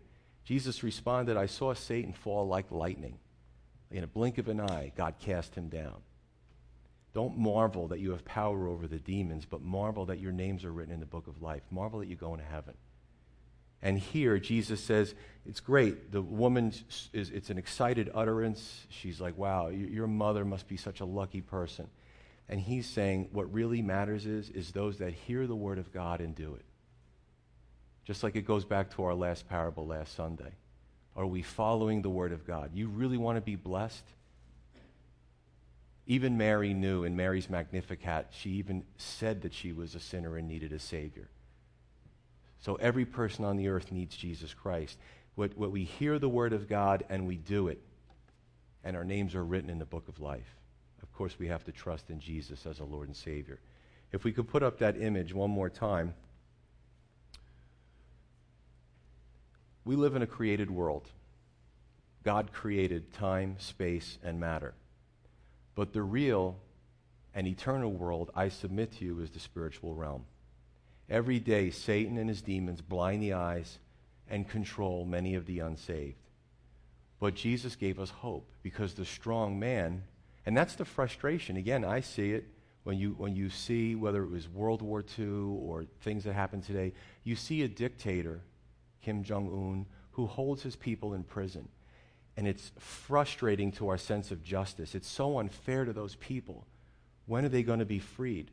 Jesus 0.45 0.83
responded, 0.83 1.37
I 1.37 1.47
saw 1.47 1.73
Satan 1.73 2.13
fall 2.13 2.47
like 2.47 2.71
lightning. 2.71 3.17
In 3.91 4.03
a 4.03 4.07
blink 4.07 4.37
of 4.37 4.47
an 4.47 4.61
eye, 4.61 4.91
God 4.95 5.15
cast 5.19 5.55
him 5.55 5.69
down. 5.69 6.01
Don't 7.13 7.37
marvel 7.37 7.87
that 7.87 7.99
you 7.99 8.11
have 8.11 8.25
power 8.25 8.67
over 8.67 8.87
the 8.87 8.99
demons, 8.99 9.45
but 9.45 9.61
marvel 9.61 10.05
that 10.05 10.19
your 10.19 10.31
names 10.31 10.65
are 10.65 10.71
written 10.71 10.93
in 10.93 10.99
the 10.99 11.05
book 11.05 11.27
of 11.27 11.41
life. 11.41 11.63
Marvel 11.71 11.99
that 11.99 12.09
you 12.09 12.15
go 12.15 12.33
into 12.33 12.45
heaven. 12.45 12.75
And 13.81 13.99
here, 13.99 14.39
Jesus 14.39 14.81
says, 14.81 15.13
it's 15.45 15.59
great. 15.59 16.11
The 16.11 16.21
woman 16.21 16.73
is, 17.13 17.29
it's 17.29 17.49
an 17.49 17.57
excited 17.57 18.09
utterance. 18.15 18.87
She's 18.89 19.21
like, 19.21 19.37
wow, 19.37 19.67
your 19.67 20.07
mother 20.07 20.43
must 20.43 20.67
be 20.67 20.77
such 20.77 21.01
a 21.01 21.05
lucky 21.05 21.41
person. 21.41 21.87
And 22.49 22.59
he's 22.59 22.87
saying, 22.87 23.29
what 23.31 23.51
really 23.53 23.81
matters 23.81 24.25
is, 24.25 24.49
is 24.49 24.71
those 24.71 24.97
that 24.99 25.13
hear 25.13 25.45
the 25.45 25.55
word 25.55 25.77
of 25.77 25.93
God 25.93 26.19
and 26.21 26.35
do 26.35 26.55
it. 26.55 26.65
Just 28.05 28.23
like 28.23 28.35
it 28.35 28.45
goes 28.45 28.65
back 28.65 28.91
to 28.95 29.03
our 29.03 29.15
last 29.15 29.47
parable 29.47 29.87
last 29.87 30.15
Sunday. 30.15 30.53
Are 31.15 31.25
we 31.25 31.41
following 31.41 32.01
the 32.01 32.09
word 32.09 32.31
of 32.31 32.45
God? 32.45 32.71
You 32.73 32.87
really 32.87 33.17
want 33.17 33.37
to 33.37 33.41
be 33.41 33.55
blessed? 33.55 34.03
Even 36.07 36.37
Mary 36.37 36.73
knew 36.73 37.03
in 37.03 37.15
Mary's 37.15 37.49
Magnificat, 37.49 38.27
she 38.31 38.51
even 38.51 38.83
said 38.97 39.41
that 39.41 39.53
she 39.53 39.73
was 39.73 39.95
a 39.95 39.99
sinner 39.99 40.37
and 40.37 40.47
needed 40.47 40.71
a 40.71 40.79
Savior. 40.79 41.29
So 42.61 42.75
every 42.75 43.05
person 43.05 43.45
on 43.45 43.57
the 43.57 43.67
earth 43.67 43.91
needs 43.91 44.15
Jesus 44.15 44.53
Christ. 44.53 44.97
What, 45.35 45.55
what 45.57 45.71
we 45.71 45.83
hear 45.83 46.17
the 46.17 46.29
Word 46.29 46.53
of 46.53 46.67
God 46.67 47.03
and 47.09 47.27
we 47.27 47.37
do 47.37 47.67
it, 47.67 47.81
and 48.83 48.95
our 48.95 49.03
names 49.03 49.35
are 49.35 49.43
written 49.43 49.69
in 49.69 49.79
the 49.79 49.85
book 49.85 50.07
of 50.07 50.19
life. 50.19 50.55
Of 51.01 51.11
course, 51.13 51.37
we 51.37 51.47
have 51.47 51.63
to 51.65 51.71
trust 51.71 52.09
in 52.09 52.19
Jesus 52.19 52.65
as 52.65 52.79
a 52.79 52.85
Lord 52.85 53.07
and 53.07 53.15
Savior. 53.15 53.59
If 54.11 54.23
we 54.23 54.31
could 54.31 54.47
put 54.47 54.63
up 54.63 54.79
that 54.79 54.99
image 55.01 55.33
one 55.33 55.51
more 55.51 55.69
time. 55.69 56.13
We 59.83 59.95
live 59.95 60.15
in 60.15 60.21
a 60.21 60.27
created 60.27 60.71
world. 60.71 61.09
God 62.23 62.51
created 62.51 63.13
time, 63.13 63.57
space, 63.59 64.17
and 64.23 64.39
matter. 64.39 64.73
But 65.75 65.93
the 65.93 66.01
real 66.01 66.57
and 67.35 67.47
eternal 67.47 67.91
world, 67.91 68.31
I 68.33 68.49
submit 68.49 68.93
to 68.93 69.05
you, 69.05 69.19
is 69.19 69.29
the 69.29 69.39
spiritual 69.39 69.93
realm. 69.93 70.25
Every 71.09 71.39
day, 71.39 71.69
Satan 71.69 72.17
and 72.17 72.29
his 72.29 72.41
demons 72.41 72.81
blind 72.81 73.21
the 73.21 73.33
eyes 73.33 73.79
and 74.27 74.49
control 74.49 75.05
many 75.05 75.35
of 75.35 75.45
the 75.45 75.59
unsaved. 75.59 76.17
But 77.19 77.35
Jesus 77.35 77.75
gave 77.75 77.99
us 77.99 78.09
hope 78.09 78.49
because 78.63 78.93
the 78.93 79.05
strong 79.05 79.59
man, 79.59 80.03
and 80.45 80.57
that's 80.57 80.75
the 80.75 80.85
frustration. 80.85 81.57
Again, 81.57 81.85
I 81.85 82.01
see 82.01 82.31
it 82.31 82.45
when 82.83 82.97
you, 82.97 83.15
when 83.17 83.35
you 83.35 83.49
see 83.49 83.95
whether 83.95 84.23
it 84.23 84.29
was 84.29 84.49
World 84.49 84.81
War 84.81 85.03
II 85.17 85.25
or 85.25 85.85
things 86.01 86.23
that 86.23 86.33
happen 86.33 86.61
today, 86.61 86.93
you 87.23 87.35
see 87.35 87.63
a 87.63 87.67
dictator, 87.67 88.41
Kim 89.01 89.23
Jong 89.23 89.47
un, 89.47 89.85
who 90.11 90.27
holds 90.27 90.63
his 90.63 90.75
people 90.75 91.13
in 91.13 91.23
prison. 91.23 91.67
And 92.37 92.47
it's 92.47 92.71
frustrating 92.79 93.71
to 93.73 93.89
our 93.89 93.97
sense 93.97 94.31
of 94.31 94.43
justice. 94.43 94.93
It's 94.93 95.07
so 95.07 95.39
unfair 95.39 95.85
to 95.85 95.93
those 95.93 96.15
people. 96.15 96.67
When 97.25 97.45
are 97.45 97.49
they 97.49 97.63
going 97.63 97.79
to 97.79 97.85
be 97.85 97.99
freed? 97.99 98.51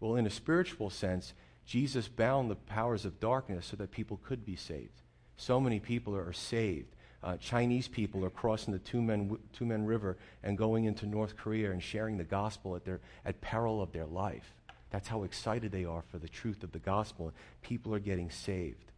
Well, 0.00 0.16
in 0.16 0.26
a 0.26 0.30
spiritual 0.30 0.90
sense, 0.90 1.34
Jesus 1.66 2.06
bound 2.08 2.50
the 2.50 2.56
powers 2.56 3.04
of 3.04 3.20
darkness 3.20 3.66
so 3.66 3.76
that 3.76 3.90
people 3.90 4.20
could 4.24 4.46
be 4.46 4.56
saved. 4.56 5.02
So 5.36 5.60
many 5.60 5.80
people 5.80 6.16
are 6.16 6.32
saved. 6.32 6.94
Uh, 7.22 7.36
Chinese 7.38 7.88
people 7.88 8.24
are 8.24 8.30
crossing 8.30 8.72
the 8.72 8.78
Tumen, 8.78 9.36
Tumen 9.58 9.86
River 9.86 10.16
and 10.44 10.56
going 10.56 10.84
into 10.84 11.06
North 11.06 11.36
Korea 11.36 11.72
and 11.72 11.82
sharing 11.82 12.18
the 12.18 12.24
gospel 12.24 12.76
at, 12.76 12.84
their, 12.84 13.00
at 13.24 13.40
peril 13.40 13.82
of 13.82 13.92
their 13.92 14.06
life. 14.06 14.54
That's 14.90 15.08
how 15.08 15.24
excited 15.24 15.72
they 15.72 15.84
are 15.84 16.04
for 16.10 16.18
the 16.18 16.28
truth 16.28 16.62
of 16.62 16.70
the 16.70 16.78
gospel. 16.78 17.32
People 17.62 17.92
are 17.94 17.98
getting 17.98 18.30
saved. 18.30 18.92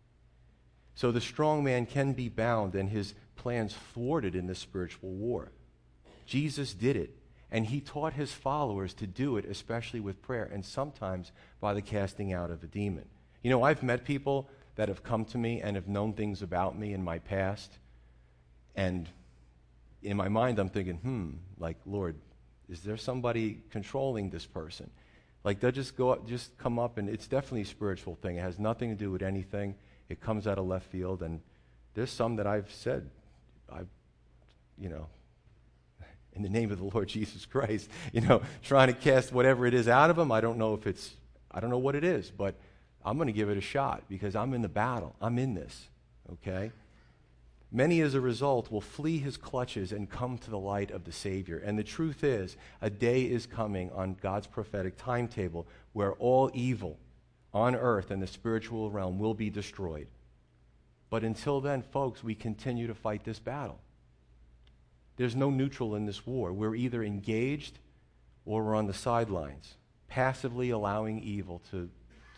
So 0.94 1.10
the 1.10 1.20
strong 1.20 1.64
man 1.64 1.86
can 1.86 2.12
be 2.12 2.28
bound 2.28 2.74
and 2.74 2.90
his 2.90 3.14
plans 3.36 3.74
thwarted 3.94 4.34
in 4.34 4.46
this 4.46 4.58
spiritual 4.58 5.10
war. 5.10 5.52
Jesus 6.26 6.74
did 6.74 6.96
it, 6.96 7.16
and 7.50 7.66
he 7.66 7.80
taught 7.80 8.12
his 8.12 8.32
followers 8.32 8.92
to 8.94 9.06
do 9.06 9.36
it, 9.36 9.44
especially 9.44 10.00
with 10.00 10.22
prayer, 10.22 10.48
and 10.52 10.64
sometimes 10.64 11.32
by 11.60 11.74
the 11.74 11.82
casting 11.82 12.32
out 12.32 12.50
of 12.50 12.62
a 12.62 12.66
demon. 12.66 13.06
You 13.42 13.50
know, 13.50 13.62
I've 13.62 13.82
met 13.82 14.04
people 14.04 14.48
that 14.76 14.88
have 14.88 15.02
come 15.02 15.24
to 15.26 15.38
me 15.38 15.60
and 15.60 15.76
have 15.76 15.88
known 15.88 16.12
things 16.12 16.42
about 16.42 16.78
me 16.78 16.92
in 16.92 17.02
my 17.02 17.18
past, 17.18 17.78
and 18.76 19.08
in 20.02 20.16
my 20.16 20.28
mind, 20.28 20.58
I'm 20.58 20.68
thinking, 20.68 20.96
hmm, 20.96 21.30
like, 21.58 21.76
Lord, 21.86 22.16
is 22.68 22.80
there 22.82 22.96
somebody 22.96 23.60
controlling 23.70 24.30
this 24.30 24.46
person? 24.46 24.90
Like, 25.42 25.60
they'll 25.60 25.72
just 25.72 25.96
go 25.96 26.10
up, 26.10 26.28
just 26.28 26.56
come 26.58 26.78
up, 26.78 26.98
and 26.98 27.08
it's 27.08 27.26
definitely 27.26 27.62
a 27.62 27.66
spiritual 27.66 28.16
thing. 28.16 28.36
It 28.36 28.42
has 28.42 28.58
nothing 28.58 28.90
to 28.90 28.96
do 28.96 29.10
with 29.10 29.22
anything. 29.22 29.74
It 30.08 30.20
comes 30.20 30.46
out 30.46 30.58
of 30.58 30.66
left 30.66 30.90
field, 30.90 31.22
and 31.22 31.40
there's 31.94 32.10
some 32.10 32.36
that 32.36 32.46
I've 32.46 32.72
said, 32.72 33.08
I've, 33.72 33.88
you 34.78 34.88
know, 34.88 35.06
in 36.38 36.42
the 36.42 36.48
name 36.48 36.70
of 36.72 36.78
the 36.78 36.84
Lord 36.84 37.08
Jesus 37.18 37.44
Christ, 37.44 37.90
you 38.12 38.22
know, 38.22 38.40
trying 38.62 38.88
to 38.88 38.94
cast 38.94 39.32
whatever 39.32 39.66
it 39.66 39.74
is 39.74 39.88
out 39.88 40.08
of 40.08 40.16
them. 40.16 40.32
I 40.32 40.40
don't 40.40 40.56
know 40.56 40.74
if 40.74 40.86
it's, 40.86 41.14
I 41.50 41.60
don't 41.60 41.70
know 41.70 41.78
what 41.78 41.94
it 41.94 42.04
is, 42.04 42.30
but 42.30 42.54
I'm 43.04 43.16
going 43.16 43.26
to 43.26 43.32
give 43.32 43.50
it 43.50 43.58
a 43.58 43.62
shot 43.62 44.04
because 44.08 44.34
I'm 44.34 44.54
in 44.54 44.62
the 44.62 44.68
battle. 44.68 45.14
I'm 45.20 45.38
in 45.38 45.54
this, 45.54 45.88
okay? 46.32 46.72
Many, 47.70 48.00
as 48.00 48.14
a 48.14 48.20
result, 48.20 48.70
will 48.70 48.80
flee 48.80 49.18
his 49.18 49.36
clutches 49.36 49.92
and 49.92 50.08
come 50.08 50.38
to 50.38 50.50
the 50.50 50.58
light 50.58 50.90
of 50.90 51.04
the 51.04 51.12
Savior. 51.12 51.58
And 51.58 51.78
the 51.78 51.84
truth 51.84 52.24
is, 52.24 52.56
a 52.80 52.88
day 52.88 53.22
is 53.22 53.44
coming 53.44 53.90
on 53.92 54.16
God's 54.22 54.46
prophetic 54.46 54.96
timetable 54.96 55.66
where 55.92 56.12
all 56.14 56.50
evil 56.54 56.98
on 57.52 57.74
earth 57.74 58.10
and 58.10 58.22
the 58.22 58.26
spiritual 58.26 58.90
realm 58.90 59.18
will 59.18 59.34
be 59.34 59.50
destroyed. 59.50 60.08
But 61.10 61.24
until 61.24 61.60
then, 61.60 61.82
folks, 61.82 62.22
we 62.22 62.34
continue 62.34 62.86
to 62.86 62.94
fight 62.94 63.24
this 63.24 63.38
battle. 63.38 63.78
There's 65.18 65.36
no 65.36 65.50
neutral 65.50 65.96
in 65.96 66.06
this 66.06 66.26
war. 66.26 66.52
We're 66.52 66.76
either 66.76 67.02
engaged 67.02 67.78
or 68.46 68.62
we're 68.62 68.76
on 68.76 68.86
the 68.86 68.94
sidelines, 68.94 69.74
passively 70.06 70.70
allowing 70.70 71.20
evil 71.22 71.60
to, 71.72 71.90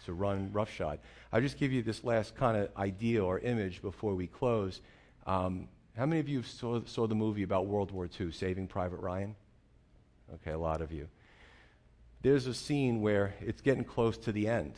to 0.06 0.12
run 0.14 0.50
roughshod. 0.52 0.98
I'll 1.30 1.42
just 1.42 1.58
give 1.58 1.72
you 1.72 1.82
this 1.82 2.02
last 2.02 2.34
kind 2.34 2.56
of 2.56 2.70
idea 2.76 3.22
or 3.22 3.38
image 3.38 3.82
before 3.82 4.14
we 4.14 4.26
close. 4.26 4.80
Um, 5.26 5.68
how 5.96 6.06
many 6.06 6.20
of 6.20 6.28
you 6.28 6.42
saw, 6.42 6.80
saw 6.86 7.06
the 7.06 7.14
movie 7.14 7.42
about 7.42 7.66
World 7.66 7.90
War 7.90 8.08
II, 8.18 8.32
Saving 8.32 8.66
Private 8.66 9.00
Ryan? 9.00 9.36
Okay, 10.34 10.52
a 10.52 10.58
lot 10.58 10.80
of 10.80 10.90
you. 10.90 11.06
There's 12.22 12.46
a 12.46 12.54
scene 12.54 13.02
where 13.02 13.34
it's 13.40 13.60
getting 13.60 13.84
close 13.84 14.16
to 14.18 14.32
the 14.32 14.48
end, 14.48 14.74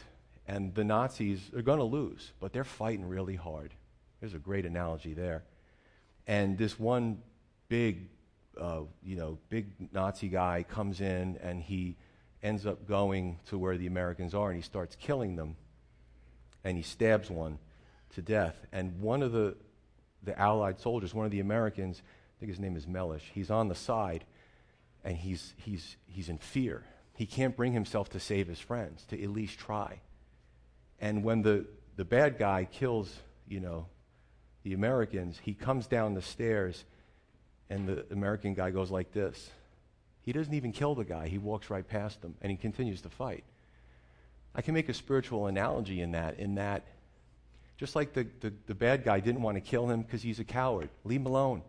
and 0.49 0.75
the 0.75 0.85
Nazis 0.85 1.51
are 1.55 1.63
going 1.63 1.79
to 1.79 1.85
lose, 1.85 2.33
but 2.41 2.53
they're 2.53 2.65
fighting 2.65 3.07
really 3.07 3.37
hard. 3.37 3.75
There's 4.21 4.35
a 4.35 4.39
great 4.39 4.67
analogy 4.67 5.15
there. 5.15 5.45
And 6.27 6.59
this 6.59 6.79
one 6.79 7.19
big, 7.73 8.11
uh, 8.61 8.83
you 9.03 9.17
know, 9.17 9.39
big 9.49 9.65
Nazi 9.95 10.29
guy 10.29 10.63
comes 10.63 11.01
in 11.01 11.39
and 11.43 11.63
he 11.63 11.97
ends 12.43 12.67
up 12.67 12.87
going 12.87 13.39
to 13.47 13.57
where 13.57 13.79
the 13.79 13.87
Americans 13.87 14.35
are 14.35 14.49
and 14.51 14.57
he 14.57 14.63
starts 14.63 14.95
killing 14.95 15.37
them. 15.37 15.57
And 16.65 16.77
he 16.77 16.83
stabs 16.83 17.31
one 17.31 17.59
to 18.15 18.21
death. 18.21 18.67
And 18.73 19.01
one 19.01 19.23
of 19.23 19.33
the, 19.33 19.57
the 20.23 20.39
Allied 20.39 20.81
soldiers, 20.81 21.15
one 21.15 21.25
of 21.25 21.33
the 21.33 21.41
Americans, 21.41 22.03
I 22.05 22.41
think 22.41 22.51
his 22.51 22.61
name 22.61 22.77
is 22.77 22.87
Mellish, 22.87 23.31
he's 23.33 23.51
on 23.51 23.69
the 23.69 23.75
side 23.75 24.27
and 25.03 25.17
he's, 25.17 25.55
he's, 25.57 25.97
he's 26.05 26.29
in 26.29 26.37
fear. 26.37 26.85
He 27.15 27.25
can't 27.25 27.57
bring 27.57 27.73
himself 27.73 28.11
to 28.11 28.21
save 28.21 28.49
his 28.49 28.61
friends, 28.61 29.07
to 29.07 29.23
at 29.23 29.31
least 29.31 29.59
try. 29.59 30.01
And 31.01 31.25
when 31.25 31.41
the, 31.41 31.65
the 31.97 32.05
bad 32.05 32.37
guy 32.37 32.69
kills, 32.71 33.17
you 33.49 33.61
know, 33.61 33.87
the 34.63 34.75
Americans, 34.75 35.41
he 35.43 35.55
comes 35.55 35.87
down 35.87 36.13
the 36.13 36.21
stairs, 36.21 36.85
and 37.73 37.89
the 37.89 38.05
American 38.11 38.53
guy 38.53 38.71
goes 38.71 38.91
like 38.91 39.13
this. 39.13 39.51
He 40.21 40.33
doesn't 40.33 40.53
even 40.53 40.73
kill 40.73 40.95
the 40.95 41.05
guy, 41.05 41.27
he 41.27 41.39
walks 41.39 41.71
right 41.71 41.87
past 41.87 42.23
him, 42.23 42.35
and 42.43 42.51
he 42.51 42.57
continues 42.57 43.01
to 43.01 43.09
fight. 43.09 43.45
I 44.55 44.61
can 44.61 44.75
make 44.75 44.91
a 44.91 44.95
spiritual 44.95 45.47
analogy 45.47 46.03
in 46.03 46.13
that, 46.13 46.39
in 46.39 46.57
that 46.57 46.85
just 47.79 47.97
like 47.97 48.13
the, 48.13 48.27
the, 48.41 48.53
the 48.67 48.75
bad 48.75 49.05
guy 49.05 49.21
didn't 49.21 49.43
want 49.43 49.57
to 49.57 49.61
kill 49.61 49.89
him 49.89 50.03
because 50.03 50.23
he's 50.23 50.39
a 50.39 50.45
coward, 50.45 50.91
leave 51.05 51.21
him 51.21 51.27
alone. 51.27 51.63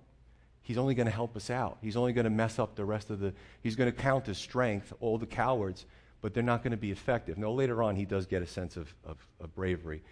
He's 0.62 0.78
only 0.78 0.94
going 0.94 1.08
to 1.08 1.12
help 1.12 1.36
us 1.36 1.50
out. 1.50 1.78
He's 1.82 1.96
only 1.96 2.14
going 2.14 2.26
to 2.26 2.30
mess 2.30 2.60
up 2.60 2.76
the 2.76 2.86
rest 2.86 3.10
of 3.10 3.20
the, 3.20 3.34
he's 3.64 3.76
going 3.76 3.92
to 3.92 3.98
count 3.98 4.28
as 4.28 4.38
strength, 4.38 4.94
all 5.00 5.18
the 5.18 5.26
cowards, 5.26 5.86
but 6.22 6.34
they're 6.34 6.44
not 6.44 6.64
going 6.64 6.72
to 6.72 6.78
be 6.78 6.92
effective. 6.92 7.38
Now, 7.38 7.50
later 7.50 7.82
on, 7.82 7.96
he 7.96 8.06
does 8.06 8.26
get 8.26 8.42
a 8.42 8.48
sense 8.48 8.78
of, 8.78 8.94
of, 9.06 9.18
of 9.40 9.56
bravery. 9.56 10.04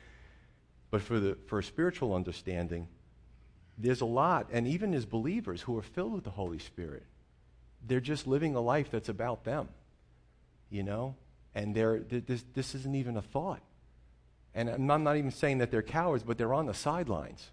But 0.89 1.01
for, 1.01 1.19
the, 1.19 1.37
for 1.47 1.59
a 1.59 1.63
spiritual 1.63 2.15
understanding, 2.15 2.87
there's 3.77 4.01
a 4.01 4.05
lot, 4.05 4.47
and 4.51 4.67
even 4.67 4.93
as 4.93 5.05
believers 5.05 5.61
who 5.61 5.77
are 5.77 5.81
filled 5.81 6.13
with 6.13 6.23
the 6.23 6.31
Holy 6.31 6.59
Spirit, 6.59 7.03
they're 7.87 7.99
just 7.99 8.27
living 8.27 8.55
a 8.55 8.61
life 8.61 8.91
that's 8.91 9.09
about 9.09 9.43
them, 9.43 9.69
you 10.69 10.83
know? 10.83 11.15
And 11.55 11.75
they're, 11.75 11.99
this, 11.99 12.43
this 12.53 12.75
isn't 12.75 12.95
even 12.95 13.17
a 13.17 13.21
thought. 13.21 13.61
And 14.53 14.69
I'm 14.69 15.03
not 15.03 15.17
even 15.17 15.31
saying 15.31 15.59
that 15.59 15.71
they're 15.71 15.81
cowards, 15.81 16.23
but 16.23 16.37
they're 16.37 16.53
on 16.53 16.65
the 16.65 16.73
sidelines. 16.73 17.49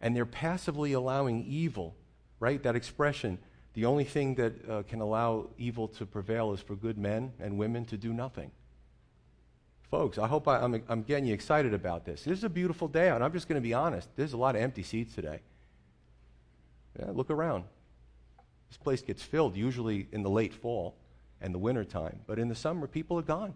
And 0.00 0.14
they're 0.14 0.26
passively 0.26 0.92
allowing 0.92 1.44
evil, 1.44 1.94
right? 2.38 2.62
That 2.62 2.76
expression, 2.76 3.38
the 3.74 3.86
only 3.86 4.04
thing 4.04 4.34
that 4.36 4.70
uh, 4.70 4.82
can 4.82 5.00
allow 5.00 5.48
evil 5.58 5.88
to 5.88 6.06
prevail 6.06 6.52
is 6.52 6.60
for 6.60 6.76
good 6.76 6.98
men 6.98 7.32
and 7.40 7.58
women 7.58 7.84
to 7.86 7.96
do 7.96 8.12
nothing 8.12 8.50
folks, 9.92 10.16
I 10.16 10.26
hope 10.26 10.48
I, 10.48 10.64
am 10.64 10.82
I'm 10.88 11.02
getting 11.02 11.26
you 11.26 11.34
excited 11.34 11.74
about 11.74 12.06
this. 12.06 12.24
This 12.24 12.38
is 12.38 12.44
a 12.44 12.48
beautiful 12.48 12.88
day 12.88 13.10
out. 13.10 13.20
I'm 13.20 13.30
just 13.30 13.46
going 13.46 13.60
to 13.60 13.62
be 13.62 13.74
honest. 13.74 14.08
There's 14.16 14.32
a 14.32 14.38
lot 14.38 14.56
of 14.56 14.62
empty 14.62 14.82
seats 14.82 15.14
today. 15.14 15.40
Yeah, 16.98 17.10
look 17.12 17.30
around. 17.30 17.64
This 18.70 18.78
place 18.78 19.02
gets 19.02 19.22
filled 19.22 19.54
usually 19.54 20.08
in 20.10 20.22
the 20.22 20.30
late 20.30 20.54
fall. 20.54 20.96
and 21.42 21.52
the 21.52 21.58
winter 21.58 21.84
time, 21.84 22.20
But 22.26 22.38
in 22.38 22.48
the 22.48 22.54
summer, 22.54 22.86
people 22.86 23.18
are 23.18 23.22
gone. 23.22 23.52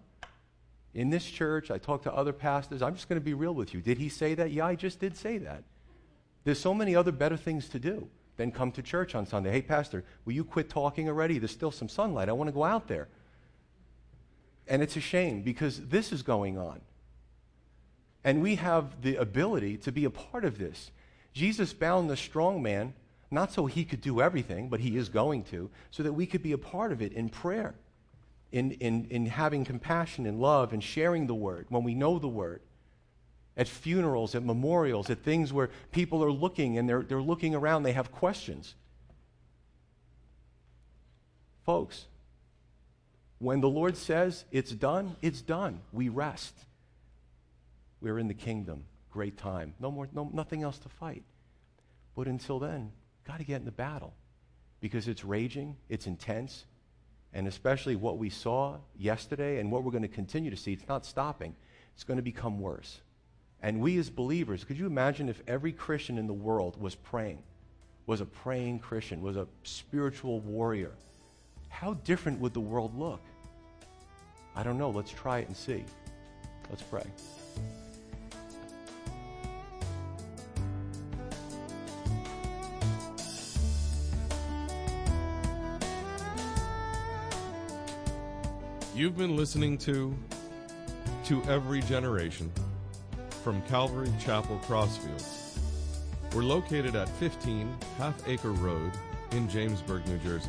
In 0.93 1.09
this 1.09 1.25
church, 1.25 1.71
I 1.71 1.79
talk 1.79 2.03
to 2.03 2.13
other 2.13 2.35
pastors. 2.35 2.83
I'm 2.83 2.95
just 2.95 3.09
going 3.09 3.21
to 3.21 3.25
be 3.25 3.33
real 3.33 3.55
with 3.55 3.73
you. 3.73 3.81
Did 3.81 3.97
he 3.97 4.11
say 4.11 4.35
that? 4.35 4.51
Yeah, 4.51 4.67
I 4.67 4.75
just 4.75 5.01
did 5.01 5.17
say 5.17 5.39
that. 5.39 5.63
There's 6.45 6.61
so 6.61 6.75
many 6.75 6.95
other 6.95 7.13
better 7.13 7.39
things 7.39 7.69
to 7.71 7.79
do 7.79 8.09
than 8.37 8.53
come 8.53 8.73
to 8.73 8.83
church 8.83 9.15
on 9.15 9.25
Sunday. 9.25 9.53
Hey, 9.53 9.63
Pastor, 9.63 10.05
will 10.27 10.35
you 10.35 10.45
quit 10.45 10.69
talking 10.69 11.09
already? 11.09 11.39
There's 11.39 11.51
still 11.51 11.71
some 11.71 11.89
sunlight. 11.89 12.29
I 12.29 12.33
want 12.33 12.49
to 12.49 12.53
go 12.53 12.65
out 12.65 12.89
there. 12.89 13.09
And 14.69 14.83
it's 14.83 14.97
a 14.97 15.01
shame 15.01 15.43
because 15.43 15.81
this 15.89 16.13
is 16.13 16.23
going 16.23 16.59
on. 16.59 16.81
And 18.25 18.43
we 18.43 18.57
have 18.57 19.03
the 19.03 19.17
ability 19.17 19.77
to 19.79 19.93
be 19.93 20.05
a 20.05 20.11
part 20.11 20.45
of 20.45 20.59
this. 20.59 20.91
Jesus 21.33 21.73
bound 21.73 22.11
the 22.11 22.17
strong 22.17 22.61
man, 22.63 22.95
not 23.31 23.53
so 23.53 23.67
he 23.67 23.85
could 23.85 24.01
do 24.01 24.21
everything, 24.21 24.69
but 24.69 24.81
he 24.81 24.97
is 24.97 25.09
going 25.09 25.45
to, 25.45 25.71
so 25.91 26.03
that 26.03 26.13
we 26.13 26.27
could 26.27 26.43
be 26.43 26.53
a 26.53 26.59
part 26.59 26.91
of 26.91 27.01
it 27.01 27.13
in 27.13 27.29
prayer, 27.29 27.75
in, 28.51 28.73
in, 28.73 29.07
in 29.11 29.27
having 29.27 29.65
compassion 29.65 30.27
and 30.27 30.41
love 30.41 30.73
and 30.73 30.83
sharing 30.83 31.27
the 31.27 31.35
word 31.35 31.67
when 31.69 31.85
we 31.85 31.95
know 31.95 32.19
the 32.19 32.27
word. 32.27 32.63
At 33.57 33.69
funerals, 33.69 34.35
at 34.35 34.43
memorials, 34.43 35.09
at 35.09 35.23
things 35.23 35.53
where 35.53 35.71
people 35.93 36.25
are 36.25 36.33
looking 36.33 36.79
and 36.79 36.89
they're, 36.89 37.03
they're 37.03 37.23
looking 37.23 37.55
around, 37.55 37.85
they 37.85 37.93
have 37.93 38.11
questions. 38.11 38.75
Folks, 41.65 42.07
when 43.39 43.61
the 43.61 43.69
Lord 43.69 43.97
says 43.97 44.45
it's 44.51 44.73
done, 44.73 45.17
it's 45.23 45.43
done. 45.43 45.81
We 45.93 46.09
rest. 46.09 46.55
We're 48.01 48.19
in 48.19 48.29
the 48.29 48.35
kingdom. 48.35 48.85
Great 49.11 49.37
time. 49.37 49.75
No 49.81 49.91
more, 49.91 50.09
no, 50.13 50.31
nothing 50.33 50.63
else 50.63 50.79
to 50.81 50.89
fight. 50.89 51.23
But 52.15 52.27
until 52.27 52.59
then, 52.59 52.93
got 53.27 53.39
to 53.39 53.45
get 53.45 53.57
in 53.57 53.65
the 53.65 53.73
battle 53.73 54.15
because 54.81 55.09
it's 55.09 55.25
raging, 55.25 55.77
it's 55.89 56.07
intense, 56.07 56.65
and 57.33 57.47
especially 57.47 57.97
what 57.97 58.19
we 58.19 58.31
saw 58.31 58.77
yesterday 58.97 59.59
and 59.59 59.71
what 59.71 59.85
we're 59.85 59.91
going 59.91 60.03
to 60.03 60.09
continue 60.09 60.51
to 60.51 60.57
see, 60.57 60.73
it's 60.73 60.89
not 60.89 61.05
stopping. 61.05 61.55
It's 61.95 62.05
going 62.05 62.17
to 62.17 62.23
become 62.23 62.61
worse. 62.61 63.01
And 63.63 63.81
we 63.81 63.99
as 63.99 64.11
believers, 64.11 64.65
could 64.65 64.79
you 64.79 64.87
imagine 64.87 65.29
if 65.29 65.43
every 65.47 65.73
Christian 65.73 66.19
in 66.19 66.27
the 66.27 66.35
world 66.35 66.81
was 66.81 66.95
praying, 66.95 67.43
was 68.07 68.21
a 68.21 68.27
praying 68.27 68.79
Christian, 68.79 69.21
was 69.21 69.37
a 69.37 69.47
spiritual 69.65 70.41
warrior? 70.41 70.93
How 71.79 71.93
different 72.05 72.41
would 72.41 72.55
the 72.55 72.61
world 72.61 72.99
look? 72.99 73.21
I 74.55 74.63
don't 74.63 74.79
know. 74.79 74.89
Let's 74.89 75.11
try 75.11 75.41
it 75.41 75.49
and 75.49 75.55
see. 75.55 75.85
Let's 76.71 76.81
pray. 76.81 77.05
You've 88.95 89.19
been 89.19 89.37
listening 89.37 89.77
to 89.77 90.17
To 91.27 91.43
Every 91.43 91.83
Generation 91.83 92.51
from 93.43 93.61
Calvary 93.65 94.11
Chapel 94.19 94.59
Crossfields. 94.67 95.59
We're 96.35 96.43
located 96.43 96.97
at 96.97 97.11
15 97.21 97.77
Half 97.99 98.27
Acre 98.27 98.53
Road 98.53 98.93
in 99.33 99.47
Jamesburg, 99.49 100.07
New 100.07 100.17
Jersey. 100.21 100.49